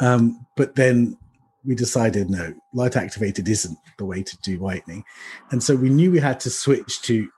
um, 0.00 0.46
but 0.56 0.74
then 0.74 1.16
we 1.64 1.74
decided 1.74 2.30
no, 2.30 2.54
light 2.72 2.96
activated 2.96 3.48
isn't 3.48 3.76
the 3.98 4.04
way 4.04 4.22
to 4.22 4.38
do 4.38 4.58
whitening. 4.58 5.04
And 5.50 5.62
so 5.62 5.74
we 5.76 5.90
knew 5.90 6.10
we 6.10 6.20
had 6.20 6.40
to 6.40 6.50
switch 6.50 7.02
to 7.02 7.28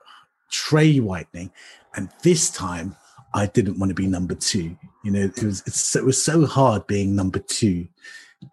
tray 0.51 0.99
whitening. 0.99 1.51
And 1.95 2.09
this 2.23 2.49
time 2.49 2.95
I 3.33 3.45
didn't 3.47 3.79
want 3.79 3.89
to 3.89 3.95
be 3.95 4.07
number 4.07 4.35
two. 4.35 4.77
You 5.03 5.11
know, 5.11 5.21
it 5.21 5.43
was 5.43 5.95
it 5.95 6.05
was 6.05 6.23
so 6.23 6.45
hard 6.45 6.87
being 6.87 7.15
number 7.15 7.39
two. 7.39 7.87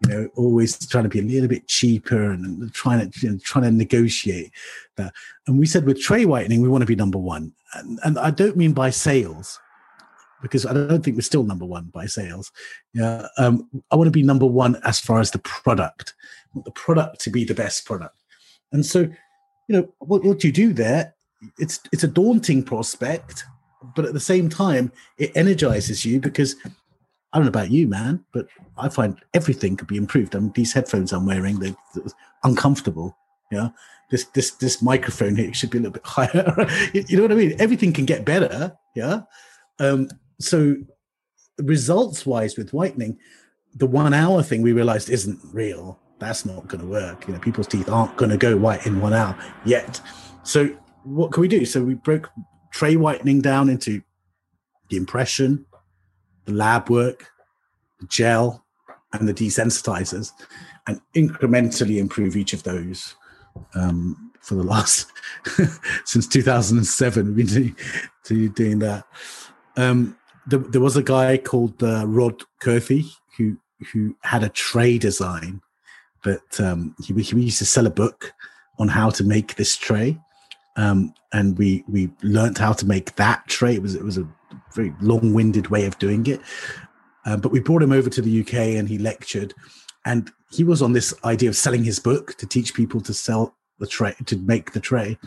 You 0.03 0.09
know, 0.09 0.29
always 0.35 0.85
trying 0.87 1.05
to 1.05 1.09
be 1.09 1.19
a 1.19 1.23
little 1.23 1.47
bit 1.47 1.67
cheaper 1.67 2.31
and 2.31 2.71
trying 2.73 3.09
to 3.09 3.19
you 3.19 3.31
know, 3.31 3.39
trying 3.43 3.65
to 3.65 3.71
negotiate 3.71 4.51
that. 4.97 5.13
And 5.47 5.57
we 5.57 5.65
said 5.65 5.85
with 5.85 5.99
tray 6.01 6.25
whitening, 6.25 6.61
we 6.61 6.69
want 6.69 6.83
to 6.83 6.87
be 6.87 6.95
number 6.95 7.17
one. 7.17 7.53
And, 7.73 7.99
and 8.03 8.19
I 8.19 8.31
don't 8.31 8.57
mean 8.57 8.73
by 8.73 8.91
sales 8.91 9.59
because 10.41 10.65
I 10.65 10.73
don't 10.73 11.03
think 11.03 11.17
we're 11.17 11.21
still 11.21 11.43
number 11.43 11.65
one 11.65 11.85
by 11.85 12.05
sales. 12.05 12.51
Yeah, 12.93 13.27
um, 13.37 13.67
I 13.91 13.95
want 13.95 14.07
to 14.07 14.11
be 14.11 14.23
number 14.23 14.45
one 14.45 14.77
as 14.83 14.99
far 14.99 15.19
as 15.19 15.31
the 15.31 15.39
product. 15.39 16.13
I 16.45 16.49
want 16.57 16.65
the 16.65 16.71
product 16.71 17.21
to 17.21 17.29
be 17.29 17.43
the 17.43 17.53
best 17.53 17.85
product. 17.85 18.15
And 18.71 18.85
so, 18.85 19.01
you 19.01 19.75
know, 19.75 19.93
what, 19.99 20.23
what 20.23 20.43
you 20.43 20.51
do 20.51 20.73
there, 20.73 21.15
it's 21.57 21.79
it's 21.91 22.03
a 22.03 22.07
daunting 22.07 22.63
prospect, 22.63 23.45
but 23.95 24.05
at 24.05 24.13
the 24.13 24.19
same 24.19 24.49
time, 24.49 24.91
it 25.17 25.31
energizes 25.35 26.05
you 26.05 26.19
because 26.19 26.55
I 27.31 27.37
don't 27.37 27.45
know 27.45 27.49
about 27.49 27.71
you, 27.71 27.87
man, 27.87 28.25
but 28.31 28.47
I 28.77 28.89
find 28.89 29.19
everything 29.33 29.77
could 29.77 29.87
be 29.87 29.97
improved. 29.97 30.35
I 30.35 30.39
mean, 30.39 30.51
these 30.53 30.73
headphones 30.73 31.13
I'm 31.13 31.25
wearing, 31.25 31.59
they're, 31.59 31.75
they're 31.93 32.05
uncomfortable. 32.43 33.15
Yeah, 33.51 33.69
this 34.11 34.25
this 34.25 34.51
this 34.51 34.81
microphone 34.81 35.35
here 35.35 35.53
should 35.53 35.71
be 35.71 35.79
a 35.79 35.81
little 35.81 35.93
bit 35.93 36.05
higher. 36.05 36.67
you 36.93 37.17
know 37.17 37.23
what 37.23 37.31
I 37.31 37.35
mean? 37.35 37.55
Everything 37.59 37.93
can 37.93 38.05
get 38.05 38.25
better. 38.25 38.77
Yeah. 38.95 39.21
Um, 39.79 40.09
so 40.39 40.75
results 41.59 42.25
wise 42.25 42.57
with 42.57 42.71
whitening 42.71 43.17
the 43.75 43.85
one 43.85 44.13
hour 44.13 44.41
thing 44.41 44.61
we 44.61 44.73
realized 44.73 45.09
isn't 45.09 45.39
real 45.51 45.99
that's 46.19 46.45
not 46.45 46.67
going 46.67 46.81
to 46.81 46.87
work 46.87 47.27
you 47.27 47.33
know 47.33 47.39
people's 47.39 47.67
teeth 47.67 47.89
aren't 47.89 48.15
going 48.17 48.31
to 48.31 48.37
go 48.37 48.55
white 48.57 48.85
in 48.85 48.99
one 48.99 49.13
hour 49.13 49.37
yet 49.65 50.01
so 50.43 50.69
what 51.03 51.31
can 51.31 51.41
we 51.41 51.47
do 51.47 51.65
so 51.65 51.83
we 51.83 51.93
broke 51.93 52.29
tray 52.71 52.95
whitening 52.95 53.41
down 53.41 53.69
into 53.69 54.01
the 54.89 54.97
impression 54.97 55.65
the 56.45 56.53
lab 56.53 56.89
work 56.89 57.29
the 57.99 58.07
gel 58.07 58.65
and 59.13 59.27
the 59.27 59.33
desensitizers 59.33 60.31
and 60.87 61.01
incrementally 61.15 61.97
improve 61.97 62.35
each 62.35 62.53
of 62.53 62.63
those 62.63 63.15
um, 63.75 64.31
for 64.41 64.55
the 64.55 64.63
last 64.63 65.11
since 66.05 66.27
2007 66.27 67.35
we've 67.35 67.47
been 67.47 67.75
doing, 68.25 68.51
doing 68.53 68.79
that. 68.79 69.05
Um, 69.75 70.17
there, 70.47 70.59
there 70.59 70.81
was 70.81 70.97
a 70.97 71.03
guy 71.03 71.37
called 71.37 71.81
uh, 71.83 72.05
Rod 72.07 72.43
Kurthy 72.61 73.11
who 73.37 73.57
who 73.93 74.15
had 74.21 74.43
a 74.43 74.49
tray 74.49 74.97
design 74.97 75.61
that 76.23 76.59
um, 76.59 76.95
he, 77.01 77.13
he 77.13 77.39
used 77.39 77.59
to 77.59 77.65
sell 77.65 77.87
a 77.87 77.91
book 77.91 78.33
on 78.77 78.89
how 78.89 79.09
to 79.09 79.23
make 79.23 79.55
this 79.55 79.77
tray, 79.77 80.19
um, 80.75 81.13
and 81.33 81.57
we 81.57 81.83
we 81.87 82.09
learned 82.21 82.57
how 82.57 82.73
to 82.73 82.85
make 82.85 83.15
that 83.15 83.47
tray. 83.47 83.75
It 83.75 83.81
was 83.81 83.95
it 83.95 84.03
was 84.03 84.17
a 84.17 84.27
very 84.73 84.93
long 85.01 85.33
winded 85.33 85.67
way 85.67 85.85
of 85.85 85.97
doing 85.99 86.25
it, 86.27 86.41
um, 87.25 87.39
but 87.39 87.51
we 87.51 87.59
brought 87.59 87.83
him 87.83 87.91
over 87.91 88.09
to 88.09 88.21
the 88.21 88.41
UK 88.41 88.53
and 88.77 88.87
he 88.87 88.97
lectured, 88.97 89.53
and 90.05 90.31
he 90.51 90.63
was 90.63 90.81
on 90.81 90.93
this 90.93 91.13
idea 91.23 91.49
of 91.49 91.55
selling 91.55 91.83
his 91.83 91.99
book 91.99 92.35
to 92.35 92.47
teach 92.47 92.73
people 92.73 93.01
to 93.01 93.13
sell 93.13 93.55
the 93.79 93.87
tray 93.87 94.15
to 94.25 94.37
make 94.37 94.73
the 94.73 94.79
tray 94.79 95.17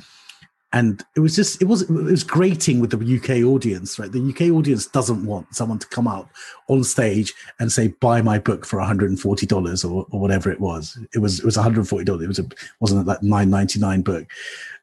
and 0.72 1.04
it 1.16 1.20
was 1.20 1.36
just 1.36 1.60
it 1.60 1.66
was 1.66 1.82
it 1.82 1.90
was 1.90 2.24
grating 2.24 2.80
with 2.80 2.90
the 2.90 3.16
UK 3.16 3.44
audience, 3.44 3.98
right? 3.98 4.10
The 4.10 4.30
UK 4.30 4.54
audience 4.54 4.86
doesn't 4.86 5.24
want 5.24 5.54
someone 5.54 5.78
to 5.78 5.86
come 5.88 6.08
out 6.08 6.30
on 6.68 6.82
stage 6.82 7.34
and 7.58 7.70
say, 7.70 7.88
"Buy 7.88 8.22
my 8.22 8.38
book 8.38 8.64
for 8.64 8.78
one 8.78 8.86
hundred 8.86 9.10
and 9.10 9.20
forty 9.20 9.46
dollars" 9.46 9.84
or, 9.84 10.06
whatever 10.10 10.50
it 10.50 10.60
was. 10.60 10.98
It 11.14 11.18
was 11.18 11.40
it 11.40 11.44
was 11.44 11.56
one 11.56 11.64
hundred 11.64 11.86
forty 11.88 12.04
dollars. 12.04 12.22
It 12.22 12.28
was 12.28 12.38
a 12.38 12.46
wasn't 12.80 13.06
that 13.06 13.22
nine 13.22 13.50
ninety 13.50 13.78
nine 13.80 14.00
book. 14.00 14.26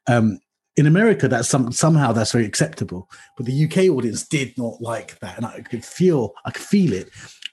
Um, 0.08 0.40
in 0.80 0.88
America, 0.88 1.28
that's 1.28 1.50
some 1.50 1.74
somehow 1.74 2.14
that's 2.14 2.32
very 2.32 2.46
acceptable, 2.46 3.10
but 3.36 3.46
the 3.46 3.66
UK 3.66 3.90
audience 3.90 4.26
did 4.26 4.58
not 4.58 4.82
like 4.82 5.20
that, 5.20 5.36
and 5.36 5.46
I 5.46 5.60
could 5.60 5.84
feel 5.84 6.34
I 6.46 6.52
could 6.52 6.64
feel 6.64 6.94
it. 6.94 7.10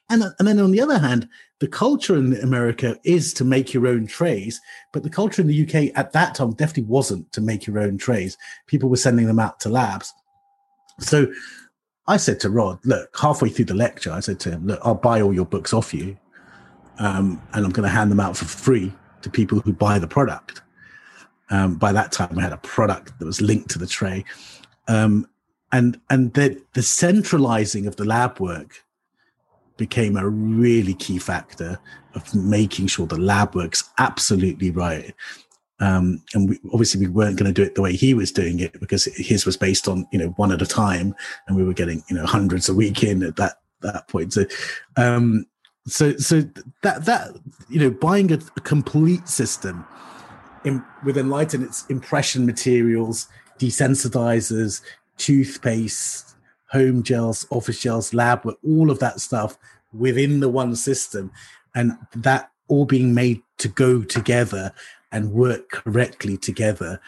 And 0.08 0.22
and 0.38 0.46
then 0.46 0.60
on 0.60 0.70
the 0.70 0.80
other 0.80 1.00
hand, 1.00 1.28
the 1.58 1.66
culture 1.66 2.14
in 2.14 2.36
America 2.36 2.96
is 3.02 3.34
to 3.34 3.44
make 3.44 3.74
your 3.74 3.88
own 3.88 4.06
trays, 4.06 4.60
but 4.92 5.02
the 5.02 5.10
culture 5.10 5.42
in 5.42 5.48
the 5.48 5.62
UK 5.64 5.90
at 5.98 6.12
that 6.12 6.36
time 6.36 6.52
definitely 6.52 6.84
wasn't 6.84 7.32
to 7.32 7.40
make 7.40 7.66
your 7.66 7.80
own 7.80 7.98
trays. 7.98 8.38
People 8.68 8.88
were 8.88 8.96
sending 8.96 9.26
them 9.26 9.40
out 9.40 9.58
to 9.60 9.70
labs. 9.70 10.14
So 11.00 11.26
I 12.06 12.18
said 12.18 12.38
to 12.40 12.50
Rod, 12.50 12.78
look, 12.84 13.10
halfway 13.18 13.48
through 13.48 13.64
the 13.64 13.74
lecture, 13.74 14.12
I 14.12 14.20
said 14.20 14.38
to 14.40 14.52
him, 14.52 14.68
look, 14.68 14.78
I'll 14.84 14.94
buy 14.94 15.20
all 15.20 15.34
your 15.34 15.46
books 15.46 15.72
off 15.72 15.92
you. 15.92 16.16
Um, 17.00 17.42
and 17.52 17.64
I'm 17.64 17.72
going 17.72 17.88
to 17.88 17.94
hand 17.94 18.12
them 18.12 18.20
out 18.20 18.36
for 18.36 18.44
free 18.44 18.92
to 19.22 19.28
people 19.28 19.58
who 19.58 19.72
buy 19.72 19.98
the 19.98 20.06
product. 20.06 20.62
Um, 21.51 21.76
by 21.76 21.92
that 21.92 22.12
time, 22.12 22.38
I 22.38 22.42
had 22.42 22.53
a 22.53 22.59
product 22.59 23.18
that 23.18 23.24
was 23.24 23.40
linked 23.40 23.70
to 23.70 23.78
the 23.78 23.86
tray. 23.86 24.24
Um, 24.88 25.28
and 25.72 26.01
and 26.11 26.32
the, 26.34 26.61
the 26.74 26.82
centralizing 26.82 27.86
of 27.86 27.97
the 27.97 28.05
lab 28.05 28.38
work 28.40 28.84
became 29.76 30.16
a 30.16 30.28
really 30.28 30.94
key 30.94 31.18
factor 31.18 31.78
of 32.14 32.34
making 32.34 32.86
sure 32.86 33.07
the 33.07 33.18
lab 33.18 33.55
works 33.55 33.90
absolutely 33.99 34.70
right. 34.70 35.14
Um, 35.78 36.22
and 36.32 36.49
we, 36.49 36.59
obviously 36.72 37.01
we 37.01 37.12
weren't 37.12 37.38
going 37.38 37.53
to 37.53 37.53
do 37.53 37.62
it 37.62 37.74
the 37.74 37.82
way 37.82 37.94
he 37.94 38.14
was 38.14 38.32
doing 38.32 38.61
it 38.61 38.80
because 38.80 39.05
his 39.05 39.44
was 39.44 39.59
based 39.59 39.86
on 39.88 40.07
you 40.11 40.18
know 40.18 40.28
one 40.36 40.53
at 40.53 40.62
a 40.62 40.66
time, 40.66 41.14
and 41.47 41.57
we 41.57 41.64
were 41.64 41.74
getting 41.74 42.03
you 42.09 42.16
know 42.16 42.26
hundreds 42.26 42.68
a 42.68 42.74
week 42.74 43.03
in 43.03 43.22
at 43.22 43.36
that 43.36 43.61
that 43.82 44.09
point. 44.09 44.32
So, 44.32 44.47
um, 44.97 45.47
so 45.86 46.16
so 46.16 46.42
that 46.82 47.05
that 47.05 47.36
you 47.68 47.80
know 47.80 47.90
buying 47.90 48.32
a, 48.32 48.38
a 48.57 48.61
complete 48.61 49.28
system 49.28 49.84
in, 50.66 50.84
with 51.04 51.16
Enlighten, 51.16 51.62
its 51.62 51.86
impression 51.86 52.44
materials, 52.44 53.28
desensitizers, 53.58 54.82
toothpaste, 55.16 56.36
home 56.70 57.02
gels, 57.02 57.46
office 57.50 57.80
gels, 57.80 58.12
lab, 58.12 58.46
all 58.64 58.90
of 58.90 58.98
that 58.98 59.20
stuff 59.20 59.56
within 59.92 60.40
the 60.40 60.48
one 60.48 60.74
system, 60.74 61.30
and 61.74 61.92
that 62.14 62.50
all 62.68 62.84
being 62.84 63.14
made 63.14 63.40
to 63.58 63.68
go 63.68 64.02
together 64.02 64.72
and 65.12 65.32
work 65.32 65.70
correctly 65.70 66.36
together 66.36 67.00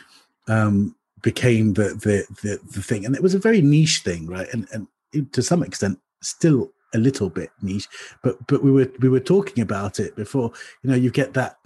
um, 0.46 0.94
became 1.20 1.74
the, 1.74 1.88
the, 2.04 2.24
the 2.42 2.58
the 2.72 2.82
thing, 2.82 3.04
and 3.04 3.14
it 3.16 3.22
was 3.22 3.34
a 3.34 3.38
very 3.38 3.60
niche 3.60 4.02
thing, 4.04 4.26
right? 4.26 4.48
And 4.52 4.68
and 4.72 5.32
to 5.32 5.42
some 5.42 5.64
extent, 5.64 5.98
still 6.22 6.70
a 6.94 6.98
little 6.98 7.28
bit 7.28 7.50
niche, 7.60 7.88
but 8.22 8.46
but 8.46 8.62
we 8.62 8.70
were 8.70 8.90
we 9.00 9.08
were 9.08 9.20
talking 9.20 9.62
about 9.62 9.98
it 9.98 10.14
before. 10.14 10.52
You 10.82 10.90
know, 10.90 10.96
you 10.96 11.10
get 11.10 11.34
that 11.34 11.58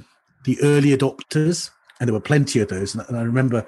the 0.45 0.61
early 0.63 0.97
adopters, 0.97 1.71
and 2.03 2.09
there 2.09 2.15
were 2.15 2.21
plenty 2.21 2.59
of 2.59 2.67
those, 2.67 2.97
and, 2.97 3.17
I 3.17 3.23
remember 3.23 3.65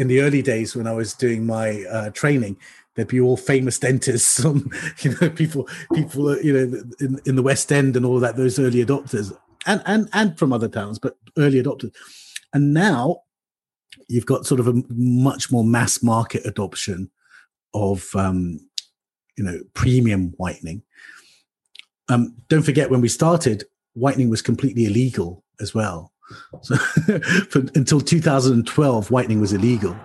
in 0.00 0.08
the 0.08 0.20
early 0.20 0.42
days 0.42 0.74
when 0.74 0.88
I 0.88 0.92
was 0.94 1.14
doing 1.14 1.46
my 1.46 1.84
uh, 1.84 2.10
training, 2.10 2.56
there'd 2.96 3.06
be 3.06 3.20
all 3.20 3.36
famous 3.36 3.78
dentists, 3.78 4.44
on, 4.44 4.68
you 4.98 5.14
know, 5.20 5.30
people, 5.30 5.68
people, 5.94 6.30
uh, 6.30 6.38
you 6.38 6.52
know, 6.52 6.82
in, 6.98 7.20
in 7.24 7.36
the 7.36 7.42
West 7.42 7.70
End 7.70 7.96
and 7.96 8.04
all 8.04 8.18
that. 8.18 8.34
Those 8.36 8.58
early 8.58 8.84
adopters, 8.84 9.32
and 9.64 9.80
and 9.86 10.08
and 10.12 10.36
from 10.36 10.52
other 10.52 10.66
towns, 10.66 10.98
but 10.98 11.18
early 11.36 11.62
adopters. 11.62 11.94
And 12.52 12.74
now 12.74 13.22
you've 14.08 14.26
got 14.26 14.44
sort 14.44 14.58
of 14.58 14.66
a 14.66 14.82
much 14.88 15.52
more 15.52 15.62
mass 15.62 16.02
market 16.02 16.44
adoption 16.44 17.12
of, 17.74 18.08
um, 18.16 18.58
you 19.36 19.44
know, 19.44 19.60
premium 19.74 20.34
whitening. 20.36 20.82
Um, 22.08 22.34
don't 22.48 22.62
forget 22.62 22.90
when 22.90 23.02
we 23.02 23.08
started, 23.08 23.62
whitening 23.94 24.30
was 24.30 24.42
completely 24.42 24.86
illegal 24.86 25.44
as 25.60 25.76
well. 25.76 26.12
So 26.62 26.76
for, 27.50 27.60
until 27.74 28.00
2012, 28.00 29.10
whitening 29.10 29.40
was 29.40 29.52
illegal. 29.52 29.96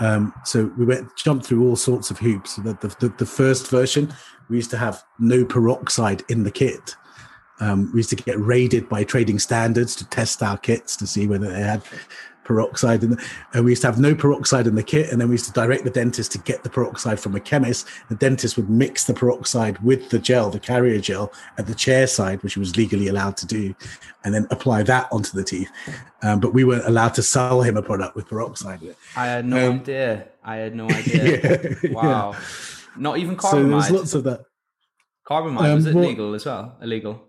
Um, 0.00 0.32
so 0.44 0.72
we 0.78 0.84
went 0.84 1.14
jumped 1.16 1.46
through 1.46 1.66
all 1.66 1.76
sorts 1.76 2.10
of 2.10 2.18
hoops. 2.18 2.56
The, 2.56 2.74
the, 3.00 3.12
the, 3.18 3.26
first 3.26 3.68
version, 3.68 4.12
we 4.48 4.56
used 4.56 4.70
to 4.70 4.78
have 4.78 5.02
no 5.18 5.44
peroxide 5.44 6.22
in 6.28 6.44
the 6.44 6.50
kit. 6.52 6.94
Um, 7.60 7.90
we 7.92 7.98
used 7.98 8.10
to 8.10 8.16
get 8.16 8.38
raided 8.38 8.88
by 8.88 9.02
trading 9.02 9.40
standards 9.40 9.96
to 9.96 10.08
test 10.08 10.42
our 10.42 10.56
kits 10.56 10.96
to 10.96 11.06
see 11.06 11.26
whether 11.26 11.50
they 11.50 11.60
had 11.60 11.82
peroxide 12.48 13.04
in 13.04 13.10
the, 13.10 13.24
and 13.52 13.64
we 13.64 13.72
used 13.72 13.82
to 13.82 13.88
have 13.88 14.00
no 14.00 14.14
peroxide 14.14 14.66
in 14.66 14.74
the 14.74 14.82
kit 14.82 15.12
and 15.12 15.20
then 15.20 15.28
we 15.28 15.34
used 15.34 15.44
to 15.44 15.52
direct 15.52 15.84
the 15.84 15.90
dentist 15.90 16.32
to 16.32 16.38
get 16.38 16.62
the 16.64 16.70
peroxide 16.70 17.20
from 17.20 17.36
a 17.36 17.40
chemist. 17.40 17.86
The 18.08 18.16
dentist 18.16 18.56
would 18.56 18.70
mix 18.70 19.04
the 19.04 19.14
peroxide 19.14 19.78
with 19.80 20.08
the 20.08 20.18
gel 20.18 20.50
the 20.50 20.58
carrier 20.58 20.98
gel 20.98 21.32
at 21.58 21.66
the 21.66 21.74
chair 21.74 22.06
side 22.06 22.42
which 22.42 22.54
he 22.54 22.60
was 22.60 22.76
legally 22.76 23.08
allowed 23.08 23.36
to 23.36 23.46
do 23.46 23.74
and 24.24 24.34
then 24.34 24.46
apply 24.50 24.82
that 24.84 25.08
onto 25.12 25.32
the 25.36 25.44
teeth. 25.44 25.70
Um, 26.22 26.40
but 26.40 26.54
we 26.54 26.64
weren't 26.64 26.86
allowed 26.86 27.14
to 27.14 27.22
sell 27.22 27.62
him 27.62 27.76
a 27.76 27.82
product 27.82 28.16
with 28.16 28.26
peroxide 28.26 28.82
in 28.82 28.88
it. 28.88 28.96
I 29.14 29.26
had 29.26 29.44
no 29.44 29.70
um, 29.70 29.80
idea. 29.80 30.28
I 30.42 30.56
had 30.56 30.74
no 30.74 30.88
idea. 31.00 31.76
Yeah, 31.82 31.92
wow. 31.92 32.32
Yeah. 32.32 32.40
not 32.96 33.18
even 33.18 33.36
carbamide 33.36 33.50
so 33.50 33.68
there's 33.68 33.90
lots 33.90 34.14
of 34.14 34.24
that. 34.24 34.40
Carbamide 35.28 35.74
was 35.74 35.86
um, 35.86 35.92
it 35.92 35.94
well, 35.94 36.08
legal 36.08 36.34
as 36.34 36.46
well? 36.46 36.78
Illegal? 36.80 37.22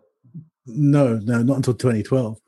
No 0.65 1.17
no 1.17 1.41
not 1.41 1.57
until 1.57 1.73
2012 1.73 2.39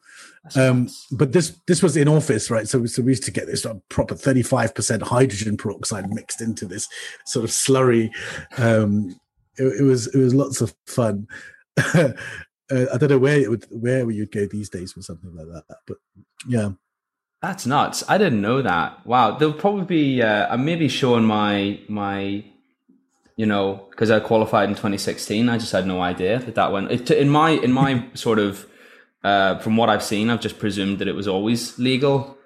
um, 0.56 0.90
but 1.12 1.34
this 1.34 1.56
this 1.68 1.84
was 1.84 1.96
in 1.96 2.08
office, 2.08 2.50
right? 2.50 2.68
So, 2.68 2.86
so 2.86 3.04
we 3.04 3.12
used 3.12 3.24
to 3.24 3.32
get 3.32 3.46
this 3.46 3.66
proper 3.90 4.16
thirty 4.16 4.42
five 4.42 4.74
percent 4.74 5.04
hydrogen 5.04 5.56
peroxide 5.56 6.10
mixed 6.10 6.42
into 6.42 6.66
this 6.66 6.88
sort 7.26 7.46
of 7.46 7.52
slurry. 7.52 8.10
Um, 8.58 9.20
it, 9.58 9.82
it 9.82 9.84
was 9.84 10.08
it 10.08 10.18
was 10.18 10.34
lots 10.34 10.62
of 10.62 10.74
fun. 10.88 11.28
uh, 11.78 12.14
I 12.72 12.98
don't 12.98 13.10
know 13.10 13.20
where 13.20 13.40
it 13.40 13.50
would 13.50 13.66
where 13.70 14.10
you'd 14.10 14.32
go 14.32 14.48
these 14.48 14.70
days 14.70 14.94
for 14.94 15.02
something 15.02 15.36
like 15.36 15.48
that, 15.48 15.78
but 15.86 15.98
yeah. 16.48 16.72
That's 17.42 17.66
nuts. 17.66 18.04
I 18.08 18.20
didn't 18.20 18.42
know 18.42 18.62
that. 18.62 19.04
Wow, 19.06 19.38
there'll 19.38 19.54
probably 19.54 19.86
be. 19.86 20.22
Uh, 20.22 20.48
I'm 20.48 20.64
maybe 20.64 20.88
showing 20.88 21.26
my 21.26 21.80
my, 21.88 22.44
you 23.36 23.48
know, 23.48 23.88
because 23.90 24.12
I 24.12 24.20
qualified 24.20 24.70
in 24.70 24.76
2016. 24.76 25.50
I 25.50 25.58
just 25.58 25.72
had 25.72 25.88
no 25.88 26.02
idea 26.02 26.38
that 26.38 26.54
that 26.54 26.72
went. 26.72 26.92
It, 26.92 27.10
in 27.10 27.30
my 27.30 27.50
in 27.50 27.72
my 27.72 28.06
sort 28.14 28.38
of 28.38 28.68
uh, 29.24 29.60
from 29.60 29.78
what 29.78 29.90
I've 29.90 30.04
seen, 30.04 30.30
I've 30.30 30.42
just 30.42 30.60
presumed 30.60 31.00
that 31.00 31.08
it 31.08 31.16
was 31.16 31.28
always 31.28 31.78
legal. 31.78 32.38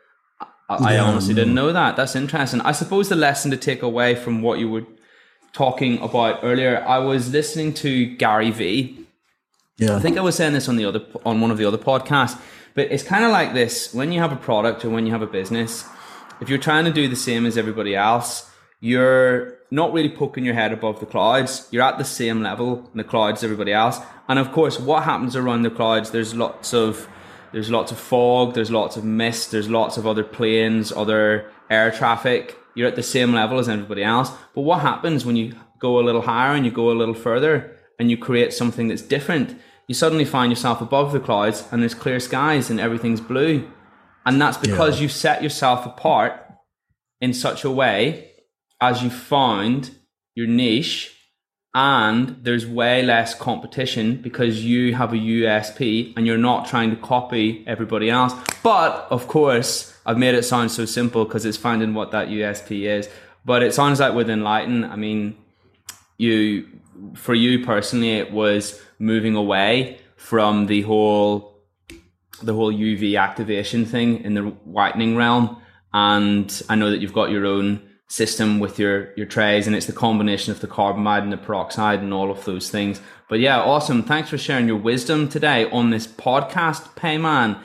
I, 0.67 0.95
I 0.95 0.99
honestly 0.99 1.33
didn't 1.33 1.53
know 1.53 1.71
that. 1.71 1.95
That's 1.95 2.15
interesting. 2.15 2.61
I 2.61 2.71
suppose 2.71 3.09
the 3.09 3.15
lesson 3.15 3.51
to 3.51 3.57
take 3.57 3.83
away 3.83 4.15
from 4.15 4.41
what 4.41 4.59
you 4.59 4.69
were 4.69 4.85
talking 5.53 5.99
about 5.99 6.39
earlier, 6.43 6.83
I 6.85 6.97
was 6.97 7.31
listening 7.31 7.73
to 7.75 8.07
Gary 8.17 8.51
Vee. 8.51 8.99
Yeah. 9.77 9.95
I 9.95 9.99
think 9.99 10.17
I 10.17 10.21
was 10.21 10.35
saying 10.35 10.53
this 10.53 10.67
on 10.67 10.75
the 10.75 10.85
other 10.85 11.05
on 11.25 11.41
one 11.41 11.51
of 11.51 11.57
the 11.57 11.65
other 11.65 11.77
podcasts, 11.77 12.39
but 12.73 12.91
it's 12.91 13.03
kind 13.03 13.25
of 13.25 13.31
like 13.31 13.53
this: 13.53 13.93
when 13.93 14.11
you 14.11 14.19
have 14.19 14.31
a 14.31 14.37
product 14.37 14.85
or 14.85 14.89
when 14.89 15.05
you 15.05 15.11
have 15.11 15.21
a 15.21 15.27
business, 15.27 15.85
if 16.41 16.49
you're 16.49 16.59
trying 16.59 16.85
to 16.85 16.91
do 16.91 17.07
the 17.07 17.15
same 17.15 17.45
as 17.45 17.57
everybody 17.57 17.95
else, 17.95 18.49
you're 18.79 19.54
not 19.71 19.93
really 19.93 20.09
poking 20.09 20.45
your 20.45 20.53
head 20.53 20.71
above 20.71 20.99
the 20.99 21.05
clouds. 21.05 21.67
You're 21.71 21.83
at 21.83 21.97
the 21.97 22.05
same 22.05 22.41
level 22.41 22.89
in 22.91 22.97
the 22.97 23.03
clouds 23.03 23.39
as 23.39 23.43
everybody 23.43 23.73
else. 23.73 23.99
And 24.27 24.39
of 24.39 24.51
course, 24.51 24.79
what 24.79 25.03
happens 25.03 25.35
around 25.35 25.63
the 25.63 25.69
clouds? 25.69 26.11
There's 26.11 26.35
lots 26.35 26.73
of 26.73 27.07
there's 27.51 27.71
lots 27.71 27.91
of 27.91 27.97
fog, 27.97 28.53
there's 28.53 28.71
lots 28.71 28.97
of 28.97 29.05
mist, 29.05 29.51
there's 29.51 29.69
lots 29.69 29.95
of 29.97 30.05
other 30.05 30.25
planes, 30.25 30.91
other 30.91 31.49
air 31.69 31.89
traffic. 31.89 32.57
You're 32.75 32.89
at 32.89 32.97
the 32.97 33.03
same 33.03 33.33
level 33.33 33.59
as 33.59 33.69
everybody 33.69 34.03
else. 34.03 34.29
But 34.53 34.61
what 34.61 34.81
happens 34.81 35.25
when 35.25 35.37
you 35.37 35.55
go 35.79 35.99
a 35.99 36.03
little 36.03 36.23
higher 36.23 36.53
and 36.53 36.65
you 36.65 36.71
go 36.71 36.91
a 36.91 36.93
little 36.99 37.13
further 37.13 37.77
and 37.97 38.11
you 38.11 38.17
create 38.17 38.51
something 38.51 38.89
that's 38.89 39.01
different? 39.01 39.57
You 39.87 39.95
suddenly 39.95 40.25
find 40.25 40.51
yourself 40.51 40.81
above 40.81 41.13
the 41.13 41.19
clouds 41.19 41.65
and 41.71 41.81
there's 41.81 41.93
clear 41.93 42.19
skies 42.19 42.69
and 42.69 42.79
everything's 42.79 43.21
blue. 43.21 43.71
And 44.25 44.41
that's 44.41 44.57
because 44.57 44.97
yeah. 44.97 45.03
you 45.03 45.09
set 45.09 45.41
yourself 45.41 45.85
apart 45.85 46.41
in 47.21 47.33
such 47.33 47.63
a 47.63 47.71
way 47.71 48.34
as 48.81 49.01
you 49.03 49.09
found 49.09 49.91
your 50.35 50.47
niche 50.47 51.15
and 51.75 52.37
there's 52.41 52.65
way 52.65 53.03
less 53.03 53.35
competition 53.35 54.15
because 54.21 54.63
you 54.63 54.95
have 54.95 55.11
a 55.11 55.17
USP 55.17 56.13
and 56.15 56.25
you're 56.25 56.37
not 56.37 56.67
trying 56.67 56.89
to 56.89 56.95
copy 56.95 57.65
everybody 57.67 58.09
else. 58.09 58.33
But 58.63 59.07
of 59.11 59.27
course, 59.27 59.93
I've 60.05 60.17
made 60.17 60.35
it 60.35 60.43
sound 60.43 60.71
so 60.71 60.85
simple 60.85 61.25
because 61.25 61.45
it's 61.45 61.57
finding 61.57 61.93
what 61.93 62.11
that 62.11 62.29
USP 62.29 62.83
is. 62.83 63.09
But 63.43 63.61
it 63.61 63.73
sounds 63.73 63.99
like 63.99 64.13
with 64.13 64.29
Enlighten, 64.29 64.85
I 64.85 64.95
mean, 64.95 65.35
you, 66.17 66.69
for 67.13 67.33
you 67.33 67.65
personally, 67.65 68.13
it 68.13 68.31
was 68.31 68.81
moving 68.97 69.35
away 69.35 69.99
from 70.15 70.67
the 70.67 70.81
whole, 70.83 71.59
the 72.41 72.53
whole 72.53 72.71
UV 72.71 73.19
activation 73.19 73.85
thing 73.85 74.23
in 74.23 74.33
the 74.33 74.43
whitening 74.43 75.17
realm. 75.17 75.61
And 75.93 76.61
I 76.69 76.75
know 76.75 76.89
that 76.89 77.01
you've 77.01 77.13
got 77.13 77.31
your 77.31 77.45
own 77.45 77.84
system 78.07 78.59
with 78.59 78.77
your 78.77 79.13
your 79.15 79.25
trays 79.25 79.65
and 79.65 79.75
it's 79.75 79.87
the 79.87 79.93
combination 79.93 80.51
of 80.51 80.59
the 80.59 80.67
carbamide 80.67 81.23
and 81.23 81.31
the 81.31 81.37
peroxide 81.37 81.99
and 81.99 82.13
all 82.13 82.29
of 82.29 82.45
those 82.45 82.69
things. 82.69 83.01
But 83.29 83.39
yeah 83.39 83.59
awesome. 83.59 84.03
Thanks 84.03 84.29
for 84.29 84.37
sharing 84.37 84.67
your 84.67 84.77
wisdom 84.77 85.27
today 85.27 85.69
on 85.71 85.89
this 85.89 86.05
podcast 86.05 86.95
payman. 86.95 87.59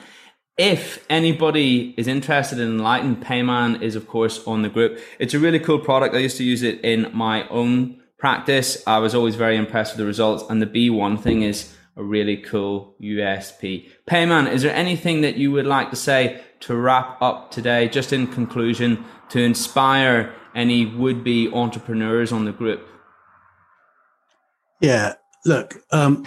If 0.57 1.05
anybody 1.09 1.93
is 1.97 2.07
interested 2.07 2.59
in 2.59 2.69
enlighten 2.69 3.17
payman 3.17 3.81
is 3.81 3.95
of 3.95 4.07
course 4.07 4.45
on 4.47 4.63
the 4.63 4.69
group. 4.69 4.99
It's 5.19 5.33
a 5.33 5.39
really 5.39 5.59
cool 5.59 5.79
product. 5.79 6.15
I 6.15 6.19
used 6.19 6.37
to 6.37 6.43
use 6.43 6.63
it 6.63 6.81
in 6.81 7.11
my 7.13 7.47
own 7.49 8.01
practice. 8.17 8.81
I 8.87 8.97
was 8.99 9.13
always 9.13 9.35
very 9.35 9.57
impressed 9.57 9.93
with 9.93 9.99
the 9.99 10.05
results 10.05 10.43
and 10.49 10.61
the 10.61 10.67
b1 10.67 11.21
thing 11.21 11.43
is 11.43 11.75
a 11.97 12.03
really 12.03 12.37
cool 12.37 12.95
usp 13.01 13.89
payman 14.07 14.49
is 14.49 14.61
there 14.61 14.73
anything 14.73 15.19
that 15.21 15.35
you 15.35 15.51
would 15.51 15.65
like 15.65 15.89
to 15.89 15.95
say 15.95 16.41
to 16.61 16.75
wrap 16.75 17.21
up 17.21 17.51
today? 17.51 17.89
Just 17.89 18.13
in 18.13 18.27
conclusion 18.27 19.03
to 19.31 19.41
inspire 19.41 20.33
any 20.55 20.85
would 20.85 21.23
be 21.23 21.51
entrepreneurs 21.53 22.31
on 22.31 22.45
the 22.45 22.51
group? 22.51 22.85
Yeah, 24.81 25.13
look, 25.45 25.81
um, 25.91 26.25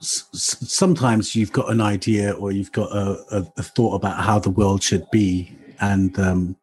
sometimes 0.00 1.34
you've 1.34 1.52
got 1.52 1.70
an 1.70 1.80
idea 1.80 2.32
or 2.32 2.52
you've 2.52 2.72
got 2.72 2.90
a, 2.92 3.18
a, 3.30 3.52
a 3.58 3.62
thought 3.62 3.94
about 3.94 4.22
how 4.22 4.38
the 4.38 4.50
world 4.50 4.82
should 4.82 5.10
be, 5.10 5.56
and 5.80 6.18
um, 6.18 6.56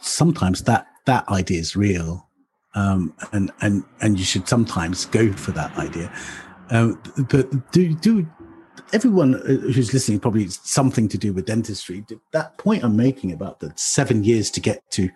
sometimes 0.00 0.64
that 0.64 0.86
that 1.06 1.26
idea 1.28 1.60
is 1.60 1.74
real, 1.74 2.26
um, 2.74 3.14
and 3.32 3.50
and 3.60 3.84
and 4.00 4.18
you 4.18 4.24
should 4.24 4.48
sometimes 4.48 5.06
go 5.06 5.32
for 5.32 5.52
that 5.52 5.76
idea. 5.78 6.12
Um, 6.70 7.00
but 7.30 7.72
do 7.72 7.94
do 7.94 8.26
everyone 8.92 9.34
uh, 9.34 9.72
who's 9.72 9.92
listening 9.92 10.20
probably 10.20 10.48
something 10.48 11.08
to 11.08 11.18
do 11.18 11.32
with 11.32 11.46
dentistry. 11.46 12.04
That 12.32 12.56
point 12.58 12.84
I'm 12.84 12.96
making 12.96 13.32
about 13.32 13.60
the 13.60 13.72
seven 13.76 14.24
years 14.24 14.50
to 14.52 14.60
get 14.60 14.82
to 14.92 15.08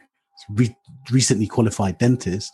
re- 0.50 0.76
recently 1.10 1.46
qualified 1.46 1.98
dentist. 1.98 2.52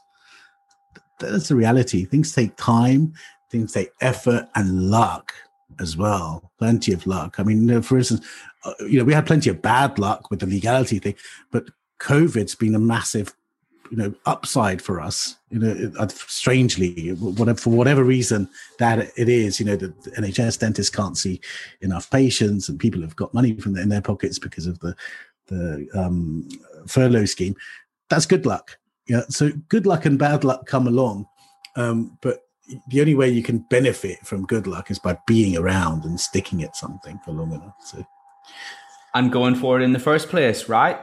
That's 1.21 1.49
the 1.49 1.57
reality. 1.57 2.05
Things 2.05 2.35
take 2.35 2.57
time 2.57 3.15
things 3.53 3.73
take 3.73 3.93
effort 4.01 4.49
and 4.57 4.91
luck 4.91 5.33
as 5.79 5.97
well. 5.97 6.51
Plenty 6.59 6.93
of 6.93 7.07
luck. 7.07 7.37
I 7.39 7.45
mean, 7.45 7.83
for 7.83 7.99
instance, 7.99 8.27
uh, 8.65 8.73
you 8.81 8.99
know, 8.99 9.05
we 9.05 9.13
had 9.13 9.27
plenty 9.27 9.51
of 9.51 9.63
bad 9.63 9.99
luck 9.99 10.31
with 10.31 10.41
the 10.41 10.47
legality 10.47 10.99
thing, 10.99 11.15
but 11.53 11.69
COVID's 12.01 12.57
been 12.57 12.75
a 12.75 12.81
massive, 12.81 13.35
you 13.93 13.99
know, 13.99 14.15
upside 14.25 14.81
for 14.81 15.03
us. 15.03 15.37
You 15.51 15.59
know, 15.59 15.93
uh, 15.99 16.09
strangely, 16.09 17.11
whatever 17.11 17.59
for 17.59 17.69
whatever 17.69 18.03
reason 18.03 18.49
that 18.79 19.11
it 19.19 19.29
is, 19.29 19.61
you 19.61 19.67
know, 19.67 19.77
the 19.77 19.89
NHS 20.17 20.59
dentists 20.59 20.89
can't 20.89 21.19
see 21.19 21.43
enough 21.83 22.11
patients, 22.11 22.71
and 22.71 22.81
people 22.81 23.03
have 23.03 23.15
got 23.17 23.35
money 23.35 23.55
from 23.55 23.77
in 23.77 23.91
their 23.91 24.01
pockets 24.01 24.39
because 24.39 24.67
of 24.67 24.79
the 24.81 24.97
the 25.49 25.87
um, 25.95 26.49
furlough 26.87 27.27
scheme. 27.27 27.55
That's 28.09 28.25
good 28.25 28.47
luck. 28.47 28.79
Yeah, 29.09 29.25
so 29.29 29.51
good 29.69 29.85
luck 29.85 30.07
and 30.07 30.19
bad 30.19 30.43
luck 30.43 30.65
come 30.65 30.87
along, 30.87 31.27
um, 31.77 32.17
but 32.23 32.39
the 32.89 33.03
only 33.03 33.15
way 33.15 33.29
you 33.29 33.43
can 33.43 33.59
benefit 33.69 34.21
from 34.25 34.47
good 34.47 34.67
luck 34.67 34.91
is 34.91 34.99
by 34.99 35.19
being 35.27 35.55
around 35.59 36.05
and 36.07 36.19
sticking 36.19 36.63
at 36.63 36.77
something 36.77 37.21
for 37.27 37.33
long 37.33 37.53
enough. 37.53 37.75
So, 37.85 38.03
and 39.13 39.31
going 39.31 39.55
for 39.55 39.79
it 39.79 39.85
in 39.85 39.93
the 39.93 39.99
first 39.99 40.31
place, 40.31 40.67
right? 40.67 40.99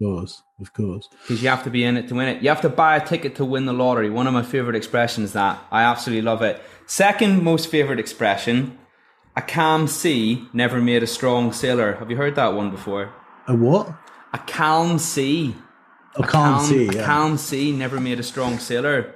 Of 0.00 0.06
course, 0.06 0.42
of 0.60 0.72
course. 0.72 1.08
Because 1.22 1.42
you 1.42 1.48
have 1.48 1.64
to 1.64 1.70
be 1.70 1.82
in 1.82 1.96
it 1.96 2.06
to 2.08 2.14
win 2.14 2.28
it. 2.28 2.42
You 2.42 2.50
have 2.50 2.60
to 2.60 2.68
buy 2.68 2.96
a 2.96 3.04
ticket 3.04 3.34
to 3.36 3.44
win 3.44 3.66
the 3.66 3.72
lottery. 3.72 4.10
One 4.10 4.28
of 4.28 4.32
my 4.32 4.44
favorite 4.44 4.76
expressions. 4.76 5.32
That 5.32 5.58
I 5.72 5.82
absolutely 5.82 6.22
love 6.22 6.40
it. 6.42 6.62
Second 6.86 7.42
most 7.42 7.68
favorite 7.68 7.98
expression: 7.98 8.78
a 9.36 9.42
calm 9.42 9.88
sea 9.88 10.46
never 10.52 10.80
made 10.80 11.02
a 11.02 11.06
strong 11.06 11.52
sailor. 11.52 11.94
Have 11.94 12.10
you 12.10 12.16
heard 12.16 12.36
that 12.36 12.54
one 12.54 12.70
before? 12.70 13.12
A 13.48 13.56
what? 13.56 13.92
A 14.32 14.38
calm 14.38 14.98
sea. 14.98 15.56
A, 16.16 16.22
a 16.22 16.26
calm, 16.26 16.64
sea. 16.64 16.86
Yeah. 16.86 17.00
A 17.00 17.04
calm 17.04 17.36
sea 17.36 17.72
never 17.72 17.98
made 17.98 18.20
a 18.20 18.22
strong 18.22 18.58
sailor. 18.58 19.14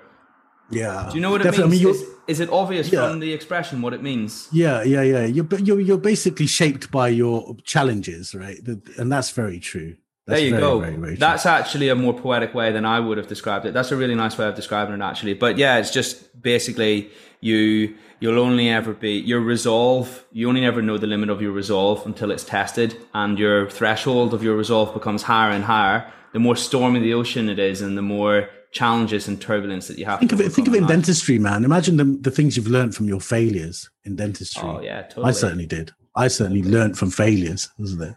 Yeah. 0.70 1.08
Do 1.10 1.16
you 1.16 1.20
know 1.20 1.30
what 1.30 1.44
it 1.44 1.50
means? 1.50 1.60
I 1.60 1.66
mean, 1.66 1.86
is, 1.86 2.04
is, 2.26 2.40
it 2.40 2.50
obvious 2.50 2.90
yeah. 2.90 3.08
from 3.08 3.20
the 3.20 3.32
expression 3.32 3.82
what 3.82 3.92
it 3.92 4.02
means? 4.02 4.48
Yeah, 4.50 4.82
yeah, 4.82 5.02
yeah. 5.02 5.26
You're, 5.26 5.46
you're, 5.58 5.80
you're 5.80 5.98
basically 5.98 6.46
shaped 6.46 6.90
by 6.90 7.08
your 7.08 7.56
challenges, 7.64 8.34
right? 8.34 8.58
And 8.96 9.12
that's 9.12 9.30
very 9.30 9.60
true. 9.60 9.96
That's 10.26 10.38
there 10.38 10.46
you 10.46 10.54
very, 10.54 10.62
go. 10.62 10.80
Very, 10.80 10.96
very 10.96 11.16
that's 11.16 11.46
actually 11.46 11.88
a 11.88 11.96
more 11.96 12.14
poetic 12.14 12.54
way 12.54 12.70
than 12.70 12.84
I 12.84 13.00
would 13.00 13.18
have 13.18 13.26
described 13.26 13.66
it. 13.66 13.74
That's 13.74 13.90
a 13.90 13.96
really 13.96 14.14
nice 14.14 14.38
way 14.38 14.46
of 14.46 14.54
describing 14.54 14.94
it, 14.94 15.00
actually. 15.00 15.34
But 15.34 15.58
yeah, 15.58 15.78
it's 15.78 15.90
just 15.90 16.40
basically 16.40 17.10
you. 17.40 17.96
You'll 18.20 18.38
only 18.38 18.68
ever 18.68 18.92
be 18.92 19.14
your 19.14 19.40
resolve. 19.40 20.24
You 20.30 20.48
only 20.48 20.64
ever 20.64 20.80
know 20.80 20.96
the 20.96 21.08
limit 21.08 21.28
of 21.28 21.42
your 21.42 21.50
resolve 21.50 22.06
until 22.06 22.30
it's 22.30 22.44
tested, 22.44 22.96
and 23.14 23.36
your 23.36 23.68
threshold 23.68 24.32
of 24.32 24.44
your 24.44 24.54
resolve 24.56 24.94
becomes 24.94 25.24
higher 25.24 25.50
and 25.50 25.64
higher. 25.64 26.06
The 26.32 26.38
more 26.38 26.54
stormy 26.54 27.00
the 27.00 27.14
ocean 27.14 27.48
it 27.48 27.58
is, 27.58 27.82
and 27.82 27.98
the 27.98 28.02
more 28.02 28.48
challenges 28.70 29.26
and 29.28 29.40
turbulence 29.40 29.88
that 29.88 29.98
you 29.98 30.04
have. 30.04 30.20
Think 30.20 30.32
of 30.32 30.40
it. 30.40 30.50
Think 30.52 30.68
of 30.68 30.74
it 30.74 30.78
in 30.78 30.86
dentistry, 30.86 31.40
man. 31.40 31.64
Imagine 31.64 31.96
the, 31.96 32.04
the 32.04 32.30
things 32.30 32.56
you've 32.56 32.68
learned 32.68 32.94
from 32.94 33.06
your 33.06 33.20
failures 33.20 33.90
in 34.04 34.14
dentistry. 34.14 34.68
Oh 34.68 34.80
yeah, 34.80 35.02
totally. 35.02 35.26
I 35.26 35.32
certainly 35.32 35.66
did. 35.66 35.90
I 36.14 36.28
certainly 36.28 36.62
learned 36.62 36.98
from 36.98 37.10
failures, 37.10 37.70
wasn't 37.78 38.02
it? 38.02 38.14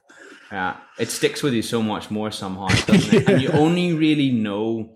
Yeah, 0.51 0.77
it 0.99 1.09
sticks 1.09 1.41
with 1.41 1.53
you 1.53 1.61
so 1.61 1.81
much 1.81 2.11
more 2.11 2.31
somehow, 2.31 2.67
doesn't 2.85 3.13
it? 3.13 3.29
And 3.29 3.41
you 3.41 3.49
only 3.49 3.93
really 3.93 4.31
know, 4.31 4.93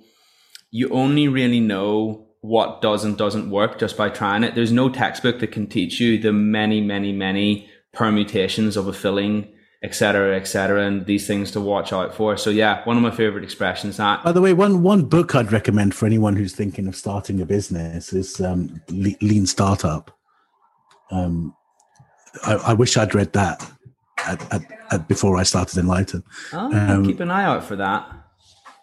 you 0.72 0.90
only 0.90 1.28
really 1.28 1.60
know 1.60 2.28
what 2.42 2.82
does 2.82 3.04
and 3.04 3.18
doesn't 3.18 3.50
work 3.50 3.80
just 3.80 3.98
by 3.98 4.10
trying 4.10 4.44
it. 4.44 4.56
There's 4.56 4.72
no 4.72 4.90
textbook 4.90 5.40
that 5.40 5.52
can 5.52 5.68
teach 5.68 6.00
you 6.00 6.18
the 6.18 6.32
many, 6.32 6.82
many, 6.82 7.12
many 7.12 7.70
permutations 7.94 8.78
of 8.78 8.88
a 8.88 8.94
filling 8.94 9.50
etc., 9.82 10.36
etc., 10.36 10.86
and 10.86 11.06
these 11.06 11.26
things 11.26 11.52
to 11.52 11.62
watch 11.62 11.94
out 11.94 12.14
for. 12.14 12.36
So 12.38 12.50
yeah, 12.50 12.84
one 12.84 12.98
of 12.98 13.04
my 13.04 13.12
favorite 13.12 13.44
expressions. 13.44 13.98
That 13.98 14.24
by 14.24 14.32
the 14.32 14.42
way, 14.42 14.54
one 14.54 14.84
one 14.84 15.06
book 15.06 15.36
I'd 15.36 15.52
recommend 15.52 15.96
for 15.96 16.06
anyone 16.06 16.36
who's 16.36 16.54
thinking 16.54 16.88
of 16.88 16.96
starting 16.96 17.42
a 17.42 17.46
business 17.46 18.12
is 18.14 18.42
um, 18.42 18.82
Lean 18.90 19.46
Startup. 19.46 20.12
Um, 21.12 21.56
I, 22.46 22.56
I, 22.56 22.74
wish 22.74 22.98
I'd 22.98 23.16
read 23.16 23.34
that 23.34 23.68
at, 24.26 24.54
at, 24.54 24.62
at 24.92 25.08
before 25.08 25.38
I 25.38 25.44
started 25.44 25.78
Enlighten. 25.78 26.24
Oh, 26.54 26.74
um, 26.74 27.06
keep 27.06 27.20
an 27.20 27.32
eye 27.32 27.44
out 27.44 27.64
for 27.64 27.76
that. 27.76 28.10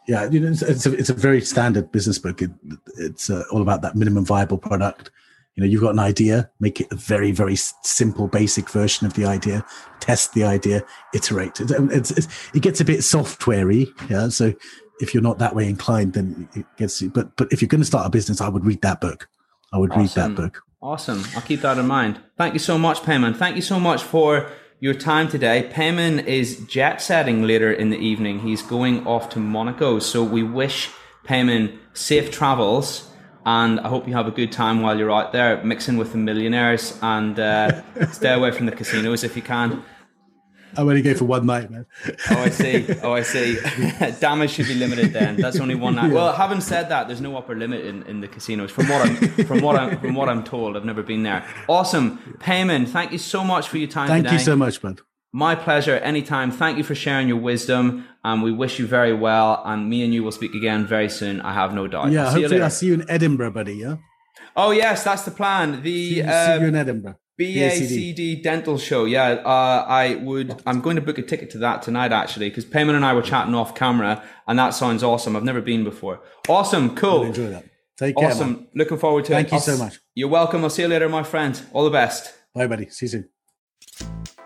Yeah, 0.09 0.31
you 0.31 0.41
know, 0.41 0.49
it's, 0.49 0.63
it's, 0.63 0.87
a, 0.87 0.93
it's 0.93 1.11
a 1.11 1.15
very 1.15 1.41
standard 1.41 1.91
business 1.91 2.19
book. 2.19 2.41
It, 2.41 2.51
it's 2.99 3.29
uh, 3.29 3.43
all 3.51 3.63
about 3.63 3.83
that 3.83 3.97
minimum 3.97 4.25
viable 4.25 4.59
product. 4.59 5.11
You 5.57 5.63
know 5.63 5.71
you've 5.71 5.81
got 5.81 5.95
an 5.95 5.99
idea 5.99 6.51
make 6.61 6.83
it 6.83 6.89
a 6.93 6.97
very 6.97 7.33
very 7.33 7.57
simple 7.57 8.29
basic 8.29 8.69
version 8.69 9.07
of 9.07 9.15
the 9.15 9.25
idea 9.25 9.65
test 10.01 10.35
the 10.35 10.45
idea 10.45 10.85
iterate. 11.15 11.59
It, 11.63 11.71
it's, 11.71 12.11
it's, 12.11 12.29
it 12.53 12.61
gets 12.61 12.83
a 12.83 12.85
bit 12.85 13.01
softwarey 13.01 13.89
yeah? 14.11 14.29
So 14.29 14.53
if 15.01 15.15
you're 15.15 15.23
not 15.23 15.39
that 15.39 15.55
way 15.55 15.67
inclined 15.67 16.13
then 16.13 16.47
it 16.55 16.67
gets 16.77 17.01
but 17.01 17.35
but 17.37 17.51
if 17.55 17.63
you're 17.63 17.71
going 17.71 17.81
to 17.81 17.87
start 17.87 18.07
a 18.07 18.11
business 18.11 18.43
i 18.43 18.49
would 18.51 18.67
read 18.67 18.83
that 18.83 19.01
book. 19.01 19.31
I 19.73 19.79
would 19.79 19.93
awesome. 19.93 20.03
read 20.03 20.11
that 20.11 20.35
book. 20.35 20.63
Awesome. 20.83 21.25
I'll 21.35 21.43
keep 21.43 21.63
that 21.63 21.79
in 21.79 21.87
mind. 21.87 22.21
Thank 22.37 22.55
you 22.55 22.61
so 22.61 22.79
much 22.79 23.03
payman. 23.03 23.35
Thank 23.35 23.57
you 23.57 23.63
so 23.63 23.81
much 23.81 24.03
for 24.03 24.51
your 24.79 24.95
time 24.95 25.29
today. 25.29 25.71
Payman 25.73 26.27
is 26.27 26.65
jet 26.67 27.01
setting 27.01 27.43
later 27.45 27.73
in 27.73 27.91
the 27.91 27.97
evening. 27.97 28.41
He's 28.41 28.63
going 28.63 29.07
off 29.07 29.31
to 29.31 29.39
Monaco. 29.39 29.99
So 29.99 30.23
we 30.23 30.43
wish 30.43 30.91
Payman 31.25 31.79
safe 31.95 32.31
travels 32.31 33.11
and 33.47 33.81
I 33.81 33.89
hope 33.89 34.07
you 34.07 34.15
have 34.15 34.27
a 34.27 34.33
good 34.33 34.53
time 34.53 34.83
while 34.83 34.99
you're 34.99 35.13
out 35.13 35.33
there 35.33 35.63
mixing 35.65 35.97
with 35.97 36.13
the 36.13 36.19
millionaires 36.19 36.99
and 37.01 37.39
uh, 37.39 37.83
stay 38.13 38.35
away 38.35 38.51
from 38.51 38.67
the 38.67 38.73
casinos 38.73 39.25
if 39.25 39.37
you 39.37 39.43
can. 39.43 39.83
I'm 40.77 40.89
only 40.89 41.03
going 41.03 41.17
for 41.17 41.25
one 41.25 41.47
night, 41.47 41.71
man. 41.71 41.87
oh, 42.31 42.43
I 42.43 42.51
see. 42.51 42.87
Oh, 43.03 43.13
I 43.13 43.23
see. 43.23 43.59
Damage 44.21 44.51
should 44.51 44.67
be 44.67 44.75
limited 44.75 45.13
then. 45.13 45.37
That's 45.37 45.59
only 45.59 45.75
one 45.75 45.95
night. 45.95 46.09
Yeah. 46.09 46.15
Well, 46.15 46.33
having 46.33 46.61
said 46.61 46.89
that, 46.91 47.07
there's 47.07 47.21
no 47.21 47.37
upper 47.37 47.55
limit 47.55 47.85
in, 47.85 48.03
in 48.05 48.21
the 48.21 48.29
casinos. 48.29 48.71
From 48.71 48.89
what 48.89 49.07
I'm 49.07 49.17
from 49.47 49.61
what 49.61 49.77
I'm 49.77 49.99
from 49.99 50.15
what 50.15 50.29
I'm 50.29 50.45
told, 50.45 50.77
I've 50.77 50.85
never 50.85 51.03
been 51.03 51.23
there. 51.23 51.45
Awesome, 51.69 52.19
Payman. 52.39 52.89
Thank 52.89 53.13
you 53.13 53.19
so 53.19 53.45
much 53.45 53.69
for 53.69 53.79
your 53.79 53.89
time. 53.89 54.09
Thank 54.09 54.25
today. 54.25 54.37
you 54.37 54.43
so 54.43 54.57
much, 54.57 54.83
bud. 54.83 55.01
My 55.33 55.55
pleasure. 55.55 55.97
Anytime. 55.97 56.51
Thank 56.51 56.79
you 56.79 56.85
for 56.85 56.95
sharing 56.95 57.29
your 57.29 57.39
wisdom. 57.39 58.07
And 58.25 58.43
we 58.43 58.53
wish 58.53 58.79
you 58.79 58.87
very 58.87 59.13
well. 59.13 59.63
And 59.65 59.89
me 59.89 60.03
and 60.03 60.13
you 60.13 60.25
will 60.25 60.33
speak 60.33 60.55
again 60.55 60.87
very 60.87 61.09
soon. 61.09 61.41
I 61.43 61.53
have 61.53 61.75
no 61.75 61.87
doubt. 61.87 62.11
Yeah, 62.11 62.27
I'll 62.27 62.33
hopefully 62.33 62.63
I'll 62.63 62.71
see 62.71 62.87
you 62.87 62.95
in 62.95 63.11
Edinburgh, 63.11 63.53
buddy. 63.53 63.75
Yeah. 63.75 63.97
Oh 64.57 64.71
yes, 64.71 65.05
that's 65.05 65.23
the 65.23 65.31
plan. 65.31 65.83
The 65.83 66.15
see, 66.15 66.23
uh, 66.23 66.57
see 66.57 66.63
you 66.63 66.69
in 66.69 66.75
Edinburgh. 66.75 67.17
BACD 67.39 68.43
dental 68.43 68.79
show. 68.79 69.05
Yeah, 69.05 69.43
uh, 69.45 69.85
I 69.87 70.15
would. 70.17 70.63
I'm 70.67 70.81
going 70.81 70.97
to 70.97 71.03
book 71.03 71.19
a 71.19 71.23
ticket 71.23 71.51
to 71.51 71.59
that 71.59 71.83
tonight, 71.83 72.13
actually, 72.13 72.49
because 72.49 72.65
Payman 72.65 72.95
and 72.95 73.05
I 73.05 73.13
were 73.13 73.23
chatting 73.23 73.55
off 73.55 73.75
camera, 73.75 74.23
and 74.47 74.59
that 74.59 74.71
sounds 74.71 75.03
awesome. 75.03 75.37
I've 75.37 75.45
never 75.45 75.61
been 75.61 75.85
before. 75.85 76.21
Awesome, 76.49 76.95
cool. 76.97 77.21
I'll 77.21 77.23
enjoy 77.25 77.51
that. 77.51 77.65
Take 77.99 78.17
care. 78.17 78.29
Awesome. 78.29 78.53
Man. 78.53 78.69
Looking 78.75 78.99
forward 78.99 79.25
to 79.27 79.33
Thank 79.33 79.49
it. 79.49 79.51
Thank 79.51 79.67
you 79.67 79.73
I'll 79.73 79.79
so 79.79 79.85
much. 79.85 80.01
You're 80.15 80.29
welcome. 80.29 80.63
I'll 80.65 80.71
see 80.71 80.83
you 80.83 80.89
later, 80.89 81.09
my 81.09 81.23
friend. 81.23 81.61
All 81.73 81.85
the 81.85 81.91
best. 81.91 82.33
Bye, 82.55 82.67
buddy. 82.67 82.89
See 82.89 83.07
you 83.07 83.11
soon. 83.11 83.29